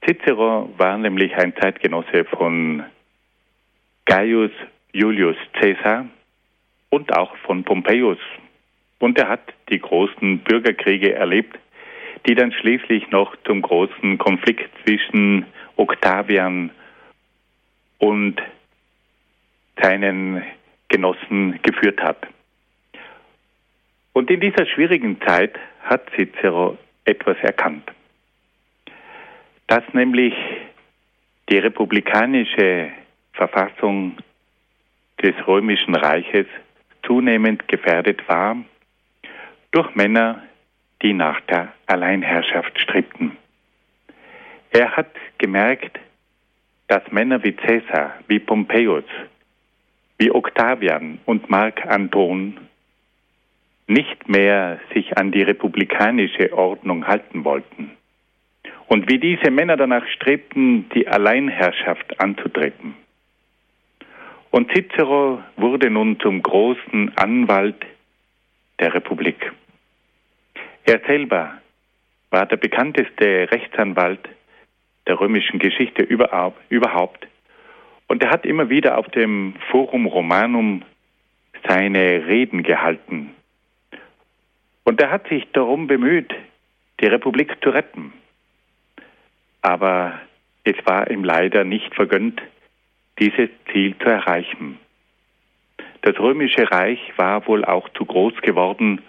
Cicero 0.05 0.69
war 0.77 0.97
nämlich 0.97 1.35
ein 1.35 1.55
Zeitgenosse 1.55 2.25
von 2.25 2.83
Gaius 4.05 4.51
Julius 4.91 5.37
Caesar 5.53 6.05
und 6.89 7.15
auch 7.17 7.35
von 7.37 7.63
Pompeius. 7.63 8.19
Und 8.99 9.17
er 9.17 9.27
hat 9.27 9.53
die 9.69 9.79
großen 9.79 10.39
Bürgerkriege 10.39 11.13
erlebt, 11.13 11.57
die 12.27 12.35
dann 12.35 12.51
schließlich 12.51 13.09
noch 13.11 13.35
zum 13.45 13.61
großen 13.61 14.17
Konflikt 14.17 14.69
zwischen 14.83 15.45
Octavian 15.75 16.71
und 17.97 18.41
seinen 19.81 20.43
Genossen 20.87 21.59
geführt 21.61 22.01
hat. 22.01 22.25
Und 24.13 24.31
in 24.31 24.39
dieser 24.39 24.65
schwierigen 24.65 25.19
Zeit 25.21 25.59
hat 25.83 26.09
Cicero 26.15 26.77
etwas 27.05 27.37
erkannt. 27.41 27.91
Dass 29.67 29.83
nämlich 29.93 30.33
die 31.49 31.57
republikanische 31.57 32.91
Verfassung 33.33 34.17
des 35.21 35.35
römischen 35.47 35.95
Reiches 35.95 36.47
zunehmend 37.03 37.67
gefährdet 37.67 38.27
war 38.27 38.57
durch 39.71 39.93
Männer, 39.95 40.43
die 41.01 41.13
nach 41.13 41.39
der 41.41 41.73
Alleinherrschaft 41.85 42.79
strebten. 42.79 43.37
Er 44.71 44.95
hat 44.95 45.11
gemerkt, 45.37 45.99
dass 46.87 47.03
Männer 47.11 47.43
wie 47.43 47.53
Caesar, 47.53 48.15
wie 48.27 48.39
Pompeius, 48.39 49.05
wie 50.17 50.31
Octavian 50.31 51.19
und 51.25 51.49
Mark 51.49 51.85
Anton 51.85 52.57
nicht 53.87 54.27
mehr 54.27 54.79
sich 54.93 55.17
an 55.17 55.31
die 55.31 55.43
republikanische 55.43 56.53
Ordnung 56.53 57.07
halten 57.07 57.43
wollten. 57.45 57.91
Und 58.87 59.09
wie 59.09 59.19
diese 59.19 59.51
Männer 59.51 59.77
danach 59.77 60.07
strebten, 60.07 60.89
die 60.89 61.07
Alleinherrschaft 61.07 62.19
anzutreten. 62.19 62.95
Und 64.51 64.71
Cicero 64.71 65.41
wurde 65.57 65.89
nun 65.89 66.19
zum 66.19 66.41
großen 66.41 67.17
Anwalt 67.17 67.83
der 68.79 68.93
Republik. 68.93 69.51
Er 70.85 71.01
selber 71.07 71.59
war 72.29 72.45
der 72.45 72.57
bekannteste 72.57 73.51
Rechtsanwalt 73.51 74.29
der 75.07 75.19
römischen 75.19 75.59
Geschichte 75.59 76.03
überhaupt. 76.03 77.27
Und 78.07 78.23
er 78.23 78.31
hat 78.31 78.45
immer 78.45 78.69
wieder 78.69 78.97
auf 78.97 79.07
dem 79.09 79.55
Forum 79.71 80.05
Romanum 80.05 80.83
seine 81.67 82.27
Reden 82.27 82.63
gehalten 82.63 83.35
und 84.85 85.01
er 85.01 85.11
hat 85.11 85.27
sich 85.27 85.45
darum 85.51 85.87
bemüht, 85.87 86.33
die 87.01 87.07
Republik 87.07 87.57
zu 87.61 87.71
retten. 87.71 88.13
Aber 89.61 90.21
es 90.63 90.75
war 90.85 91.11
ihm 91.11 91.23
leider 91.23 91.65
nicht 91.65 91.93
vergönnt, 91.93 92.41
dieses 93.19 93.49
Ziel 93.71 93.97
zu 93.97 94.05
erreichen. 94.05 94.79
Das 96.01 96.17
römische 96.19 96.69
Reich 96.71 96.99
war 97.17 97.45
wohl 97.47 97.65
auch 97.65 97.89
zu 97.89 98.05
groß 98.05 98.35
geworden, 98.41 99.01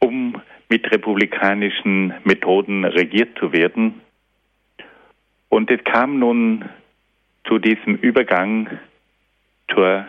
um 0.00 0.40
mit 0.68 0.90
republikanischen 0.90 2.12
Methoden 2.24 2.84
regiert 2.84 3.38
zu 3.38 3.52
werden. 3.52 4.00
Und 5.48 5.70
es 5.70 5.82
kam 5.84 6.18
nun 6.18 6.68
zu 7.44 7.58
diesem 7.58 7.94
Übergang 7.94 8.78
zur 9.72 10.06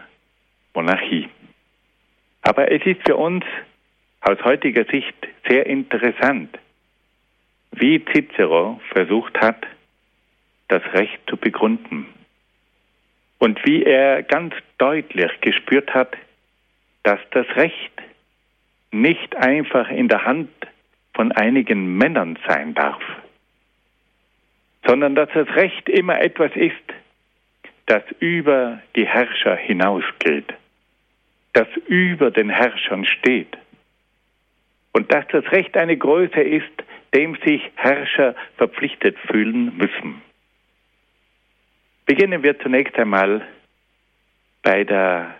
Monarchie. 0.73 1.29
Aber 2.41 2.71
es 2.71 2.83
ist 2.85 3.01
für 3.05 3.15
uns 3.15 3.45
aus 4.21 4.43
heutiger 4.43 4.85
Sicht 4.85 5.15
sehr 5.47 5.65
interessant, 5.65 6.57
wie 7.71 8.03
Cicero 8.05 8.81
versucht 8.91 9.39
hat, 9.39 9.65
das 10.67 10.81
Recht 10.93 11.19
zu 11.27 11.37
begründen. 11.37 12.07
Und 13.39 13.63
wie 13.65 13.83
er 13.83 14.23
ganz 14.23 14.53
deutlich 14.77 15.31
gespürt 15.41 15.93
hat, 15.93 16.15
dass 17.03 17.19
das 17.31 17.45
Recht 17.55 17.91
nicht 18.91 19.35
einfach 19.35 19.89
in 19.89 20.07
der 20.07 20.25
Hand 20.25 20.49
von 21.13 21.31
einigen 21.31 21.97
Männern 21.97 22.37
sein 22.47 22.73
darf, 22.73 23.01
sondern 24.85 25.15
dass 25.15 25.29
das 25.33 25.47
Recht 25.55 25.89
immer 25.89 26.19
etwas 26.19 26.51
ist, 26.55 26.75
das 27.85 28.03
über 28.19 28.81
die 28.95 29.07
Herrscher 29.07 29.55
hinausgeht, 29.55 30.53
das 31.53 31.67
über 31.87 32.31
den 32.31 32.49
Herrschern 32.49 33.05
steht. 33.05 33.57
Und 34.97 35.13
dass 35.13 35.27
das 35.27 35.45
Recht 35.51 35.77
eine 35.77 35.95
Größe 35.95 36.41
ist, 36.41 36.71
dem 37.13 37.35
sich 37.45 37.61
Herrscher 37.75 38.33
verpflichtet 38.55 39.15
fühlen 39.27 39.77
müssen. 39.77 40.23
Beginnen 42.07 42.41
wir 42.41 42.59
zunächst 42.61 42.97
einmal 42.97 43.47
bei 44.63 44.83
der 44.83 45.35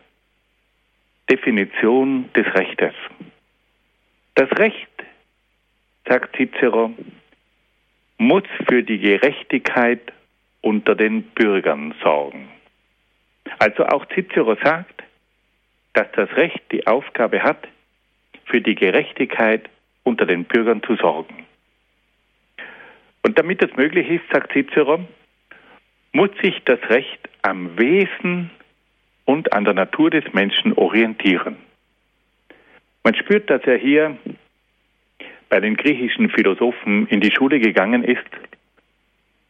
Definition 1.28 2.30
des 2.34 2.46
Rechtes. 2.54 2.94
Das 4.36 4.48
Recht, 4.60 4.92
sagt 6.08 6.36
Cicero, 6.36 6.94
muss 8.20 8.44
für 8.70 8.84
die 8.84 9.00
Gerechtigkeit 9.00 10.14
unter 10.62 10.94
den 10.94 11.24
Bürgern 11.24 11.96
sorgen. 12.04 12.48
Also 13.58 13.88
auch 13.88 14.06
Cicero 14.14 14.56
sagt, 14.64 15.02
dass 15.94 16.12
das 16.12 16.30
Recht 16.38 16.62
die 16.72 16.86
Aufgabe 16.86 17.42
hat, 17.42 17.68
für 18.48 18.62
die 18.62 18.76
Gerechtigkeit 18.76 19.70
unter 20.04 20.26
den 20.26 20.46
Bürgern 20.46 20.82
zu 20.84 20.96
sorgen. 20.96 21.46
Und 23.24 23.38
damit 23.38 23.62
das 23.62 23.76
möglich 23.76 24.10
ist, 24.10 24.24
sagt 24.32 24.54
Cicero, 24.54 25.06
muss 26.14 26.30
sich 26.42 26.64
das 26.66 26.80
Recht 26.90 27.20
am 27.42 27.78
Wesen 27.78 28.50
und 29.26 29.52
an 29.52 29.66
der 29.66 29.74
Natur 29.74 30.10
des 30.10 30.24
Menschen 30.34 30.74
orientieren. 30.74 31.58
Man 33.04 33.16
spürt, 33.16 33.50
dass 33.50 33.62
er 33.64 33.78
hier 33.78 34.18
bei 35.50 35.60
den 35.60 35.76
griechischen 35.76 36.30
Philosophen 36.30 37.08
in 37.08 37.22
die 37.22 37.32
Schule 37.32 37.60
gegangen 37.60 38.04
ist 38.04 38.26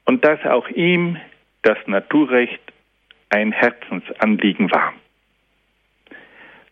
und 0.05 0.25
dass 0.25 0.43
auch 0.45 0.67
ihm 0.69 1.17
das 1.61 1.77
Naturrecht 1.85 2.61
ein 3.29 3.51
Herzensanliegen 3.51 4.71
war. 4.71 4.93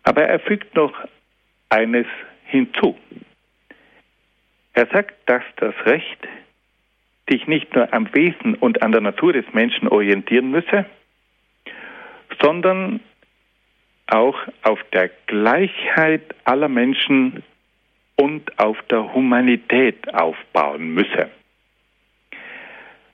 Aber 0.03 0.23
er 0.23 0.39
fügt 0.39 0.75
noch 0.75 0.93
eines 1.69 2.08
hinzu. 2.45 2.97
Er 4.73 4.88
sagt, 4.88 5.15
dass 5.28 5.43
das 5.58 5.73
Recht 5.86 6.28
sich 7.30 7.47
nicht 7.47 7.73
nur 7.75 7.91
am 7.93 8.13
Wesen 8.13 8.56
und 8.56 8.82
an 8.82 8.91
der 8.91 9.01
Natur 9.01 9.34
des 9.34 9.45
Menschen 9.54 9.88
orientieren 9.88 10.51
müsse, 10.51 10.86
sondern 12.41 12.99
auch 14.08 14.38
auf 14.62 14.80
der 14.93 15.10
Gleichheit 15.28 16.36
aller 16.43 16.67
Menschen 16.67 17.41
und 18.15 18.60
auf 18.60 18.78
der 18.89 19.13
Humanität 19.13 20.13
aufbauen 20.13 20.93
müsse. 20.93 21.30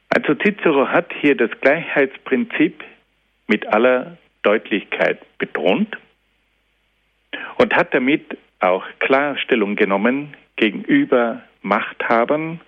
Also 0.10 0.36
Cicero 0.36 0.90
hat 0.90 1.14
hier 1.22 1.38
das 1.38 1.52
Gleichheitsprinzip 1.62 2.84
mit 3.48 3.66
aller 3.68 4.18
Deutlichkeit 4.44 5.20
betont 5.38 5.98
und 7.62 7.76
hat 7.76 7.94
damit 7.94 8.40
auch 8.60 8.84
Klarstellung 8.98 9.76
genommen 9.76 10.36
gegenüber 10.56 11.44
Machthabern, 11.62 12.60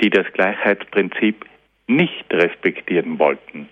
die 0.00 0.10
das 0.10 0.32
Gleichheitsprinzip 0.32 1.44
nicht 1.88 2.32
respektieren 2.32 3.18
wollten. 3.18 3.68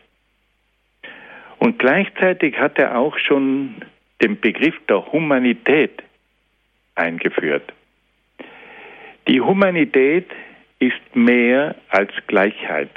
Und 1.59 1.79
gleichzeitig 1.79 2.59
hat 2.59 2.81
er 2.81 2.99
auch 2.99 3.17
schon 3.17 3.77
den 4.23 4.41
Begriff 4.41 4.75
der 4.89 5.13
Humanität 5.13 6.03
eingeführt. 6.97 7.73
Die 9.29 9.41
Humanität 9.41 10.27
ist 10.81 11.15
mehr 11.15 11.77
als 11.91 12.11
Gleichheit. 12.27 12.91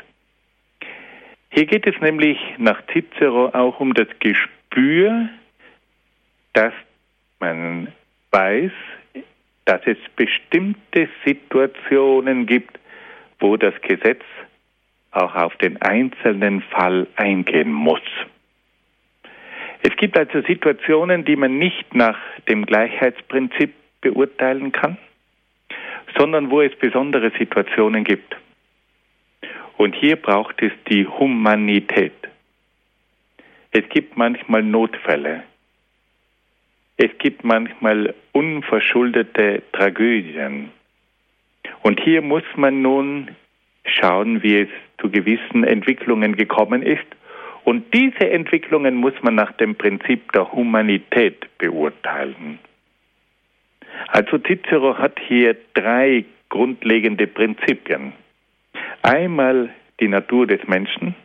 Hier 1.52 1.68
geht 1.68 1.86
es 1.86 2.02
nämlich 2.02 2.40
nach 2.58 2.82
Cicero 2.92 3.50
auch 3.54 3.80
um 3.80 3.94
das 3.94 4.08
Gespür, 4.20 5.30
dass 6.54 6.74
man 7.40 7.94
weiß, 8.32 8.72
dass 9.66 9.82
es 9.86 9.98
bestimmte 10.16 11.10
Situationen 11.26 12.46
gibt, 12.46 12.80
wo 13.40 13.58
das 13.58 13.74
Gesetz 13.82 14.24
auch 15.12 15.36
auf 15.36 15.56
den 15.58 15.82
einzelnen 15.82 16.62
Fall 16.62 17.08
eingehen 17.16 17.72
muss. 17.72 18.02
Es 19.82 19.96
gibt 19.96 20.18
also 20.18 20.42
Situationen, 20.42 21.26
die 21.26 21.36
man 21.36 21.58
nicht 21.58 21.94
nach 21.94 22.18
dem 22.48 22.66
Gleichheitsprinzip 22.66 23.74
beurteilen 24.02 24.72
kann, 24.72 24.98
sondern 26.18 26.50
wo 26.50 26.62
es 26.62 26.76
besondere 26.76 27.32
Situationen 27.38 28.04
gibt. 28.04 28.36
Und 29.78 29.96
hier 29.96 30.16
braucht 30.16 30.62
es 30.62 30.72
die 30.90 31.06
Humanität. 31.06 32.14
Es 33.72 33.88
gibt 33.90 34.18
manchmal 34.18 34.64
Notfälle. 34.64 35.44
Es 36.98 37.12
gibt 37.20 37.44
manchmal 37.44 38.16
unverschuldete 38.32 39.62
Tragödien. 39.72 40.72
Und 41.84 42.00
hier 42.00 42.24
muss 42.24 42.44
man 42.56 42.82
nun 42.82 43.36
schauen, 43.86 44.42
wie 44.42 44.62
es 44.62 44.70
zu 45.00 45.12
gewissen 45.12 45.64
Entwicklungen 45.64 46.36
gekommen 46.36 46.82
ist. 46.82 47.06
Und 47.64 47.94
diese 47.94 48.30
Entwicklungen 48.32 48.96
muss 48.96 49.14
man 49.22 49.36
nach 49.36 49.52
dem 49.54 49.76
Prinzip 49.76 50.32
der 50.32 50.52
Humanität 50.52 51.46
beurteilen. 51.60 52.58
Also 54.08 54.40
Cicero 54.40 54.98
hat 54.98 55.20
hier 55.20 55.56
drei 55.76 56.26
grundlegende 56.50 57.28
Prinzipien. 57.28 58.14
Einmal 59.04 59.70
die 60.00 60.08
Natur 60.08 60.48
des 60.48 60.66
Menschen, 60.68 61.16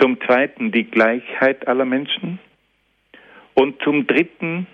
zum 0.00 0.20
Zweiten 0.20 0.72
die 0.72 0.84
Gleichheit 0.84 1.66
aller 1.68 1.84
Menschen 1.84 2.38
und 3.56 3.82
zum 3.82 4.06
Dritten 4.06 4.66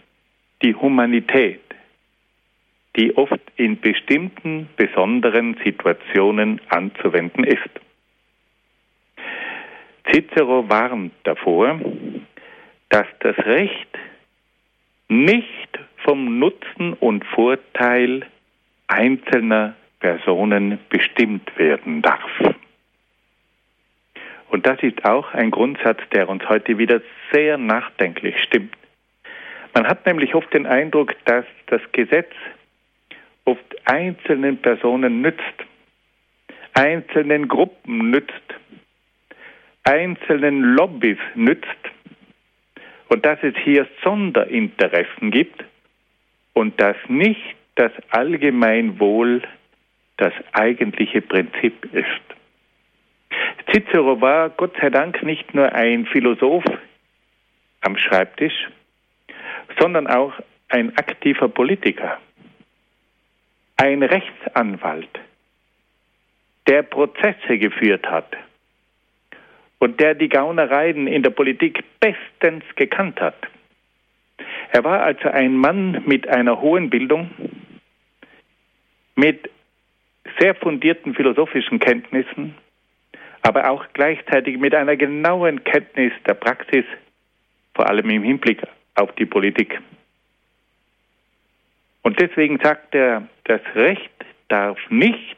die 0.63 0.75
Humanität, 0.75 1.61
die 2.97 3.17
oft 3.17 3.41
in 3.57 3.81
bestimmten 3.81 4.69
besonderen 4.77 5.57
Situationen 5.65 6.61
anzuwenden 6.69 7.45
ist. 7.45 7.71
Cicero 10.11 10.69
warnt 10.69 11.13
davor, 11.25 11.81
dass 12.91 13.07
das 13.21 13.39
Recht 13.39 13.89
nicht 15.09 15.79
vom 15.99 16.39
Nutzen 16.39 16.95
und 16.95 17.25
Vorteil 17.25 18.27
einzelner 18.89 19.75
Personen 20.01 20.79
bestimmt 20.91 21.57
werden 21.57 22.03
darf. 22.03 22.52
Und 24.53 24.67
das 24.67 24.83
ist 24.83 25.03
auch 25.07 25.33
ein 25.33 25.51
Grundsatz, 25.51 25.99
der 26.13 26.29
uns 26.29 26.47
heute 26.47 26.77
wieder 26.77 27.01
sehr 27.33 27.57
nachdenklich 27.57 28.39
stimmt. 28.43 28.77
Man 29.73 29.87
hat 29.87 30.05
nämlich 30.05 30.35
oft 30.35 30.53
den 30.53 30.67
Eindruck, 30.67 31.17
dass 31.25 31.47
das 31.69 31.81
Gesetz 31.93 32.31
oft 33.47 33.65
einzelnen 33.87 34.59
Personen 34.59 35.23
nützt, 35.23 35.41
einzelnen 36.75 37.49
Gruppen 37.49 38.11
nützt, 38.11 38.35
einzelnen 39.85 40.61
Lobbys 40.77 41.19
nützt 41.35 41.67
und 43.09 43.25
dass 43.25 43.39
es 43.43 43.55
hier 43.65 43.89
Sonderinteressen 44.05 45.31
gibt 45.31 45.65
und 46.53 46.79
dass 46.79 46.97
nicht 47.09 47.57
das 47.77 47.93
Allgemeinwohl 48.11 49.41
das 50.19 50.35
eigentliche 50.53 51.23
Prinzip 51.23 51.87
ist. 51.95 52.32
Cicero 53.73 54.21
war 54.21 54.51
Gott 54.51 54.75
sei 54.79 54.91
Dank 54.91 55.23
nicht 55.23 55.55
nur 55.55 55.73
ein 55.73 56.05
Philosoph 56.05 56.65
am 57.81 57.97
Schreibtisch, 57.97 58.69
sondern 59.79 60.07
auch 60.07 60.35
ein 60.69 60.97
aktiver 60.99 61.49
Politiker, 61.49 62.19
ein 63.77 64.03
Rechtsanwalt, 64.03 65.09
der 66.69 66.83
Prozesse 66.83 67.59
geführt 67.59 68.07
hat 68.07 68.37
und 69.79 70.01
der 70.01 70.15
die 70.15 70.29
Gaunereien 70.29 71.07
in 71.07 71.23
der 71.23 71.31
Politik 71.31 71.83
bestens 71.99 72.65
gekannt 72.77 73.21
hat. 73.23 73.37
Er 74.71 74.85
war 74.85 75.03
also 75.03 75.31
ein 75.31 75.57
Mann 75.57 76.03
mit 76.05 76.29
einer 76.29 76.61
hohen 76.61 76.91
Bildung, 76.91 77.31
mit 79.17 79.51
sehr 80.39 80.55
fundierten 80.55 81.15
philosophischen 81.15 81.79
Kenntnissen, 81.79 82.55
aber 83.43 83.69
auch 83.71 83.85
gleichzeitig 83.93 84.59
mit 84.59 84.75
einer 84.75 84.97
genauen 84.97 85.63
Kenntnis 85.65 86.13
der 86.27 86.35
Praxis, 86.35 86.85
vor 87.75 87.89
allem 87.89 88.09
im 88.11 88.23
Hinblick 88.23 88.63
auf 88.95 89.13
die 89.17 89.27
Politik. 89.27 89.81
Und 92.03 92.21
deswegen 92.21 92.59
sagt 92.63 92.95
er, 92.95 93.29
das 93.45 93.61
Recht 93.75 94.11
darf 94.49 94.79
nicht 94.91 95.37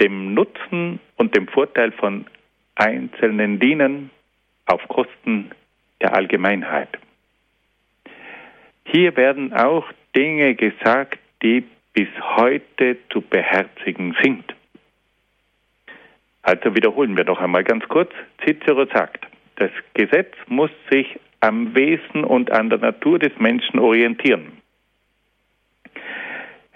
dem 0.00 0.34
Nutzen 0.34 1.00
und 1.16 1.34
dem 1.36 1.48
Vorteil 1.48 1.92
von 1.92 2.26
Einzelnen 2.74 3.58
dienen 3.58 4.10
auf 4.66 4.86
Kosten 4.88 5.50
der 6.00 6.14
Allgemeinheit. 6.14 6.90
Hier 8.84 9.16
werden 9.16 9.52
auch 9.52 9.86
Dinge 10.14 10.54
gesagt, 10.54 11.18
die 11.42 11.64
bis 11.92 12.08
heute 12.36 12.98
zu 13.10 13.20
beherzigen 13.22 14.16
sind. 14.22 14.55
Also 16.46 16.76
wiederholen 16.76 17.16
wir 17.16 17.24
noch 17.24 17.40
einmal 17.40 17.64
ganz 17.64 17.82
kurz. 17.88 18.12
Cicero 18.44 18.86
sagt, 18.94 19.26
das 19.56 19.72
Gesetz 19.94 20.32
muss 20.46 20.70
sich 20.88 21.18
am 21.40 21.74
Wesen 21.74 22.22
und 22.22 22.52
an 22.52 22.70
der 22.70 22.78
Natur 22.78 23.18
des 23.18 23.36
Menschen 23.40 23.80
orientieren. 23.80 24.52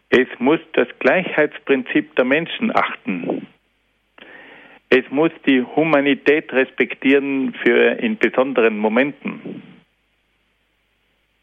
Es 0.08 0.26
muss 0.40 0.58
das 0.72 0.88
Gleichheitsprinzip 0.98 2.16
der 2.16 2.24
Menschen 2.24 2.74
achten. 2.74 3.46
Es 4.88 5.08
muss 5.10 5.30
die 5.46 5.62
Humanität 5.62 6.52
respektieren 6.52 7.54
für 7.62 7.92
in 8.00 8.18
besonderen 8.18 8.76
Momenten. 8.76 9.62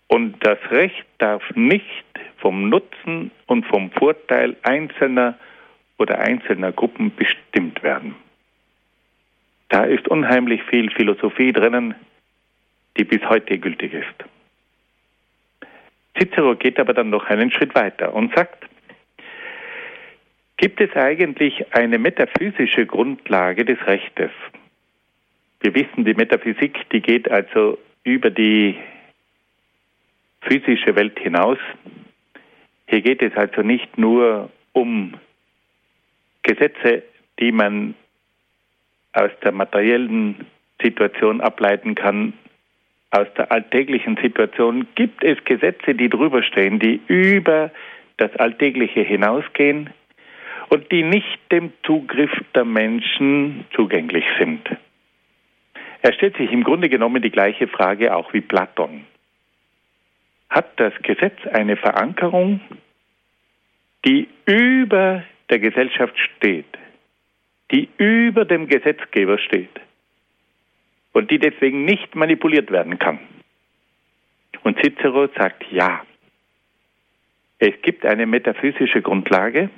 Und 0.07 0.36
das 0.45 0.59
Recht 0.69 1.05
darf 1.19 1.43
nicht 1.55 2.05
vom 2.39 2.67
Nutzen 2.67 3.32
und 3.45 3.65
vom 3.67 3.89
Vorteil 3.91 4.57
einzelner 4.63 5.38
oder 5.98 6.20
einzelner 6.20 6.72
Gruppen 6.72 7.16
bestimmt 7.16 7.84
werden. 7.84 8.16
Da 9.70 9.84
ist 9.84 10.08
unheimlich 10.08 10.64
viel 10.64 10.89
Philosophie 10.91 11.52
drinnen, 11.52 11.95
die 12.98 13.04
bis 13.04 13.22
heute 13.28 13.58
gültig 13.58 13.93
ist. 13.93 15.68
Cicero 16.18 16.56
geht 16.56 16.80
aber 16.80 16.93
dann 16.93 17.10
noch 17.10 17.26
einen 17.26 17.52
Schritt 17.52 17.76
weiter 17.76 18.14
und 18.14 18.34
sagt, 18.34 18.66
gibt 20.58 20.82
es 20.82 20.95
eigentlich 20.95 21.74
eine 21.76 22.00
metaphysische 22.00 22.86
Grundlage 22.86 23.66
des 23.66 23.78
Rechtes? 23.86 24.32
Wir 25.60 25.76
wissen, 25.76 26.06
die 26.06 26.14
Metaphysik, 26.14 26.89
die 26.91 27.02
geht 27.02 27.30
also 27.30 27.78
über 28.04 28.30
die 28.30 28.78
physische 30.41 30.95
Welt 30.95 31.20
hinaus. 31.20 31.60
Hier 32.88 33.02
geht 33.02 33.22
es 33.22 33.36
also 33.36 33.62
nicht 33.62 33.98
nur 33.98 34.50
um 34.72 35.16
Gesetze, 36.43 37.03
die 37.39 37.51
man 37.51 37.95
aus 39.13 39.31
der 39.43 39.51
materiellen 39.51 40.45
Situation 40.81 41.41
ableiten 41.41 41.95
kann, 41.95 42.33
aus 43.11 43.27
der 43.38 43.51
alltäglichen 43.51 44.17
Situation, 44.21 44.88
gibt 44.95 45.23
es 45.23 45.43
Gesetze, 45.45 45.95
die 45.95 46.09
drüber 46.09 46.43
stehen, 46.43 46.79
die 46.79 47.01
über 47.07 47.71
das 48.17 48.35
Alltägliche 48.35 49.01
hinausgehen 49.01 49.91
und 50.69 50.91
die 50.91 51.03
nicht 51.03 51.39
dem 51.51 51.71
Zugriff 51.83 52.31
der 52.53 52.65
Menschen 52.65 53.65
zugänglich 53.75 54.25
sind. 54.38 54.67
Er 56.01 56.13
stellt 56.13 56.38
sich 56.38 56.51
im 56.51 56.63
Grunde 56.63 56.89
genommen 56.89 57.21
die 57.21 57.31
gleiche 57.31 57.67
Frage 57.67 58.15
auch 58.15 58.33
wie 58.33 58.41
Platon. 58.41 59.05
Hat 60.49 60.67
das 60.79 60.93
Gesetz 61.01 61.38
eine 61.51 61.75
Verankerung, 61.75 62.61
die 64.05 64.27
über 64.45 65.23
der 65.50 65.60
Gesellschaft 65.60 66.18
steht, 66.18 66.66
die 67.72 67.89
über 67.98 68.45
dem 68.45 68.68
Gesetzgeber 68.68 69.38
steht 69.39 69.80
und 71.14 71.32
die 71.32 71.39
deswegen 71.39 71.86
nicht 71.86 72.16
manipuliert 72.16 72.72
werden 72.72 73.00
kann. 73.00 73.20
Und 74.64 74.78
Cicero 74.82 75.28
sagt 75.38 75.64
ja. 75.72 76.06
Es 77.60 77.74
gibt 77.82 78.06
eine 78.06 78.28
metaphysische 78.28 79.02
Grundlage 79.02 79.70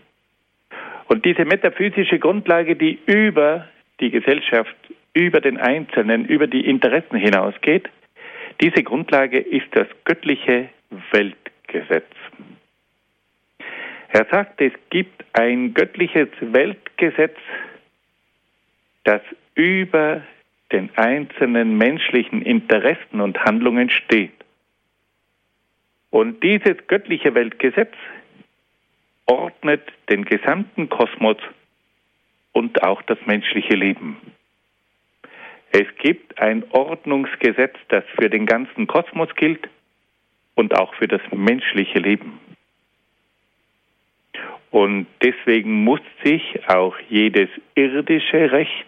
und 1.10 1.26
diese 1.26 1.44
metaphysische 1.44 2.20
Grundlage, 2.20 2.76
die 2.76 3.00
über 3.08 3.68
die 4.00 4.12
Gesellschaft, 4.12 4.76
über 5.14 5.42
den 5.42 5.58
Einzelnen, 5.58 6.26
über 6.26 6.46
die 6.46 6.66
Interessen 6.68 7.18
hinausgeht, 7.18 7.90
diese 8.62 8.84
Grundlage 8.84 9.40
ist 9.40 9.68
das 9.72 9.88
göttliche 10.06 10.70
Weltgesetz. 11.12 12.06
Er 14.12 14.26
sagt, 14.32 14.60
es 14.62 14.74
gibt 14.89 15.24
ein 15.34 15.74
göttliches 15.74 16.30
Weltgesetz, 16.41 17.38
das 19.03 19.22
über 19.55 20.24
den 20.72 20.89
einzelnen 20.95 21.78
menschlichen 21.78 22.41
Interessen 22.41 23.22
und 23.22 23.39
Handlungen 23.43 23.89
steht. 23.89 24.34
Und 26.10 26.43
dieses 26.43 26.76
göttliche 26.88 27.36
Weltgesetz 27.36 27.93
ordnet 29.26 29.84
den 30.10 30.26
gesamten 30.26 30.89
Kosmos 30.89 31.38
und 32.51 32.84
auch 32.84 33.01
das 33.03 33.20
menschliche 33.26 33.76
Leben. 33.76 34.18
Es 35.72 35.86
gibt 35.99 36.39
ein 36.39 36.64
Ordnungsgesetz, 36.72 37.76
das 37.89 38.03
für 38.20 38.30
den 38.30 38.47
ganzen 38.47 38.88
Kosmos 38.88 39.30
gilt 39.36 39.70
und 40.55 40.76
auch 40.76 40.95
für 40.95 41.07
das 41.07 41.22
menschliche 41.32 41.99
Leben. 41.99 42.39
Und 44.72 45.08
deswegen 45.24 45.84
muss 45.84 46.02
sich 46.24 46.68
auch 46.68 46.96
jedes 47.10 47.50
irdische 47.76 48.52
Recht, 48.52 48.86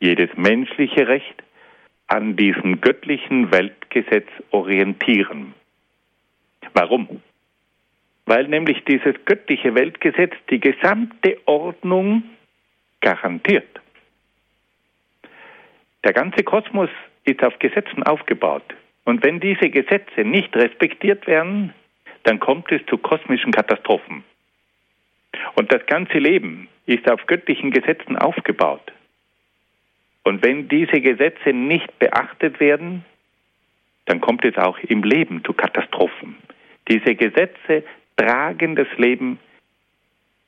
jedes 0.00 0.30
menschliche 0.36 1.06
Recht 1.06 1.42
an 2.08 2.36
diesem 2.36 2.80
göttlichen 2.80 3.52
Weltgesetz 3.52 4.28
orientieren. 4.50 5.54
Warum? 6.72 7.22
Weil 8.26 8.48
nämlich 8.48 8.84
dieses 8.84 9.14
göttliche 9.24 9.74
Weltgesetz 9.74 10.34
die 10.50 10.60
gesamte 10.60 11.38
Ordnung 11.46 12.24
garantiert. 13.00 13.80
Der 16.04 16.12
ganze 16.12 16.42
Kosmos 16.42 16.90
ist 17.24 17.42
auf 17.42 17.58
Gesetzen 17.58 18.02
aufgebaut. 18.02 18.64
Und 19.04 19.24
wenn 19.24 19.40
diese 19.40 19.70
Gesetze 19.70 20.22
nicht 20.24 20.54
respektiert 20.56 21.26
werden, 21.26 21.72
dann 22.24 22.40
kommt 22.40 22.70
es 22.72 22.84
zu 22.86 22.98
kosmischen 22.98 23.52
Katastrophen. 23.52 24.24
Und 25.54 25.72
das 25.72 25.84
ganze 25.86 26.18
Leben 26.18 26.68
ist 26.86 27.10
auf 27.10 27.26
göttlichen 27.26 27.70
Gesetzen 27.70 28.16
aufgebaut. 28.16 28.92
Und 30.24 30.44
wenn 30.44 30.68
diese 30.68 31.00
Gesetze 31.00 31.52
nicht 31.52 31.98
beachtet 31.98 32.60
werden, 32.60 33.04
dann 34.06 34.20
kommt 34.20 34.44
es 34.44 34.56
auch 34.56 34.78
im 34.80 35.02
Leben 35.02 35.44
zu 35.44 35.52
Katastrophen. 35.52 36.36
Diese 36.88 37.14
Gesetze 37.14 37.84
tragen 38.16 38.74
das 38.74 38.88
Leben, 38.96 39.38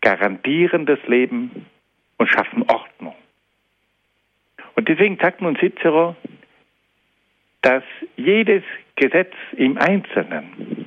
garantieren 0.00 0.86
das 0.86 0.98
Leben 1.06 1.66
und 2.16 2.26
schaffen 2.28 2.62
Ordnung. 2.68 3.14
Und 4.76 4.88
deswegen 4.88 5.18
sagt 5.18 5.42
nun 5.42 5.56
Cicero, 5.56 6.16
dass 7.62 7.82
jedes 8.16 8.62
Gesetz 8.96 9.32
im 9.56 9.76
Einzelnen 9.76 10.86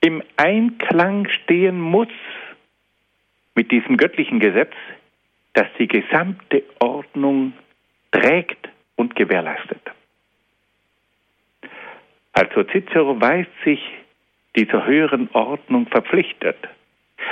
im 0.00 0.22
Einklang 0.36 1.28
stehen 1.28 1.80
muss 1.80 2.08
mit 3.60 3.70
diesem 3.70 3.98
göttlichen 3.98 4.40
Gesetz, 4.40 4.72
das 5.52 5.66
die 5.78 5.86
gesamte 5.86 6.62
Ordnung 6.78 7.52
trägt 8.10 8.70
und 8.96 9.14
gewährleistet. 9.14 9.82
Also 12.32 12.64
Cicero 12.64 13.20
weiß 13.20 13.46
sich 13.62 13.82
dieser 14.56 14.86
höheren 14.86 15.28
Ordnung 15.34 15.88
verpflichtet, 15.88 16.56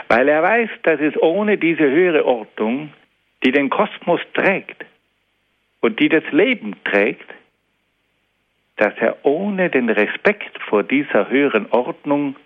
weil 0.09 0.29
er 0.29 0.43
weiß, 0.43 0.69
dass 0.83 1.01
es 1.01 1.17
ohne 1.17 1.57
diese 1.57 1.89
höhere 1.91 2.27
Ordnung, 2.27 2.93
die 3.43 3.53
den 3.53 3.71
Kosmos 3.71 4.21
trägt 4.35 4.85
und 5.81 5.99
die 5.99 6.11
das 6.11 6.31
Leben 6.31 6.77
trägt, 6.85 7.33
dass 8.77 8.93
er 8.99 9.25
ohne 9.25 9.71
den 9.71 9.89
Respekt 9.89 10.61
vor 10.69 10.83
dieser 10.83 11.31
höheren 11.31 11.71
Ordnung 11.71 12.37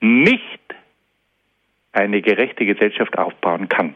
nicht 0.00 0.64
eine 1.94 2.20
gerechte 2.20 2.66
Gesellschaft 2.66 3.16
aufbauen 3.16 3.68
kann. 3.68 3.94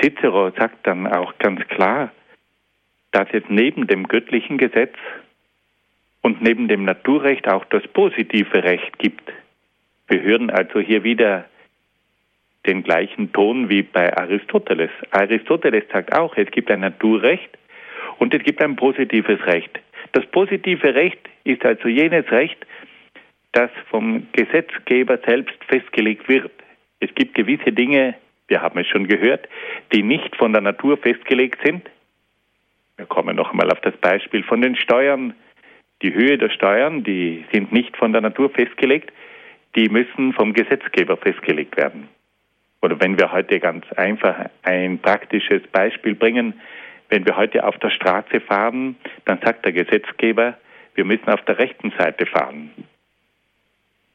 Cicero 0.00 0.50
sagt 0.56 0.86
dann 0.86 1.06
auch 1.06 1.36
ganz 1.38 1.60
klar, 1.68 2.12
dass 3.10 3.28
es 3.32 3.42
neben 3.48 3.86
dem 3.86 4.08
göttlichen 4.08 4.56
Gesetz 4.56 4.94
und 6.22 6.40
neben 6.40 6.68
dem 6.68 6.84
Naturrecht 6.84 7.48
auch 7.48 7.64
das 7.66 7.86
positive 7.88 8.62
Recht 8.62 8.98
gibt. 8.98 9.32
Wir 10.08 10.22
hören 10.22 10.50
also 10.50 10.80
hier 10.80 11.04
wieder 11.04 11.46
den 12.66 12.82
gleichen 12.82 13.32
Ton 13.32 13.68
wie 13.68 13.82
bei 13.82 14.16
Aristoteles. 14.16 14.90
Aristoteles 15.10 15.84
sagt 15.92 16.14
auch, 16.14 16.36
es 16.36 16.50
gibt 16.50 16.70
ein 16.70 16.80
Naturrecht 16.80 17.50
und 18.18 18.34
es 18.34 18.42
gibt 18.42 18.62
ein 18.62 18.76
positives 18.76 19.44
Recht. 19.46 19.80
Das 20.12 20.26
positive 20.26 20.94
Recht 20.94 21.18
ist 21.44 21.64
also 21.64 21.88
jenes 21.88 22.30
Recht, 22.30 22.58
das 23.52 23.70
vom 23.90 24.26
Gesetzgeber 24.32 25.18
selbst 25.26 25.56
festgelegt 25.68 26.28
wird. 26.28 26.52
Es 27.00 27.14
gibt 27.14 27.34
gewisse 27.34 27.72
Dinge, 27.72 28.14
wir 28.48 28.62
haben 28.62 28.78
es 28.78 28.86
schon 28.86 29.06
gehört, 29.06 29.48
die 29.92 30.02
nicht 30.02 30.36
von 30.36 30.52
der 30.52 30.62
Natur 30.62 30.96
festgelegt 30.96 31.60
sind. 31.64 31.88
Wir 32.96 33.06
kommen 33.06 33.36
noch 33.36 33.50
einmal 33.50 33.70
auf 33.70 33.80
das 33.80 33.96
Beispiel 33.96 34.42
von 34.42 34.60
den 34.60 34.76
Steuern. 34.76 35.34
Die 36.02 36.12
Höhe 36.12 36.36
der 36.36 36.50
Steuern, 36.50 37.04
die 37.04 37.44
sind 37.52 37.72
nicht 37.72 37.96
von 37.96 38.12
der 38.12 38.20
Natur 38.20 38.50
festgelegt, 38.50 39.12
die 39.76 39.88
müssen 39.88 40.32
vom 40.32 40.52
Gesetzgeber 40.52 41.16
festgelegt 41.16 41.76
werden. 41.76 42.08
Oder 42.82 43.00
wenn 43.00 43.18
wir 43.18 43.30
heute 43.32 43.60
ganz 43.60 43.84
einfach 43.92 44.46
ein 44.62 44.98
praktisches 44.98 45.62
Beispiel 45.68 46.14
bringen, 46.14 46.54
wenn 47.08 47.26
wir 47.26 47.36
heute 47.36 47.66
auf 47.66 47.78
der 47.78 47.90
Straße 47.90 48.40
fahren, 48.40 48.96
dann 49.26 49.38
sagt 49.44 49.64
der 49.64 49.72
Gesetzgeber, 49.72 50.58
wir 50.94 51.04
müssen 51.04 51.28
auf 51.28 51.42
der 51.42 51.58
rechten 51.58 51.92
Seite 51.98 52.26
fahren. 52.26 52.70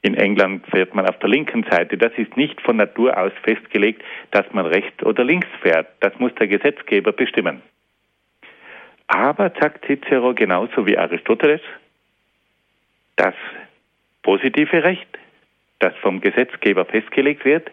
In 0.06 0.14
England 0.14 0.64
fährt 0.68 0.94
man 0.94 1.08
auf 1.08 1.18
der 1.18 1.30
linken 1.30 1.64
Seite. 1.64 1.98
Das 1.98 2.12
ist 2.16 2.38
nicht 2.38 2.62
von 2.62 2.78
Natur 2.78 3.18
aus 3.18 3.32
festgelegt, 3.42 4.04
dass 4.30 4.46
man 4.54 4.68
rechts 4.68 5.04
oder 5.04 5.24
links 5.24 5.48
fährt. 5.64 5.88
Das 6.00 6.14
muss 6.20 6.32
der 6.36 6.48
Gesetzgeber 6.48 7.12
bestimmen. 7.12 7.64
Aber, 9.08 9.52
sagt 9.60 9.84
Cicero 9.88 10.36
genauso 10.36 10.86
wie 10.86 10.96
Aristoteles, 10.96 11.62
das 13.16 13.34
positive 14.22 14.84
Recht, 14.84 15.08
das 15.80 15.96
vom 16.04 16.22
Gesetzgeber 16.22 16.86
festgelegt 16.86 17.44
wird, 17.44 17.72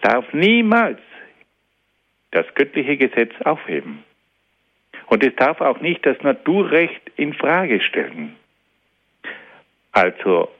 darf 0.00 0.32
niemals 0.32 1.00
das 2.30 2.46
göttliche 2.54 2.96
Gesetz 2.96 3.32
aufheben. 3.44 4.04
Und 5.06 5.24
es 5.24 5.34
darf 5.34 5.60
auch 5.60 5.80
nicht 5.80 6.06
das 6.06 6.22
Naturrecht 6.22 7.10
in 7.16 7.34
Frage 7.34 7.80
stellen. 7.80 8.36
Also 9.90 10.50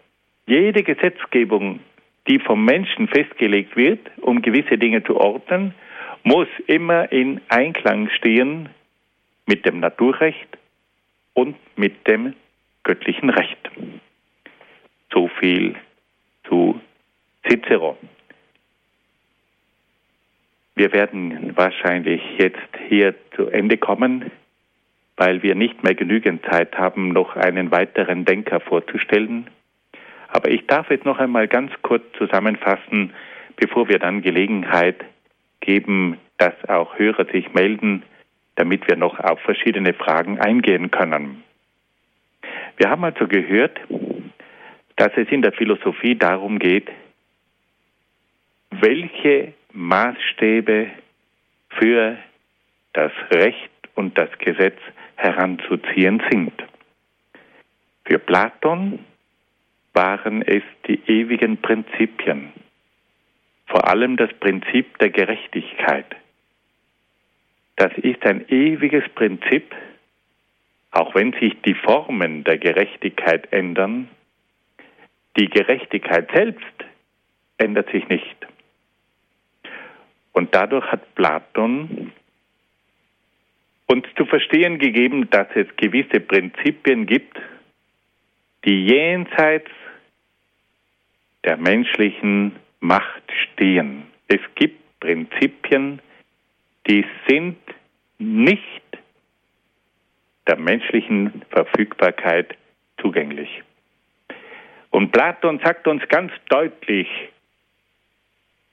jede 0.47 0.83
Gesetzgebung, 0.83 1.81
die 2.29 2.39
vom 2.39 2.65
Menschen 2.65 3.09
festgelegt 3.09 3.77
wird, 3.77 4.01
um 4.21 4.43
gewisse 4.43 4.79
Dinge 4.79 5.03
zu 5.03 5.17
ordnen, 5.17 5.75
muss 6.23 6.49
immer 6.67 7.13
in 7.13 7.41
Einklang 7.49 8.09
stehen 8.11 8.71
mit 9.47 9.67
dem 9.67 9.81
Naturrecht 9.81 10.49
und 11.35 11.57
mit 11.77 12.07
dem 12.09 12.35
göttlichen 12.83 13.31
Recht. 13.31 13.71
So 15.13 15.29
viel 15.41 15.75
zu 16.49 16.81
Cicero. 17.47 17.97
Wir 20.75 20.93
werden 20.93 21.57
wahrscheinlich 21.57 22.21
jetzt 22.39 22.59
hier 22.89 23.15
zu 23.37 23.49
Ende 23.49 23.77
kommen, 23.77 24.31
weil 25.17 25.43
wir 25.43 25.55
nicht 25.55 25.85
mehr 25.85 25.95
genügend 25.95 26.45
Zeit 26.47 26.77
haben, 26.77 27.11
noch 27.11 27.37
einen 27.37 27.71
weiteren 27.71 28.25
Denker 28.25 28.61
vorzustellen. 28.61 29.49
Aber 30.35 30.51
ich 30.51 30.67
darf 30.67 30.91
jetzt 30.91 31.05
noch 31.05 31.21
einmal 31.21 31.47
ganz 31.47 31.71
kurz 31.83 32.03
zusammenfassen, 32.19 33.13
bevor 33.55 33.89
wir 33.89 34.01
dann 34.01 34.21
Gelegenheit 34.21 34.97
geben, 35.61 36.19
dass 36.39 36.55
auch 36.69 36.99
Hörer 36.99 37.25
sich 37.27 37.55
melden, 37.55 38.03
damit 38.57 38.89
wir 38.89 38.97
noch 38.97 39.21
auf 39.21 39.41
verschiedene 39.43 39.95
Fragen 39.95 40.41
eingehen 40.41 40.91
können. 40.91 41.45
Wir 42.77 42.91
haben 42.91 43.05
also 43.05 43.29
gehört, 43.29 43.79
dass 44.97 45.13
es 45.15 45.29
in 45.29 45.43
der 45.43 45.53
Philosophie 45.53 46.17
darum 46.17 46.59
geht, 46.59 46.89
welche 48.73 49.55
Maßstäbe 49.73 50.89
für 51.79 52.19
das 52.93 53.13
Recht 53.31 53.71
und 53.95 54.19
das 54.19 54.31
Gesetz 54.39 54.79
heranzuziehen 55.15 56.21
sind. 56.29 56.53
Für 58.05 58.19
Platon 58.19 58.99
waren 59.95 60.43
es 60.43 60.63
die 60.87 61.01
ewigen 61.07 61.57
Prinzipien, 61.57 62.53
vor 63.67 63.89
allem 63.89 64.17
das 64.17 64.33
Prinzip 64.35 64.99
der 64.99 65.11
Gerechtigkeit. 65.11 66.07
Das 67.77 67.93
ist 67.99 68.25
ein 68.27 68.47
ewiges 68.49 69.09
Prinzip, 69.15 69.75
auch 70.91 71.15
wenn 71.15 71.33
sich 71.35 71.55
die 71.63 71.75
Formen 71.75 72.45
der 72.45 72.59
Gerechtigkeit 72.59 73.53
ändern, 73.53 74.09
die 75.37 75.49
Gerechtigkeit 75.49 76.31
selbst 76.33 76.85
ändert 77.59 77.91
sich 77.91 78.09
nicht. 78.09 78.37
Und 80.33 80.55
dadurch 80.55 80.87
hat 80.91 81.15
Platon 81.15 82.13
uns 83.87 84.07
zu 84.17 84.25
verstehen 84.27 84.79
gegeben, 84.79 85.29
dass 85.31 85.49
es 85.55 85.67
gewisse 85.77 86.21
Prinzipien 86.21 87.07
gibt, 87.07 87.39
die 88.65 88.85
jenseits 88.87 89.71
der 91.45 91.57
menschlichen 91.57 92.57
Macht 92.81 93.23
stehen. 93.45 94.05
Es 94.29 94.41
gibt 94.55 95.01
Prinzipien, 95.01 96.01
die 96.89 97.05
sind 97.29 97.59
nicht 98.19 98.83
der 100.47 100.57
menschlichen 100.57 101.43
Verfügbarkeit 101.51 102.57
zugänglich. 103.01 103.63
Und 104.91 105.13
Platon 105.13 105.61
sagt 105.65 105.87
uns 105.87 106.07
ganz 106.09 106.33
deutlich, 106.49 107.09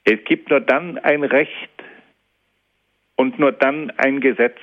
es 0.03 0.23
gibt 0.25 0.49
nur 0.49 0.61
dann 0.61 0.97
ein 0.99 1.23
Recht 1.23 1.69
und 3.15 3.39
nur 3.39 3.51
dann 3.51 3.91
ein 3.97 4.19
Gesetz, 4.19 4.57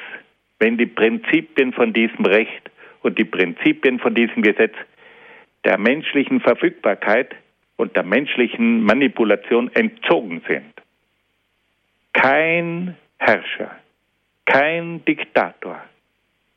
wenn 0.59 0.76
die 0.78 0.86
Prinzipien 0.86 1.72
von 1.72 1.92
diesem 1.92 2.24
Recht 2.26 2.70
und 3.02 3.18
die 3.18 3.24
Prinzipien 3.24 3.98
von 3.98 4.14
diesem 4.14 4.42
Gesetz 4.42 4.74
der 5.64 5.78
menschlichen 5.78 6.40
Verfügbarkeit 6.40 7.34
und 7.78 7.96
der 7.96 8.02
menschlichen 8.02 8.82
Manipulation 8.82 9.70
entzogen 9.72 10.42
sind. 10.46 10.74
Kein 12.12 12.96
Herrscher, 13.18 13.70
kein 14.44 15.04
Diktator, 15.06 15.82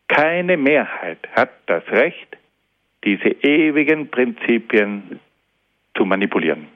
keine 0.07 0.57
Mehrheit 0.57 1.19
hat 1.33 1.51
das 1.67 1.83
Recht, 1.87 2.37
diese 3.05 3.29
ewigen 3.29 4.09
Prinzipien 4.09 5.19
zu 5.95 6.05
manipulieren. 6.05 6.67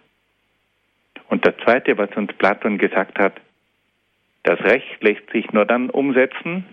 Und 1.27 1.45
das 1.45 1.55
Zweite, 1.63 1.97
was 1.97 2.09
uns 2.15 2.31
Platon 2.33 2.77
gesagt 2.77 3.17
hat, 3.17 3.33
das 4.43 4.59
Recht 4.61 5.03
lässt 5.03 5.27
sich 5.31 5.51
nur 5.53 5.65
dann 5.65 5.89
umsetzen, 5.89 6.65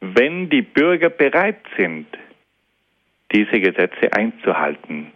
wenn 0.00 0.48
die 0.50 0.62
Bürger 0.62 1.10
bereit 1.10 1.60
sind, 1.76 2.06
diese 3.32 3.60
Gesetze 3.60 4.12
einzuhalten. 4.12 5.13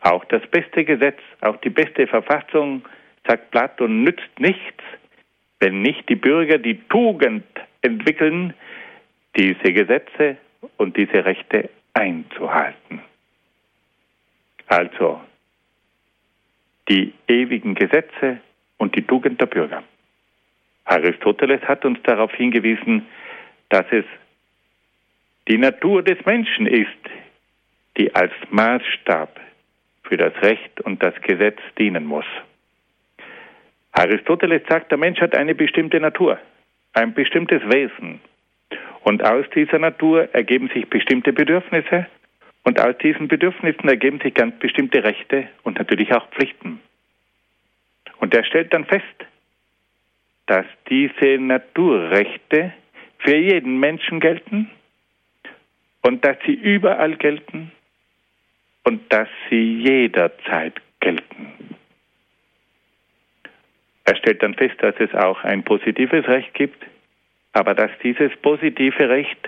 Auch 0.00 0.24
das 0.26 0.42
beste 0.50 0.84
Gesetz, 0.84 1.18
auch 1.40 1.56
die 1.56 1.70
beste 1.70 2.06
Verfassung, 2.06 2.82
sagt 3.26 3.50
Platon, 3.50 4.04
nützt 4.04 4.38
nichts, 4.38 4.84
wenn 5.60 5.82
nicht 5.82 6.08
die 6.08 6.16
Bürger 6.16 6.58
die 6.58 6.80
Tugend 6.88 7.44
entwickeln, 7.82 8.54
diese 9.36 9.72
Gesetze 9.72 10.36
und 10.76 10.96
diese 10.96 11.24
Rechte 11.24 11.68
einzuhalten. 11.94 13.00
Also 14.66 15.20
die 16.88 17.12
ewigen 17.26 17.74
Gesetze 17.74 18.40
und 18.78 18.94
die 18.96 19.02
Tugend 19.02 19.40
der 19.40 19.46
Bürger. 19.46 19.82
Aristoteles 20.84 21.60
hat 21.62 21.84
uns 21.84 21.98
darauf 22.02 22.32
hingewiesen, 22.32 23.06
dass 23.68 23.84
es 23.90 24.04
die 25.48 25.58
Natur 25.58 26.02
des 26.02 26.24
Menschen 26.24 26.66
ist, 26.66 26.88
die 27.96 28.14
als 28.14 28.32
Maßstab 28.50 29.38
für 30.08 30.16
das 30.16 30.32
Recht 30.42 30.80
und 30.80 31.02
das 31.02 31.14
Gesetz 31.22 31.58
dienen 31.78 32.06
muss. 32.06 32.24
Aristoteles 33.92 34.62
sagt, 34.68 34.90
der 34.90 34.98
Mensch 34.98 35.20
hat 35.20 35.34
eine 35.34 35.54
bestimmte 35.54 36.00
Natur, 36.00 36.38
ein 36.94 37.14
bestimmtes 37.14 37.62
Wesen. 37.70 38.20
Und 39.02 39.24
aus 39.24 39.46
dieser 39.54 39.78
Natur 39.78 40.28
ergeben 40.34 40.68
sich 40.74 40.88
bestimmte 40.88 41.32
Bedürfnisse 41.32 42.06
und 42.64 42.80
aus 42.80 42.96
diesen 42.98 43.28
Bedürfnissen 43.28 43.88
ergeben 43.88 44.20
sich 44.20 44.34
ganz 44.34 44.58
bestimmte 44.58 45.02
Rechte 45.02 45.48
und 45.62 45.78
natürlich 45.78 46.12
auch 46.12 46.28
Pflichten. 46.30 46.80
Und 48.18 48.34
er 48.34 48.44
stellt 48.44 48.72
dann 48.74 48.84
fest, 48.84 49.04
dass 50.46 50.66
diese 50.88 51.38
Naturrechte 51.38 52.72
für 53.18 53.36
jeden 53.36 53.78
Menschen 53.80 54.20
gelten 54.20 54.70
und 56.02 56.24
dass 56.24 56.36
sie 56.46 56.54
überall 56.54 57.16
gelten 57.16 57.72
und 58.88 59.12
dass 59.12 59.28
sie 59.50 59.82
jederzeit 59.82 60.80
gelten. 61.00 61.76
Er 64.06 64.16
stellt 64.16 64.42
dann 64.42 64.54
fest, 64.54 64.76
dass 64.78 64.94
es 64.98 65.14
auch 65.14 65.44
ein 65.44 65.62
positives 65.62 66.26
Recht 66.26 66.54
gibt, 66.54 66.82
aber 67.52 67.74
dass 67.74 67.90
dieses 68.02 68.34
positive 68.40 69.10
Recht, 69.10 69.46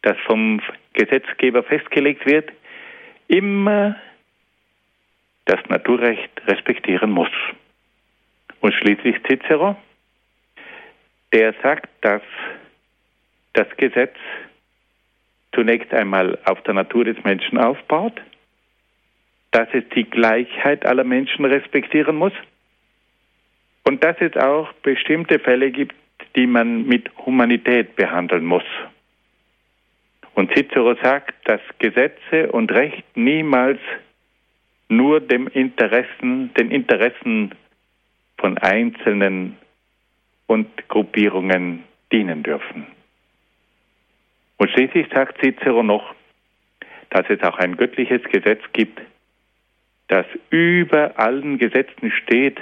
das 0.00 0.16
vom 0.24 0.62
Gesetzgeber 0.94 1.62
festgelegt 1.62 2.24
wird, 2.24 2.50
immer 3.26 3.96
das 5.44 5.60
Naturrecht 5.68 6.30
respektieren 6.46 7.10
muss. 7.10 7.28
Und 8.60 8.72
schließlich 8.72 9.16
Cicero, 9.28 9.76
der 11.34 11.54
sagt, 11.62 11.90
dass 12.00 12.22
das 13.52 13.68
Gesetz 13.76 14.16
zunächst 15.54 15.92
einmal 15.92 16.38
auf 16.46 16.62
der 16.62 16.72
Natur 16.72 17.04
des 17.04 17.22
Menschen 17.22 17.58
aufbaut, 17.58 18.18
dass 19.50 19.68
es 19.72 19.84
die 19.94 20.04
Gleichheit 20.04 20.84
aller 20.84 21.04
Menschen 21.04 21.44
respektieren 21.44 22.16
muss 22.16 22.32
und 23.84 24.04
dass 24.04 24.16
es 24.20 24.36
auch 24.36 24.72
bestimmte 24.82 25.38
Fälle 25.38 25.70
gibt, 25.70 25.94
die 26.36 26.46
man 26.46 26.86
mit 26.86 27.10
Humanität 27.24 27.96
behandeln 27.96 28.44
muss. 28.44 28.64
Und 30.34 30.54
Cicero 30.54 30.94
sagt, 31.02 31.34
dass 31.48 31.60
Gesetze 31.78 32.52
und 32.52 32.70
Recht 32.70 33.04
niemals 33.16 33.80
nur 34.88 35.20
dem 35.20 35.48
Interessen, 35.48 36.52
den 36.54 36.70
Interessen 36.70 37.54
von 38.36 38.56
Einzelnen 38.58 39.56
und 40.46 40.88
Gruppierungen 40.88 41.84
dienen 42.12 42.42
dürfen. 42.42 42.86
Und 44.58 44.70
schließlich 44.70 45.08
sagt 45.12 45.40
Cicero 45.40 45.82
noch, 45.82 46.14
dass 47.10 47.28
es 47.28 47.42
auch 47.42 47.58
ein 47.58 47.76
göttliches 47.76 48.22
Gesetz 48.24 48.62
gibt, 48.72 49.00
das 50.08 50.26
über 50.50 51.18
allen 51.18 51.58
Gesetzen 51.58 52.10
steht 52.10 52.58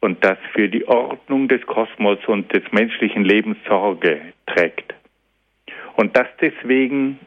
und 0.00 0.24
das 0.24 0.38
für 0.54 0.68
die 0.68 0.86
Ordnung 0.88 1.48
des 1.48 1.64
Kosmos 1.66 2.18
und 2.26 2.52
des 2.54 2.62
menschlichen 2.72 3.24
Lebens 3.24 3.58
Sorge 3.68 4.20
trägt. 4.46 4.94
Und 5.96 6.16
dass 6.16 6.28
deswegen 6.40 7.18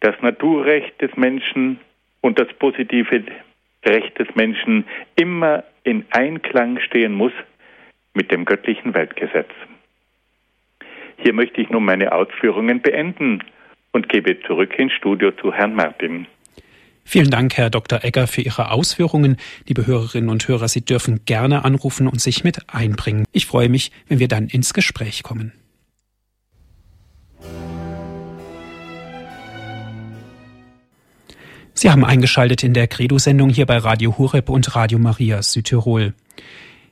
das 0.00 0.14
Naturrecht 0.20 1.00
des 1.00 1.16
Menschen 1.16 1.80
und 2.20 2.38
das 2.38 2.52
positive 2.58 3.24
Recht 3.86 4.18
des 4.18 4.34
Menschen 4.34 4.84
immer 5.16 5.64
in 5.84 6.04
Einklang 6.10 6.80
stehen 6.80 7.14
muss 7.14 7.32
mit 8.12 8.30
dem 8.30 8.44
göttlichen 8.44 8.94
Weltgesetz. 8.94 9.50
Hier 11.18 11.32
möchte 11.32 11.60
ich 11.60 11.70
nun 11.70 11.84
meine 11.84 12.12
Ausführungen 12.12 12.80
beenden 12.82 13.42
und 13.92 14.08
gebe 14.08 14.40
zurück 14.42 14.78
ins 14.78 14.92
Studio 14.92 15.30
zu 15.32 15.52
Herrn 15.52 15.74
Martin. 15.74 16.26
Vielen 17.04 17.30
Dank, 17.30 17.56
Herr 17.56 17.70
Dr. 17.70 18.02
Egger, 18.02 18.26
für 18.26 18.40
Ihre 18.40 18.70
Ausführungen. 18.70 19.36
Liebe 19.66 19.86
Hörerinnen 19.86 20.30
und 20.30 20.48
Hörer, 20.48 20.68
Sie 20.68 20.84
dürfen 20.84 21.24
gerne 21.26 21.64
anrufen 21.64 22.08
und 22.08 22.20
sich 22.20 22.44
mit 22.44 22.74
einbringen. 22.74 23.26
Ich 23.32 23.46
freue 23.46 23.68
mich, 23.68 23.92
wenn 24.08 24.18
wir 24.18 24.28
dann 24.28 24.48
ins 24.48 24.72
Gespräch 24.72 25.22
kommen. 25.22 25.52
Sie 31.76 31.90
haben 31.90 32.04
eingeschaltet 32.04 32.62
in 32.62 32.72
der 32.72 32.86
Credo-Sendung 32.86 33.50
hier 33.50 33.66
bei 33.66 33.76
Radio 33.76 34.16
Horeb 34.16 34.48
und 34.48 34.74
Radio 34.74 34.98
Maria 34.98 35.42
Südtirol. 35.42 36.14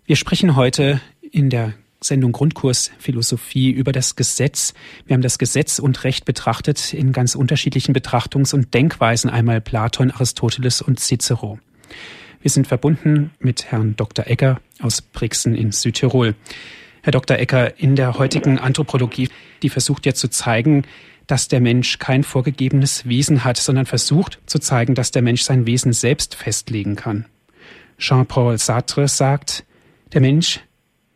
Wir 0.04 0.16
sprechen 0.16 0.56
heute 0.56 1.00
in 1.20 1.48
der 1.48 1.74
Sendung 2.03 2.32
Grundkurs 2.32 2.90
Philosophie 2.98 3.70
über 3.70 3.92
das 3.92 4.16
Gesetz. 4.16 4.74
Wir 5.07 5.14
haben 5.14 5.22
das 5.22 5.38
Gesetz 5.38 5.78
und 5.78 6.05
Recht 6.05 6.24
betrachtet 6.24 6.92
in 6.92 7.12
ganz 7.12 7.34
unterschiedlichen 7.34 7.94
Betrachtungs- 7.94 8.55
und 8.55 8.74
Denkweisen, 8.74 9.30
einmal 9.30 9.61
Platon, 9.61 10.11
Aristoteles 10.11 10.82
und 10.82 11.00
Cicero. 11.00 11.59
Wir 12.40 12.50
sind 12.50 12.66
verbunden 12.66 13.30
mit 13.38 13.70
Herrn 13.70 13.94
Dr. 13.96 14.26
Egger 14.26 14.61
aus 14.80 15.00
Brixen 15.00 15.55
in 15.55 15.70
Südtirol. 15.70 16.34
Herr 17.03 17.12
Dr. 17.12 17.38
Ecker, 17.38 17.78
in 17.78 17.96
der 17.96 18.18
heutigen 18.18 18.59
Anthropologie, 18.59 19.28
die 19.62 19.68
versucht 19.68 20.07
ja 20.07 20.14
zu 20.14 20.28
zeigen, 20.28 20.84
dass 21.26 21.48
der 21.48 21.61
Mensch 21.61 21.98
kein 21.98 22.24
vorgegebenes 22.24 23.07
Wesen 23.09 23.44
hat, 23.44 23.57
sondern 23.57 23.86
versucht 23.86 24.40
zu 24.46 24.59
zeigen, 24.59 24.94
dass 24.94 25.12
der 25.12 25.22
Mensch 25.22 25.42
sein 25.42 25.66
Wesen 25.66 25.92
selbst 25.92 26.34
festlegen 26.34 26.96
kann. 26.96 27.26
Jean-Paul 27.98 28.59
Sartre 28.59 29.07
sagt, 29.09 29.64
der 30.12 30.20
Mensch 30.20 30.61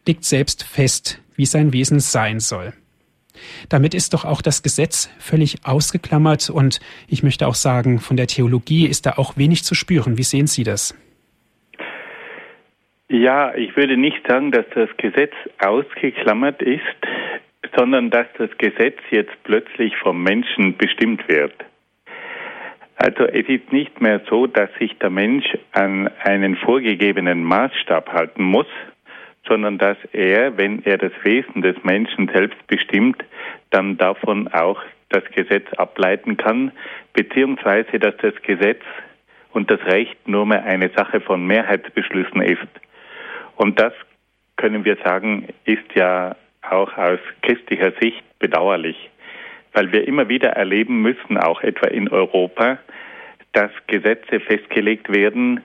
legt 0.06 0.24
selbst 0.24 0.64
fest, 0.64 1.22
wie 1.36 1.46
sein 1.46 1.72
Wesen 1.72 2.00
sein 2.00 2.40
soll. 2.40 2.72
Damit 3.68 3.94
ist 3.94 4.14
doch 4.14 4.24
auch 4.24 4.40
das 4.40 4.62
Gesetz 4.62 5.10
völlig 5.18 5.58
ausgeklammert 5.64 6.48
und 6.50 6.80
ich 7.08 7.22
möchte 7.22 7.46
auch 7.46 7.54
sagen, 7.54 7.98
von 7.98 8.16
der 8.16 8.26
Theologie 8.26 8.86
ist 8.86 9.06
da 9.06 9.14
auch 9.16 9.36
wenig 9.36 9.64
zu 9.64 9.74
spüren. 9.74 10.16
Wie 10.16 10.22
sehen 10.22 10.46
Sie 10.46 10.64
das? 10.64 10.94
Ja, 13.08 13.54
ich 13.54 13.76
würde 13.76 13.96
nicht 13.96 14.26
sagen, 14.26 14.50
dass 14.50 14.64
das 14.74 14.88
Gesetz 14.96 15.32
ausgeklammert 15.58 16.60
ist, 16.62 16.82
sondern 17.76 18.10
dass 18.10 18.26
das 18.38 18.50
Gesetz 18.58 18.98
jetzt 19.10 19.34
plötzlich 19.44 19.96
vom 19.98 20.22
Menschen 20.22 20.76
bestimmt 20.76 21.28
wird. 21.28 21.54
Also 22.96 23.24
es 23.24 23.46
ist 23.46 23.72
nicht 23.72 24.00
mehr 24.00 24.22
so, 24.28 24.46
dass 24.46 24.70
sich 24.78 24.96
der 24.98 25.10
Mensch 25.10 25.46
an 25.72 26.08
einen 26.24 26.56
vorgegebenen 26.56 27.44
Maßstab 27.44 28.08
halten 28.12 28.42
muss, 28.42 28.66
sondern 29.48 29.78
dass 29.78 29.96
er, 30.12 30.56
wenn 30.56 30.84
er 30.84 30.98
das 30.98 31.12
Wesen 31.22 31.62
des 31.62 31.76
Menschen 31.82 32.28
selbst 32.32 32.66
bestimmt, 32.66 33.24
dann 33.70 33.96
davon 33.96 34.48
auch 34.48 34.80
das 35.08 35.24
Gesetz 35.34 35.72
ableiten 35.74 36.36
kann, 36.36 36.72
beziehungsweise 37.12 37.98
dass 37.98 38.16
das 38.18 38.34
Gesetz 38.42 38.82
und 39.52 39.70
das 39.70 39.80
Recht 39.86 40.28
nur 40.28 40.46
mehr 40.46 40.64
eine 40.64 40.90
Sache 40.90 41.20
von 41.20 41.46
Mehrheitsbeschlüssen 41.46 42.42
ist. 42.42 42.66
Und 43.56 43.80
das 43.80 43.92
können 44.56 44.84
wir 44.84 44.96
sagen, 45.04 45.48
ist 45.64 45.94
ja 45.94 46.36
auch 46.62 46.96
aus 46.96 47.20
christlicher 47.42 47.92
Sicht 48.00 48.22
bedauerlich, 48.38 49.10
weil 49.72 49.92
wir 49.92 50.06
immer 50.06 50.28
wieder 50.28 50.50
erleben 50.50 51.02
müssen, 51.02 51.38
auch 51.38 51.62
etwa 51.62 51.86
in 51.86 52.08
Europa, 52.08 52.78
dass 53.52 53.70
Gesetze 53.86 54.40
festgelegt 54.40 55.14
werden, 55.14 55.62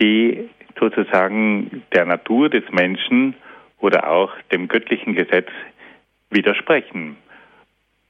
die 0.00 0.48
sozusagen 0.78 1.82
der 1.92 2.04
Natur 2.04 2.48
des 2.48 2.64
Menschen 2.70 3.34
oder 3.78 4.08
auch 4.10 4.32
dem 4.52 4.68
göttlichen 4.68 5.14
Gesetz 5.14 5.48
widersprechen. 6.30 7.16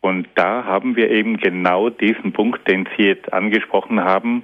Und 0.00 0.28
da 0.34 0.64
haben 0.64 0.96
wir 0.96 1.10
eben 1.10 1.36
genau 1.36 1.88
diesen 1.88 2.32
Punkt, 2.32 2.68
den 2.68 2.88
Sie 2.96 3.04
jetzt 3.04 3.32
angesprochen 3.32 4.02
haben, 4.02 4.42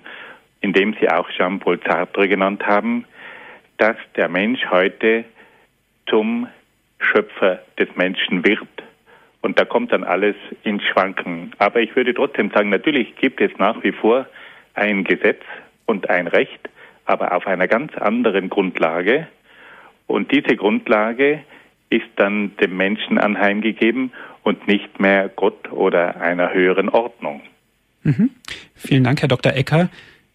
indem 0.60 0.94
Sie 1.00 1.08
auch 1.10 1.28
Jean-Paul 1.30 1.80
Sartre 1.84 2.28
genannt 2.28 2.66
haben, 2.66 3.04
dass 3.76 3.96
der 4.16 4.28
Mensch 4.28 4.60
heute 4.70 5.24
zum 6.06 6.48
Schöpfer 7.00 7.60
des 7.78 7.88
Menschen 7.96 8.44
wird. 8.44 8.68
Und 9.40 9.58
da 9.58 9.64
kommt 9.64 9.92
dann 9.92 10.04
alles 10.04 10.36
ins 10.64 10.82
Schwanken. 10.84 11.52
Aber 11.58 11.80
ich 11.80 11.94
würde 11.94 12.14
trotzdem 12.14 12.50
sagen, 12.50 12.70
natürlich 12.70 13.14
gibt 13.16 13.40
es 13.40 13.50
nach 13.58 13.82
wie 13.82 13.92
vor 13.92 14.26
ein 14.74 15.04
Gesetz 15.04 15.42
und 15.86 16.10
ein 16.10 16.26
Recht, 16.26 16.68
aber 17.08 17.34
auf 17.34 17.46
einer 17.46 17.66
ganz 17.66 17.96
anderen 17.96 18.48
Grundlage. 18.50 19.26
Und 20.06 20.30
diese 20.30 20.56
Grundlage 20.56 21.42
ist 21.90 22.06
dann 22.16 22.56
dem 22.58 22.76
Menschen 22.76 23.18
anheimgegeben 23.18 24.12
und 24.42 24.68
nicht 24.68 25.00
mehr 25.00 25.28
Gott 25.28 25.72
oder 25.72 26.20
einer 26.20 26.52
höheren 26.52 26.88
Ordnung. 26.88 27.42
Mhm. 28.02 28.30
Vielen 28.74 29.04
Dank, 29.04 29.22
Herr 29.22 29.28
Dr. 29.28 29.54
Ecker. 29.54 29.88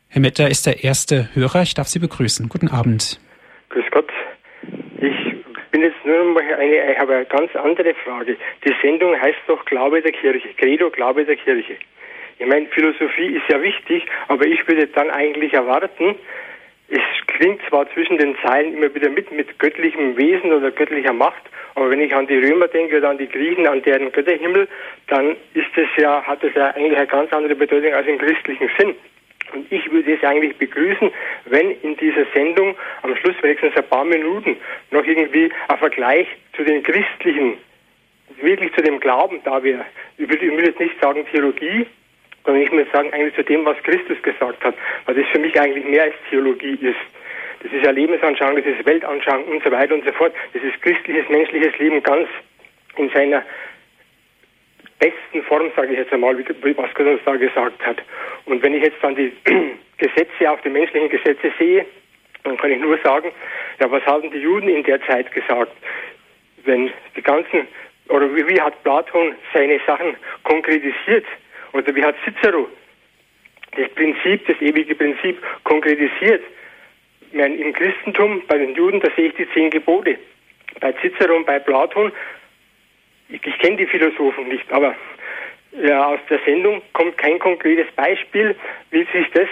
Herr 0.10 0.22
Metter 0.22 0.50
ist 0.50 0.66
der 0.66 0.84
erste 0.84 1.30
Hörer. 1.34 1.62
Ich 1.62 1.74
darf 1.76 1.88
Sie 1.88 2.00
begrüßen. 2.00 2.50
Guten 2.50 2.68
Abend. 2.68 3.20
Grüß 3.70 3.86
Gott. 3.92 4.12
Ich 4.98 5.72
bin 5.72 5.82
jetzt 5.82 6.06
nur 6.06 6.24
noch 6.24 6.34
mal 6.34 6.44
eine, 6.56 6.92
ich 6.92 7.00
habe 7.00 7.16
eine 7.16 7.26
ganz 7.26 7.56
andere 7.56 7.94
Frage. 8.04 8.36
Die 8.66 8.74
Sendung 8.82 9.20
heißt 9.20 9.40
doch 9.48 9.64
Glaube 9.66 10.02
der 10.02 10.12
Kirche, 10.12 10.50
Credo 10.58 10.90
Glaube 10.90 11.26
der 11.26 11.36
Kirche. 11.36 11.78
Ich 12.40 12.48
meine, 12.48 12.66
Philosophie 12.68 13.38
ist 13.38 13.48
ja 13.50 13.62
wichtig, 13.62 14.06
aber 14.28 14.46
ich 14.46 14.68
würde 14.68 14.88
dann 14.88 15.10
eigentlich 15.12 15.54
erwarten, 15.54 16.16
es 16.94 17.28
klingt 17.28 17.60
zwar 17.68 17.92
zwischen 17.94 18.20
den 18.20 18.36
Zeilen 18.44 18.78
immer 18.78 18.94
wieder 18.94 19.10
mit, 19.10 19.32
mit 19.32 19.58
göttlichem 19.58 20.16
Wesen 20.16 20.54
oder 20.54 20.70
göttlicher 20.70 21.14
Macht, 21.14 21.42
aber 21.74 21.90
wenn 21.90 22.02
ich 22.02 22.14
an 22.14 22.28
die 22.28 22.38
Römer 22.38 22.68
denke 22.68 22.98
oder 22.98 23.10
an 23.10 23.18
die 23.18 23.28
Griechen, 23.28 23.68
an 23.68 23.82
deren 23.82 24.12
Götterhimmel, 24.12 24.68
dann 25.08 25.36
ist 25.56 25.76
es 25.76 25.88
ja, 25.98 26.22
hat 26.22 26.44
es 26.44 26.54
ja 26.54 26.68
eigentlich 26.68 26.98
eine 26.98 27.08
ganz 27.08 27.34
andere 27.34 27.56
Bedeutung 27.56 27.94
als 27.94 28.08
im 28.08 28.20
christlichen 28.20 28.70
Sinn. 28.78 28.96
Und 29.54 29.72
ich 29.72 29.92
würde 29.92 30.14
es 30.14 30.24
eigentlich 30.24 30.56
begrüßen, 30.58 31.12
wenn 31.46 31.72
in 31.82 31.98
dieser 31.98 32.26
Sendung 32.34 32.76
am 33.02 33.16
Schluss 33.18 33.36
wenigstens 33.42 33.76
ein 33.76 33.88
paar 33.88 34.06
Minuten 34.06 34.58
noch 34.92 35.06
irgendwie 35.06 35.52
ein 35.68 35.78
Vergleich 35.78 36.28
zu 36.56 36.64
den 36.64 36.84
christlichen, 36.84 37.58
wirklich 38.40 38.72
zu 38.74 38.82
dem 38.82 39.00
Glauben 39.00 39.42
da 39.44 39.64
wäre. 39.64 39.86
Ich 40.18 40.30
will 40.30 40.66
jetzt 40.66 40.80
nicht 40.80 41.00
sagen 41.02 41.26
Theologie, 41.32 41.88
sondern 42.46 42.64
ich 42.64 42.72
muss 42.72 42.92
sagen, 42.92 43.12
eigentlich 43.14 43.36
zu 43.36 43.44
dem, 43.44 43.66
was 43.66 43.78
Christus 43.84 44.22
gesagt 44.22 44.64
hat, 44.64 44.76
was 45.06 45.18
es 45.18 45.28
für 45.28 45.40
mich 45.40 45.60
eigentlich 45.60 45.86
mehr 45.86 46.04
als 46.04 46.16
Theologie 46.30 46.78
ist. 46.82 47.00
Das 47.62 47.72
ist 47.72 47.86
ja 47.86 47.92
Lebensanschauung, 47.92 48.58
das 48.58 48.66
ist 48.66 48.86
Weltanschauung 48.86 49.46
und 49.46 49.64
so 49.64 49.72
weiter 49.72 49.94
und 49.94 50.06
so 50.06 50.12
fort. 50.12 50.34
Das 50.54 50.62
ist 50.62 50.82
christliches, 50.82 51.30
menschliches 51.30 51.78
Leben 51.78 52.04
ganz 52.04 52.28
in 52.98 53.10
seiner 53.10 53.44
besten 55.00 55.44
Form, 55.44 55.72
sage 55.76 55.94
ich 55.94 56.00
jetzt 56.00 56.14
einmal, 56.14 56.38
wie 56.38 56.44
Christus 56.44 57.20
da 57.26 57.36
gesagt 57.36 57.86
hat. 57.86 57.98
Und 58.46 58.62
wenn 58.62 58.74
ich 58.74 58.84
jetzt 58.84 59.02
dann 59.02 59.16
die 59.16 59.32
Gesetze, 59.98 60.52
auch 60.52 60.60
die 60.62 60.70
menschlichen 60.70 61.10
Gesetze 61.10 61.52
sehe, 61.58 61.86
dann 62.44 62.58
kann 62.58 62.72
ich 62.72 62.80
nur 62.80 62.98
sagen, 63.04 63.32
ja, 63.80 63.90
was 63.90 64.06
haben 64.06 64.30
die 64.32 64.40
Juden 64.40 64.68
in 64.68 64.84
der 64.84 65.02
Zeit 65.04 65.32
gesagt? 65.32 65.72
Wenn 66.66 66.92
die 67.16 67.22
ganzen, 67.22 67.68
oder 68.10 68.34
wie, 68.36 68.48
wie 68.48 68.60
hat 68.60 68.82
Platon 68.84 69.36
seine 69.54 69.80
Sachen 69.86 70.16
konkretisiert? 70.44 71.26
Oder 71.74 71.94
wie 71.96 72.04
hat 72.04 72.16
Cicero 72.24 72.68
das 73.76 73.90
Prinzip, 73.90 74.46
das 74.48 74.62
ewige 74.62 74.96
Prinzip 74.96 75.42
konkretisiert? 75.64 76.44
Meine, 77.32 77.56
Im 77.56 77.74
Christentum, 77.74 78.44
bei 78.48 78.58
den 78.60 78.76
Juden, 78.76 79.00
da 79.00 79.10
sehe 79.16 79.30
ich 79.30 79.36
die 79.36 79.50
zehn 79.54 79.70
Gebote. 79.72 80.18
Bei 80.80 80.94
Cicero 80.94 81.36
und 81.36 81.46
bei 81.46 81.60
Platon, 81.60 82.12
ich, 83.30 83.46
ich 83.46 83.60
kenne 83.60 83.78
die 83.78 83.88
Philosophen 83.88 84.48
nicht, 84.48 84.72
aber 84.72 84.96
ja, 85.82 86.08
aus 86.08 86.20
der 86.30 86.40
Sendung 86.46 86.82
kommt 86.94 87.18
kein 87.18 87.40
konkretes 87.40 87.92
Beispiel, 87.96 88.56
wie 88.92 89.08
sich 89.12 89.30
das 89.34 89.48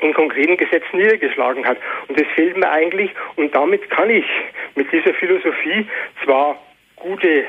in 0.00 0.12
konkreten 0.12 0.56
Gesetzen 0.56 0.96
niedergeschlagen 0.98 1.64
hat. 1.64 1.78
Und 2.08 2.18
das 2.20 2.26
fehlt 2.34 2.56
mir 2.56 2.70
eigentlich. 2.70 3.10
Und 3.36 3.54
damit 3.54 3.88
kann 3.90 4.10
ich 4.10 4.26
mit 4.74 4.90
dieser 4.92 5.14
Philosophie 5.14 5.86
zwar 6.24 6.60
gute 6.96 7.44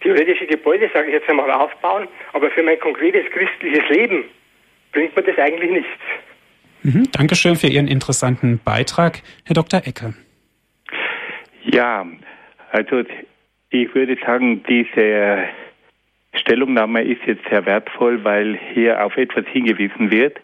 theoretische 0.00 0.46
Gebäude, 0.46 0.90
sage 0.92 1.08
ich 1.08 1.14
jetzt 1.14 1.28
einmal, 1.28 1.50
aufbauen, 1.50 2.08
aber 2.32 2.50
für 2.50 2.62
mein 2.62 2.78
konkretes 2.78 3.24
christliches 3.30 3.88
Leben 3.90 4.24
bringt 4.92 5.14
mir 5.16 5.22
das 5.22 5.38
eigentlich 5.38 5.70
nichts. 5.70 5.90
Mhm, 6.82 7.08
Dankeschön 7.12 7.56
für 7.56 7.66
Ihren 7.66 7.88
interessanten 7.88 8.60
Beitrag, 8.64 9.22
Herr 9.44 9.54
Dr. 9.54 9.80
Ecke. 9.84 10.14
Ja, 11.64 12.06
also 12.70 13.02
ich 13.70 13.94
würde 13.94 14.16
sagen, 14.24 14.62
diese 14.68 15.48
Stellungnahme 16.34 17.02
ist 17.02 17.20
jetzt 17.26 17.42
sehr 17.50 17.66
wertvoll, 17.66 18.22
weil 18.24 18.58
hier 18.72 19.04
auf 19.04 19.16
etwas 19.16 19.44
hingewiesen 19.46 20.10
wird, 20.10 20.38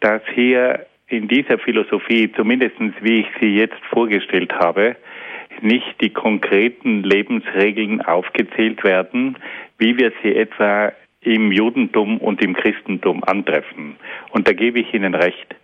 dass 0.00 0.22
hier 0.34 0.86
in 1.08 1.28
dieser 1.28 1.58
Philosophie, 1.58 2.32
zumindest 2.32 2.76
wie 3.00 3.20
ich 3.20 3.26
sie 3.40 3.56
jetzt 3.56 3.78
vorgestellt 3.90 4.52
habe, 4.52 4.96
nicht 5.62 6.00
die 6.00 6.10
konkreten 6.10 7.02
Lebensregeln 7.02 8.02
aufgezählt 8.02 8.82
werden, 8.84 9.36
wie 9.78 9.96
wir 9.98 10.12
sie 10.22 10.34
etwa 10.34 10.92
im 11.20 11.50
Judentum 11.50 12.18
und 12.18 12.42
im 12.42 12.54
Christentum 12.54 13.24
antreffen. 13.24 13.96
Und 14.30 14.46
da 14.46 14.52
gebe 14.52 14.80
ich 14.80 14.94
Ihnen 14.94 15.14
recht. 15.14 15.54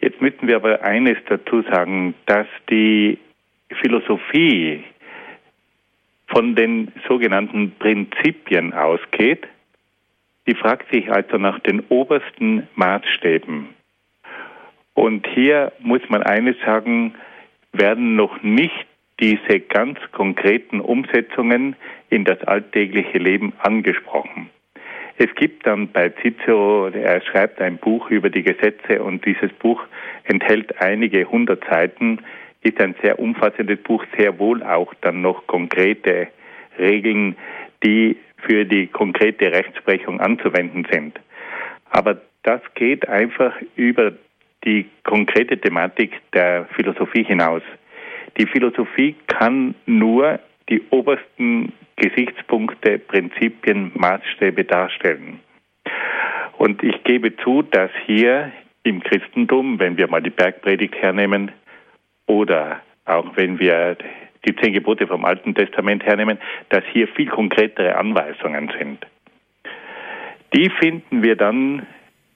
Jetzt 0.00 0.20
müssen 0.20 0.46
wir 0.46 0.56
aber 0.56 0.82
eines 0.82 1.16
dazu 1.28 1.62
sagen, 1.62 2.14
dass 2.26 2.46
die 2.70 3.18
Philosophie 3.80 4.84
von 6.28 6.54
den 6.54 6.92
sogenannten 7.08 7.72
Prinzipien 7.78 8.72
ausgeht. 8.72 9.46
Die 10.46 10.54
fragt 10.54 10.92
sich 10.92 11.10
also 11.10 11.38
nach 11.38 11.58
den 11.60 11.80
obersten 11.88 12.68
Maßstäben. 12.74 13.68
Und 14.94 15.26
hier 15.34 15.72
muss 15.80 16.02
man 16.08 16.22
eines 16.22 16.56
sagen, 16.64 17.14
werden 17.72 18.16
noch 18.16 18.42
nicht 18.42 18.86
diese 19.20 19.60
ganz 19.60 19.98
konkreten 20.12 20.80
Umsetzungen 20.80 21.76
in 22.10 22.24
das 22.24 22.42
alltägliche 22.44 23.18
Leben 23.18 23.52
angesprochen. 23.58 24.50
Es 25.18 25.34
gibt 25.34 25.66
dann 25.66 25.88
bei 25.88 26.10
Cicero, 26.22 26.88
er 26.88 27.22
schreibt 27.22 27.60
ein 27.62 27.78
Buch 27.78 28.10
über 28.10 28.28
die 28.28 28.42
Gesetze 28.42 29.02
und 29.02 29.24
dieses 29.24 29.50
Buch 29.52 29.82
enthält 30.24 30.82
einige 30.82 31.24
hundert 31.24 31.64
Seiten, 31.64 32.18
ist 32.60 32.78
ein 32.80 32.94
sehr 33.02 33.18
umfassendes 33.18 33.80
Buch, 33.82 34.04
sehr 34.18 34.38
wohl 34.38 34.62
auch 34.62 34.92
dann 35.00 35.22
noch 35.22 35.46
konkrete 35.46 36.28
Regeln, 36.78 37.36
die 37.82 38.18
für 38.46 38.66
die 38.66 38.88
konkrete 38.88 39.52
Rechtsprechung 39.52 40.20
anzuwenden 40.20 40.86
sind. 40.90 41.18
Aber 41.88 42.20
das 42.42 42.60
geht 42.74 43.08
einfach 43.08 43.54
über 43.76 44.12
die 44.64 44.86
konkrete 45.04 45.58
Thematik 45.58 46.12
der 46.34 46.66
Philosophie 46.74 47.24
hinaus. 47.24 47.62
Die 48.38 48.46
Philosophie 48.46 49.14
kann 49.26 49.74
nur 49.86 50.40
die 50.68 50.82
obersten 50.90 51.72
Gesichtspunkte, 51.96 52.98
Prinzipien, 52.98 53.92
Maßstäbe 53.94 54.64
darstellen. 54.64 55.40
Und 56.58 56.82
ich 56.82 57.02
gebe 57.04 57.36
zu, 57.36 57.62
dass 57.62 57.90
hier 58.04 58.52
im 58.82 59.02
Christentum, 59.02 59.78
wenn 59.78 59.96
wir 59.96 60.08
mal 60.08 60.22
die 60.22 60.30
Bergpredigt 60.30 60.94
hernehmen 60.94 61.52
oder 62.26 62.82
auch 63.04 63.36
wenn 63.36 63.58
wir 63.58 63.96
die 64.46 64.54
zehn 64.56 64.72
Gebote 64.72 65.06
vom 65.06 65.24
Alten 65.24 65.54
Testament 65.54 66.04
hernehmen, 66.04 66.38
dass 66.68 66.84
hier 66.92 67.08
viel 67.08 67.28
konkretere 67.28 67.96
Anweisungen 67.96 68.70
sind. 68.78 69.06
Die 70.54 70.70
finden 70.70 71.22
wir 71.22 71.36
dann 71.36 71.86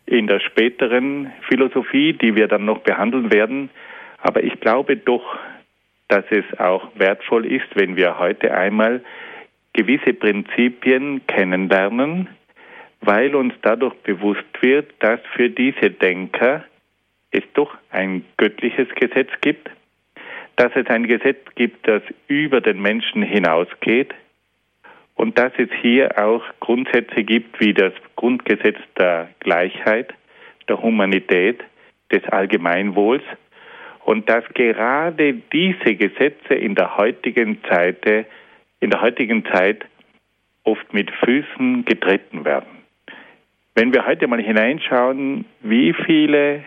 in 0.06 0.26
der 0.26 0.40
späteren 0.40 1.32
Philosophie, 1.48 2.14
die 2.14 2.34
wir 2.34 2.48
dann 2.48 2.64
noch 2.64 2.80
behandeln 2.80 3.32
werden. 3.32 3.70
Aber 4.22 4.42
ich 4.42 4.58
glaube 4.60 4.96
doch, 4.96 5.38
dass 6.10 6.24
es 6.30 6.44
auch 6.58 6.88
wertvoll 6.96 7.46
ist, 7.46 7.68
wenn 7.74 7.96
wir 7.96 8.18
heute 8.18 8.52
einmal 8.52 9.00
gewisse 9.72 10.12
Prinzipien 10.12 11.24
kennenlernen, 11.28 12.28
weil 13.00 13.34
uns 13.36 13.54
dadurch 13.62 13.94
bewusst 14.02 14.44
wird, 14.60 14.92
dass 14.98 15.20
für 15.34 15.48
diese 15.48 15.90
Denker 15.90 16.64
es 17.30 17.44
doch 17.54 17.76
ein 17.90 18.24
göttliches 18.36 18.88
Gesetz 18.96 19.30
gibt, 19.40 19.70
dass 20.56 20.72
es 20.74 20.86
ein 20.88 21.06
Gesetz 21.06 21.38
gibt, 21.54 21.86
das 21.86 22.02
über 22.26 22.60
den 22.60 22.82
Menschen 22.82 23.22
hinausgeht 23.22 24.12
und 25.14 25.38
dass 25.38 25.52
es 25.58 25.68
hier 25.80 26.18
auch 26.18 26.42
Grundsätze 26.58 27.22
gibt 27.22 27.60
wie 27.60 27.72
das 27.72 27.92
Grundgesetz 28.16 28.78
der 28.98 29.28
Gleichheit, 29.38 30.12
der 30.68 30.82
Humanität, 30.82 31.62
des 32.12 32.24
Allgemeinwohls 32.24 33.22
und 34.10 34.28
dass 34.28 34.42
gerade 34.54 35.34
diese 35.52 35.94
Gesetze 35.94 36.54
in 36.54 36.74
der 36.74 36.96
heutigen 36.96 37.62
Zeit, 37.62 38.04
in 38.80 38.90
der 38.90 39.02
heutigen 39.02 39.44
Zeit 39.44 39.84
oft 40.64 40.92
mit 40.92 41.12
Füßen 41.12 41.84
getreten 41.84 42.44
werden. 42.44 42.82
Wenn 43.76 43.94
wir 43.94 44.04
heute 44.04 44.26
mal 44.26 44.42
hineinschauen, 44.42 45.44
wie 45.60 45.92
viele 45.92 46.64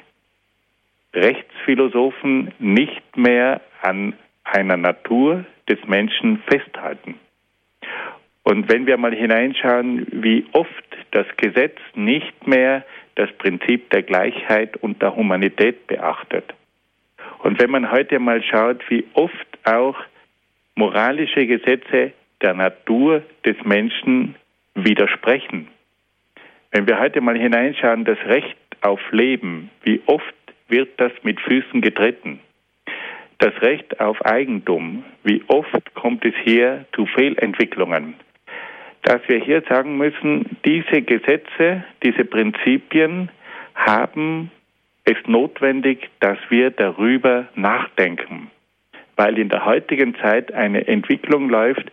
Rechtsphilosophen 1.14 2.54
nicht 2.60 3.18
mehr 3.18 3.60
an 3.82 4.14
einer 4.46 4.78
Natur 4.78 5.44
des 5.68 5.86
Menschen 5.86 6.42
festhalten. 6.50 7.16
Und 8.44 8.72
wenn 8.72 8.88
wir 8.88 8.96
mal 8.96 9.14
hineinschauen, 9.14 10.08
wie 10.12 10.46
oft 10.54 10.98
das 11.12 11.28
Gesetz 11.36 11.78
nicht 11.94 12.48
mehr 12.48 12.86
das 13.16 13.30
Prinzip 13.34 13.90
der 13.90 14.04
Gleichheit 14.04 14.78
und 14.78 15.02
der 15.02 15.14
Humanität 15.14 15.88
beachtet, 15.88 16.54
und 17.44 17.62
wenn 17.62 17.70
man 17.70 17.92
heute 17.92 18.20
mal 18.20 18.42
schaut, 18.42 18.82
wie 18.90 19.06
oft 19.14 19.48
auch 19.66 19.98
moralische 20.76 21.46
Gesetze 21.46 22.14
der 22.42 22.54
Natur 22.54 23.22
des 23.46 23.58
Menschen 23.64 24.36
widersprechen. 24.76 25.68
Wenn 26.72 26.88
wir 26.88 27.00
heute 27.00 27.22
mal 27.22 27.38
hineinschauen, 27.38 28.06
das 28.06 28.18
Recht 28.26 28.58
auf 28.82 29.00
Leben, 29.12 29.70
wie 29.84 30.02
oft 30.06 30.34
wird 30.70 30.90
das 30.98 31.12
mit 31.24 31.40
Füßen 31.42 31.82
getreten? 31.82 32.40
Das 33.38 33.54
Recht 33.62 34.00
auf 34.00 34.26
Eigentum, 34.26 35.04
wie 35.24 35.44
oft 35.48 35.94
kommt 35.96 36.24
es 36.26 36.34
hier 36.44 36.86
zu 36.96 37.06
Fehlentwicklungen? 37.06 38.16
Dass 39.04 39.20
wir 39.28 39.40
hier 39.40 39.62
sagen 39.68 39.98
müssen, 39.98 40.58
diese 40.66 41.02
Gesetze, 41.02 41.84
diese 42.04 42.24
Prinzipien 42.24 43.30
haben 43.76 44.50
ist 45.06 45.28
notwendig, 45.28 46.10
dass 46.20 46.38
wir 46.50 46.72
darüber 46.72 47.48
nachdenken, 47.56 48.50
weil 49.16 49.38
in 49.38 49.50
der 49.50 49.66
heutigen 49.66 50.16
Zeit 50.16 50.54
eine 50.54 50.88
Entwicklung 50.88 51.50
läuft, 51.50 51.92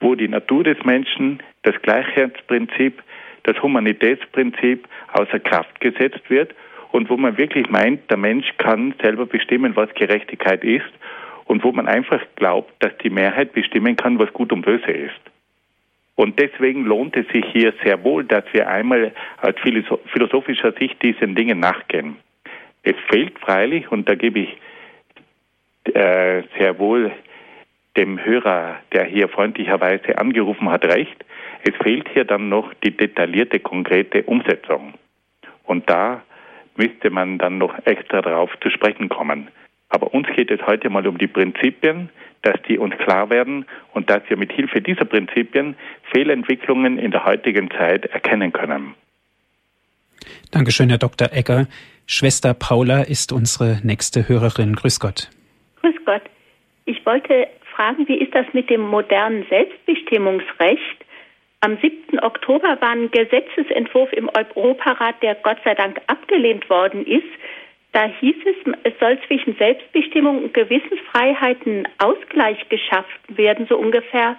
wo 0.00 0.14
die 0.14 0.28
Natur 0.28 0.64
des 0.64 0.82
Menschen, 0.84 1.42
das 1.62 1.80
Gleichheitsprinzip, 1.82 3.02
das 3.44 3.62
Humanitätsprinzip 3.62 4.86
außer 5.12 5.38
Kraft 5.38 5.80
gesetzt 5.80 6.28
wird 6.28 6.54
und 6.92 7.08
wo 7.08 7.16
man 7.16 7.38
wirklich 7.38 7.68
meint, 7.70 8.10
der 8.10 8.16
Mensch 8.16 8.46
kann 8.58 8.94
selber 9.00 9.26
bestimmen, 9.26 9.76
was 9.76 9.92
Gerechtigkeit 9.94 10.64
ist 10.64 10.90
und 11.44 11.62
wo 11.62 11.72
man 11.72 11.86
einfach 11.86 12.20
glaubt, 12.36 12.72
dass 12.80 12.96
die 12.98 13.10
Mehrheit 13.10 13.52
bestimmen 13.52 13.96
kann, 13.96 14.18
was 14.18 14.32
gut 14.32 14.52
und 14.52 14.62
böse 14.62 14.90
ist. 14.90 15.20
Und 16.16 16.38
deswegen 16.38 16.84
lohnt 16.84 17.16
es 17.16 17.26
sich 17.28 17.44
hier 17.52 17.72
sehr 17.82 18.02
wohl, 18.04 18.24
dass 18.24 18.44
wir 18.52 18.68
einmal 18.68 19.12
aus 19.40 19.54
philosophischer 20.12 20.72
Sicht 20.72 21.02
diesen 21.02 21.34
Dingen 21.34 21.60
nachgehen. 21.60 22.16
Es 22.82 22.96
fehlt 23.10 23.38
freilich, 23.38 23.90
und 23.90 24.08
da 24.08 24.14
gebe 24.14 24.40
ich 24.40 24.56
äh, 25.94 26.42
sehr 26.58 26.78
wohl 26.78 27.12
dem 27.96 28.24
Hörer, 28.24 28.76
der 28.92 29.04
hier 29.04 29.28
freundlicherweise 29.28 30.18
angerufen 30.18 30.70
hat, 30.70 30.84
recht. 30.84 31.24
Es 31.64 31.74
fehlt 31.82 32.08
hier 32.10 32.24
dann 32.24 32.48
noch 32.48 32.72
die 32.84 32.96
detaillierte, 32.96 33.60
konkrete 33.60 34.22
Umsetzung. 34.22 34.94
Und 35.64 35.88
da 35.90 36.22
müsste 36.76 37.10
man 37.10 37.38
dann 37.38 37.58
noch 37.58 37.74
extra 37.84 38.22
darauf 38.22 38.50
zu 38.60 38.70
sprechen 38.70 39.08
kommen. 39.08 39.48
Aber 39.88 40.14
uns 40.14 40.28
geht 40.28 40.50
es 40.50 40.64
heute 40.66 40.88
mal 40.88 41.06
um 41.06 41.18
die 41.18 41.26
Prinzipien, 41.26 42.08
dass 42.42 42.60
die 42.68 42.78
uns 42.78 42.96
klar 42.98 43.28
werden 43.28 43.66
und 43.92 44.08
dass 44.08 44.22
wir 44.28 44.36
mit 44.36 44.52
Hilfe 44.52 44.80
dieser 44.80 45.04
Prinzipien 45.04 45.76
Fehlentwicklungen 46.12 46.98
in 46.98 47.10
der 47.10 47.24
heutigen 47.24 47.70
Zeit 47.70 48.06
erkennen 48.06 48.52
können. 48.52 48.94
Dankeschön, 50.50 50.88
Herr 50.88 50.98
Dr. 50.98 51.32
Egger. 51.32 51.66
Schwester 52.06 52.54
Paula 52.54 53.02
ist 53.02 53.32
unsere 53.32 53.78
nächste 53.84 54.28
Hörerin. 54.28 54.74
Grüß 54.74 54.98
Gott. 54.98 55.30
Grüß 55.80 55.94
Gott. 56.04 56.22
Ich 56.84 57.04
wollte 57.06 57.46
fragen, 57.74 58.08
wie 58.08 58.18
ist 58.18 58.34
das 58.34 58.46
mit 58.52 58.68
dem 58.68 58.80
modernen 58.80 59.46
Selbstbestimmungsrecht? 59.48 61.04
Am 61.60 61.78
7. 61.80 62.18
Oktober 62.20 62.78
war 62.80 62.90
ein 62.90 63.10
Gesetzesentwurf 63.10 64.12
im 64.12 64.30
Europarat, 64.30 65.22
der 65.22 65.34
Gott 65.36 65.58
sei 65.64 65.74
Dank 65.74 66.00
abgelehnt 66.06 66.68
worden 66.70 67.06
ist. 67.06 67.28
Da 67.92 68.06
hieß 68.06 68.36
es, 68.46 68.74
es 68.84 68.98
soll 68.98 69.18
zwischen 69.26 69.56
Selbstbestimmung 69.56 70.44
und 70.44 70.54
Gewissensfreiheiten 70.54 71.86
Ausgleich 71.98 72.68
geschaffen 72.68 73.36
werden, 73.36 73.66
so 73.68 73.76
ungefähr 73.76 74.36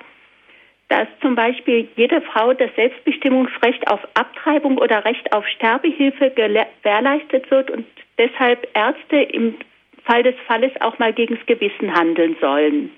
dass 0.91 1.07
zum 1.21 1.35
Beispiel 1.35 1.87
jede 1.95 2.19
Frau 2.19 2.53
das 2.53 2.69
Selbstbestimmungsrecht 2.75 3.87
auf 3.89 4.01
Abtreibung 4.13 4.77
oder 4.77 5.05
Recht 5.05 5.31
auf 5.31 5.47
Sterbehilfe 5.47 6.31
gewährleistet 6.31 7.49
wird 7.49 7.71
und 7.71 7.85
deshalb 8.17 8.67
Ärzte 8.73 9.15
im 9.15 9.55
Fall 10.03 10.21
des 10.23 10.35
Falles 10.47 10.73
auch 10.81 10.99
mal 10.99 11.13
gegens 11.13 11.39
Gewissen 11.45 11.95
handeln 11.95 12.35
sollen. 12.41 12.89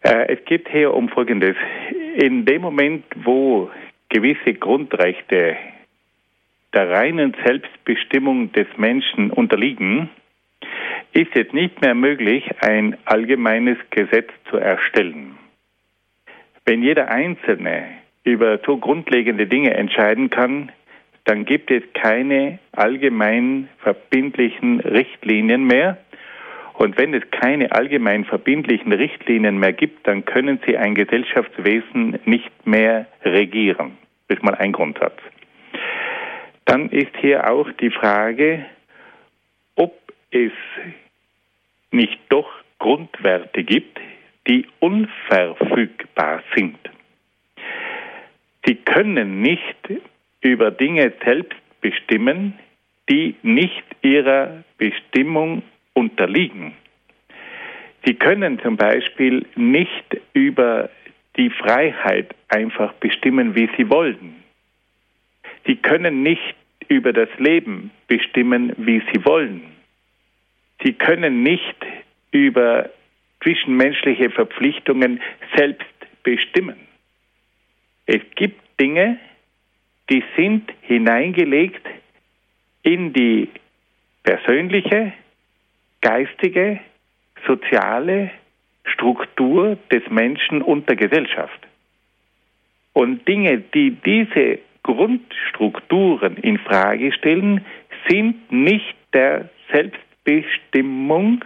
Äh, 0.00 0.34
es 0.34 0.44
geht 0.44 0.68
hier 0.70 0.92
um 0.92 1.08
Folgendes. 1.08 1.54
In 2.14 2.46
dem 2.46 2.62
Moment, 2.62 3.04
wo 3.22 3.70
gewisse 4.08 4.54
Grundrechte 4.54 5.56
der 6.74 6.90
reinen 6.90 7.36
Selbstbestimmung 7.46 8.50
des 8.50 8.66
Menschen 8.76 9.30
unterliegen, 9.30 10.10
ist 11.12 11.36
es 11.36 11.52
nicht 11.52 11.80
mehr 11.80 11.94
möglich, 11.94 12.50
ein 12.60 12.96
allgemeines 13.04 13.78
Gesetz 13.90 14.30
zu 14.50 14.56
erstellen. 14.56 15.38
Wenn 16.64 16.82
jeder 16.82 17.08
Einzelne 17.08 17.84
über 18.24 18.58
so 18.64 18.76
grundlegende 18.76 19.46
Dinge 19.46 19.74
entscheiden 19.74 20.30
kann, 20.30 20.70
dann 21.24 21.44
gibt 21.44 21.70
es 21.70 21.82
keine 21.94 22.58
allgemein 22.72 23.68
verbindlichen 23.78 24.80
Richtlinien 24.80 25.64
mehr. 25.64 25.98
Und 26.74 26.98
wenn 26.98 27.14
es 27.14 27.22
keine 27.30 27.72
allgemein 27.72 28.24
verbindlichen 28.24 28.92
Richtlinien 28.92 29.58
mehr 29.58 29.72
gibt, 29.72 30.06
dann 30.06 30.24
können 30.24 30.60
sie 30.66 30.76
ein 30.76 30.94
Gesellschaftswesen 30.94 32.18
nicht 32.24 32.66
mehr 32.66 33.06
regieren. 33.24 33.98
Das 34.28 34.38
ist 34.38 34.44
mal 34.44 34.54
ein 34.54 34.72
Grundsatz. 34.72 35.18
Dann 36.64 36.88
ist 36.90 37.14
hier 37.20 37.50
auch 37.50 37.70
die 37.72 37.90
Frage, 37.90 38.64
ob 39.76 39.94
es 40.30 40.52
nicht 41.90 42.18
doch 42.30 42.50
Grundwerte 42.78 43.62
gibt, 43.62 44.00
die 44.46 44.66
unverfügbar 44.80 46.42
sind. 46.54 46.78
Sie 48.66 48.76
können 48.76 49.40
nicht 49.40 49.76
über 50.40 50.70
Dinge 50.70 51.12
selbst 51.24 51.58
bestimmen, 51.80 52.58
die 53.08 53.34
nicht 53.42 53.84
ihrer 54.02 54.62
Bestimmung 54.78 55.62
unterliegen. 55.94 56.74
Sie 58.04 58.14
können 58.14 58.58
zum 58.60 58.76
Beispiel 58.76 59.46
nicht 59.54 60.20
über 60.32 60.90
die 61.36 61.50
Freiheit 61.50 62.34
einfach 62.48 62.92
bestimmen, 62.94 63.54
wie 63.54 63.68
sie 63.76 63.88
wollen. 63.88 64.42
Sie 65.66 65.76
können 65.76 66.22
nicht 66.22 66.54
über 66.88 67.12
das 67.12 67.28
Leben 67.38 67.90
bestimmen, 68.08 68.72
wie 68.76 69.02
sie 69.12 69.24
wollen. 69.24 69.62
Sie 70.82 70.92
können 70.92 71.42
nicht 71.42 71.76
über 72.32 72.90
zwischenmenschliche 73.42 74.30
Verpflichtungen 74.30 75.20
selbst 75.56 75.86
bestimmen. 76.22 76.76
Es 78.06 78.20
gibt 78.34 78.60
Dinge, 78.80 79.18
die 80.10 80.22
sind 80.36 80.70
hineingelegt 80.82 81.86
in 82.82 83.12
die 83.12 83.48
persönliche, 84.22 85.12
geistige, 86.00 86.80
soziale 87.46 88.30
Struktur 88.84 89.76
des 89.90 90.02
Menschen 90.10 90.62
und 90.62 90.88
der 90.88 90.96
Gesellschaft. 90.96 91.66
Und 92.92 93.26
Dinge, 93.26 93.58
die 93.58 93.92
diese 94.04 94.58
Grundstrukturen 94.82 96.36
in 96.38 96.58
Frage 96.58 97.12
stellen, 97.12 97.64
sind 98.08 98.50
nicht 98.50 98.94
der 99.14 99.48
Selbstbestimmung 99.72 101.44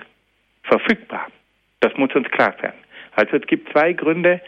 verfügbar. 0.62 1.28
Das 1.86 1.96
muss 1.96 2.12
uns 2.16 2.28
klar 2.32 2.52
sein. 2.60 2.72
Also 3.14 3.36
es 3.36 3.46
gibt 3.46 3.70
zwei 3.70 3.92
Gründe, 3.92 4.40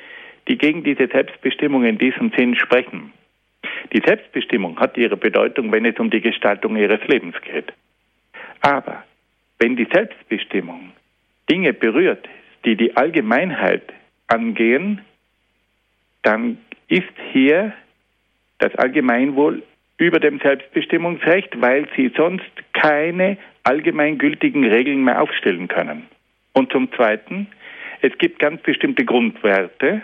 die 0.49 0.59
gegen 0.59 0.83
diese 0.83 1.07
Selbstbestimmung 1.07 1.85
in 1.85 1.97
diesem 1.97 2.33
Sinn 2.37 2.57
sprechen. 2.57 3.13
Die 3.93 4.03
Selbstbestimmung 4.05 4.81
hat 4.81 4.97
ihre 4.97 5.17
Bedeutung, 5.17 5.71
wenn 5.71 5.85
es 5.85 5.97
um 6.01 6.11
die 6.11 6.21
Gestaltung 6.21 6.75
ihres 6.75 7.07
Lebens 7.07 7.37
geht. 7.43 7.73
Aber 8.61 9.05
wenn 9.61 9.77
die 9.77 9.87
Selbstbestimmung 9.93 10.91
Dinge 11.49 11.73
berührt, 11.75 12.29
die 12.65 12.75
die 12.75 12.97
Allgemeinheit 12.97 13.85
angehen, 14.27 15.01
dann 16.23 16.59
ist 16.89 17.15
hier 17.31 17.73
das 18.59 18.75
Allgemeinwohl 18.75 19.63
über 19.97 20.19
dem 20.19 20.41
Selbstbestimmungsrecht, 20.41 21.61
weil 21.61 21.87
sie 21.95 22.11
sonst 22.17 22.51
keine 22.73 23.39
allgemeingültigen 23.63 24.65
Regeln 24.65 25.05
mehr 25.05 25.23
aufstellen 25.23 25.69
können. 25.69 26.09
Und 26.59 26.73
zum 26.73 26.91
Zweiten, 26.91 27.47
es 28.03 28.19
gibt 28.19 28.41
ganz 28.41 28.61
bestimmte 28.63 29.05
Grundwerte, 29.05 30.03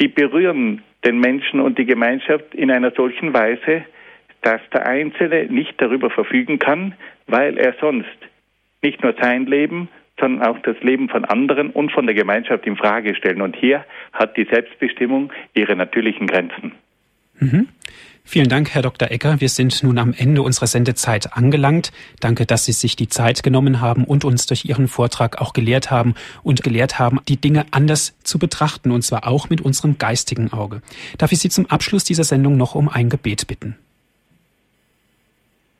die 0.00 0.08
berühren 0.08 0.82
den 1.04 1.20
Menschen 1.20 1.60
und 1.60 1.78
die 1.78 1.84
Gemeinschaft 1.84 2.52
in 2.52 2.68
einer 2.68 2.90
solchen 2.90 3.32
Weise, 3.32 3.84
dass 4.42 4.60
der 4.72 4.88
Einzelne 4.88 5.44
nicht 5.44 5.80
darüber 5.80 6.10
verfügen 6.10 6.58
kann, 6.58 6.94
weil 7.28 7.58
er 7.58 7.76
sonst 7.80 8.18
nicht 8.82 9.04
nur 9.04 9.14
sein 9.20 9.46
Leben, 9.46 9.88
sondern 10.18 10.48
auch 10.48 10.58
das 10.62 10.80
Leben 10.80 11.08
von 11.08 11.24
anderen 11.24 11.70
und 11.70 11.92
von 11.92 12.06
der 12.06 12.16
Gemeinschaft 12.16 12.66
in 12.66 12.76
Frage 12.76 13.14
stellen. 13.14 13.40
Und 13.40 13.54
hier 13.54 13.84
hat 14.12 14.36
die 14.36 14.48
Selbstbestimmung 14.50 15.32
ihre 15.54 15.76
natürlichen 15.76 16.26
Grenzen. 16.26 16.72
Mhm. 17.38 17.68
Vielen 18.28 18.48
Dank, 18.48 18.74
Herr 18.74 18.82
Dr. 18.82 19.08
Ecker. 19.12 19.40
Wir 19.40 19.48
sind 19.48 19.84
nun 19.84 19.98
am 19.98 20.12
Ende 20.12 20.42
unserer 20.42 20.66
Sendezeit 20.66 21.36
angelangt. 21.36 21.92
Danke, 22.18 22.44
dass 22.44 22.64
Sie 22.64 22.72
sich 22.72 22.96
die 22.96 23.06
Zeit 23.06 23.44
genommen 23.44 23.80
haben 23.80 24.02
und 24.02 24.24
uns 24.24 24.48
durch 24.48 24.64
Ihren 24.64 24.88
Vortrag 24.88 25.40
auch 25.40 25.52
gelehrt 25.52 25.92
haben 25.92 26.16
und 26.42 26.64
gelehrt 26.64 26.98
haben, 26.98 27.20
die 27.28 27.40
Dinge 27.40 27.66
anders 27.70 28.18
zu 28.24 28.40
betrachten, 28.40 28.90
und 28.90 29.02
zwar 29.02 29.28
auch 29.28 29.48
mit 29.48 29.60
unserem 29.60 29.96
geistigen 29.96 30.52
Auge. 30.52 30.82
Darf 31.18 31.30
ich 31.30 31.38
Sie 31.38 31.50
zum 31.50 31.66
Abschluss 31.66 32.02
dieser 32.02 32.24
Sendung 32.24 32.56
noch 32.56 32.74
um 32.74 32.88
ein 32.88 33.10
Gebet 33.10 33.46
bitten? 33.46 33.78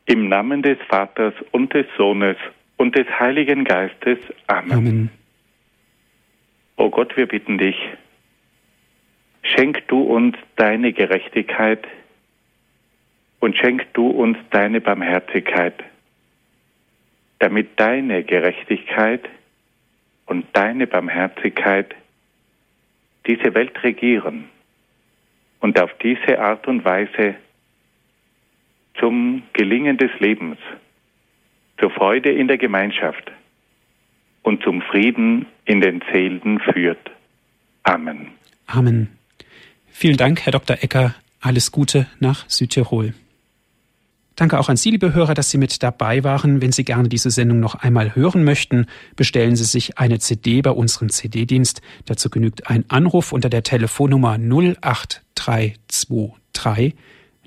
Im 0.05 0.29
Namen 0.29 0.61
des 0.63 0.77
Vaters 0.87 1.33
und 1.51 1.73
des 1.73 1.85
Sohnes 1.97 2.37
und 2.77 2.95
des 2.95 3.07
Heiligen 3.19 3.65
Geistes. 3.65 4.19
Amen. 4.47 4.71
Amen. 4.71 5.09
O 6.77 6.89
Gott, 6.89 7.17
wir 7.17 7.27
bitten 7.27 7.57
dich, 7.57 7.75
schenk 9.43 9.85
du 9.89 10.01
uns 10.01 10.37
deine 10.55 10.93
Gerechtigkeit, 10.93 11.85
und 13.39 13.57
schenk 13.57 13.93
du 13.93 14.07
uns 14.07 14.37
deine 14.51 14.81
Barmherzigkeit, 14.81 15.83
damit 17.39 17.79
deine 17.79 18.23
Gerechtigkeit 18.23 19.27
und 20.25 20.45
deine 20.53 20.87
Barmherzigkeit 20.87 21.95
diese 23.25 23.53
Welt 23.53 23.83
regieren 23.83 24.49
und 25.59 25.79
auf 25.79 25.91
diese 26.01 26.39
Art 26.39 26.67
und 26.67 26.85
Weise 26.85 27.35
zum 28.99 29.43
Gelingen 29.53 29.97
des 29.97 30.11
Lebens, 30.19 30.57
zur 31.79 31.91
Freude 31.91 32.31
in 32.31 32.47
der 32.47 32.57
Gemeinschaft 32.57 33.31
und 34.41 34.63
zum 34.63 34.81
Frieden 34.81 35.45
in 35.65 35.81
den 35.81 36.01
Seelen 36.11 36.59
führt. 36.59 37.11
Amen. 37.83 38.31
Amen. 38.65 39.09
Vielen 39.89 40.17
Dank, 40.17 40.45
Herr 40.45 40.51
Dr. 40.51 40.77
Ecker. 40.81 41.15
Alles 41.41 41.71
Gute 41.71 42.07
nach 42.19 42.49
Südtirol. 42.49 43.13
Danke 44.37 44.57
auch 44.59 44.69
an 44.69 44.77
Sie, 44.77 44.91
liebe 44.91 45.13
Hörer, 45.15 45.33
dass 45.33 45.49
Sie 45.49 45.57
mit 45.57 45.81
dabei 45.81 46.23
waren. 46.23 46.61
Wenn 46.61 46.71
Sie 46.71 46.85
gerne 46.85 47.09
diese 47.09 47.31
Sendung 47.31 47.59
noch 47.59 47.73
einmal 47.73 48.15
hören 48.15 48.43
möchten, 48.43 48.85
bestellen 49.15 49.55
Sie 49.55 49.63
sich 49.63 49.97
eine 49.97 50.19
CD 50.19 50.61
bei 50.61 50.69
unserem 50.69 51.09
CD-Dienst. 51.09 51.81
Dazu 52.05 52.29
genügt 52.29 52.69
ein 52.69 52.87
Anruf 52.87 53.31
unter 53.31 53.49
der 53.49 53.63
Telefonnummer 53.63 54.37
08323 54.37 56.93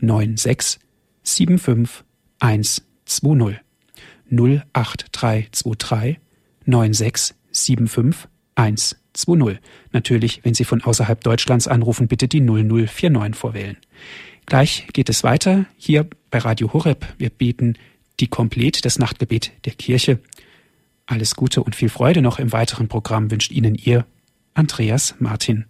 96 0.01 0.81
75 1.25 2.05
120. 2.41 3.61
08323 4.33 6.19
96 6.67 7.37
75 7.53 8.29
120. 8.57 9.61
Natürlich, 9.93 10.45
wenn 10.45 10.55
Sie 10.55 10.65
von 10.65 10.83
außerhalb 10.83 11.23
Deutschlands 11.23 11.69
anrufen, 11.69 12.09
bitte 12.09 12.27
die 12.27 12.41
0049 12.41 13.37
vorwählen. 13.37 13.77
Gleich 14.51 14.89
geht 14.93 15.09
es 15.09 15.23
weiter 15.23 15.67
hier 15.77 16.09
bei 16.29 16.39
Radio 16.39 16.73
Horeb. 16.73 17.07
Wir 17.19 17.31
beten 17.31 17.79
die 18.19 18.27
Komplett, 18.27 18.85
das 18.85 18.99
Nachtgebet 18.99 19.53
der 19.65 19.75
Kirche. 19.75 20.19
Alles 21.07 21.37
Gute 21.37 21.63
und 21.63 21.77
viel 21.77 21.89
Freude 21.89 22.21
noch 22.21 22.41
im 22.41 22.51
weiteren 22.51 22.89
Programm 22.89 23.31
wünscht 23.31 23.53
Ihnen 23.53 23.77
Ihr 23.77 24.07
Andreas 24.53 25.15
Martin. 25.21 25.67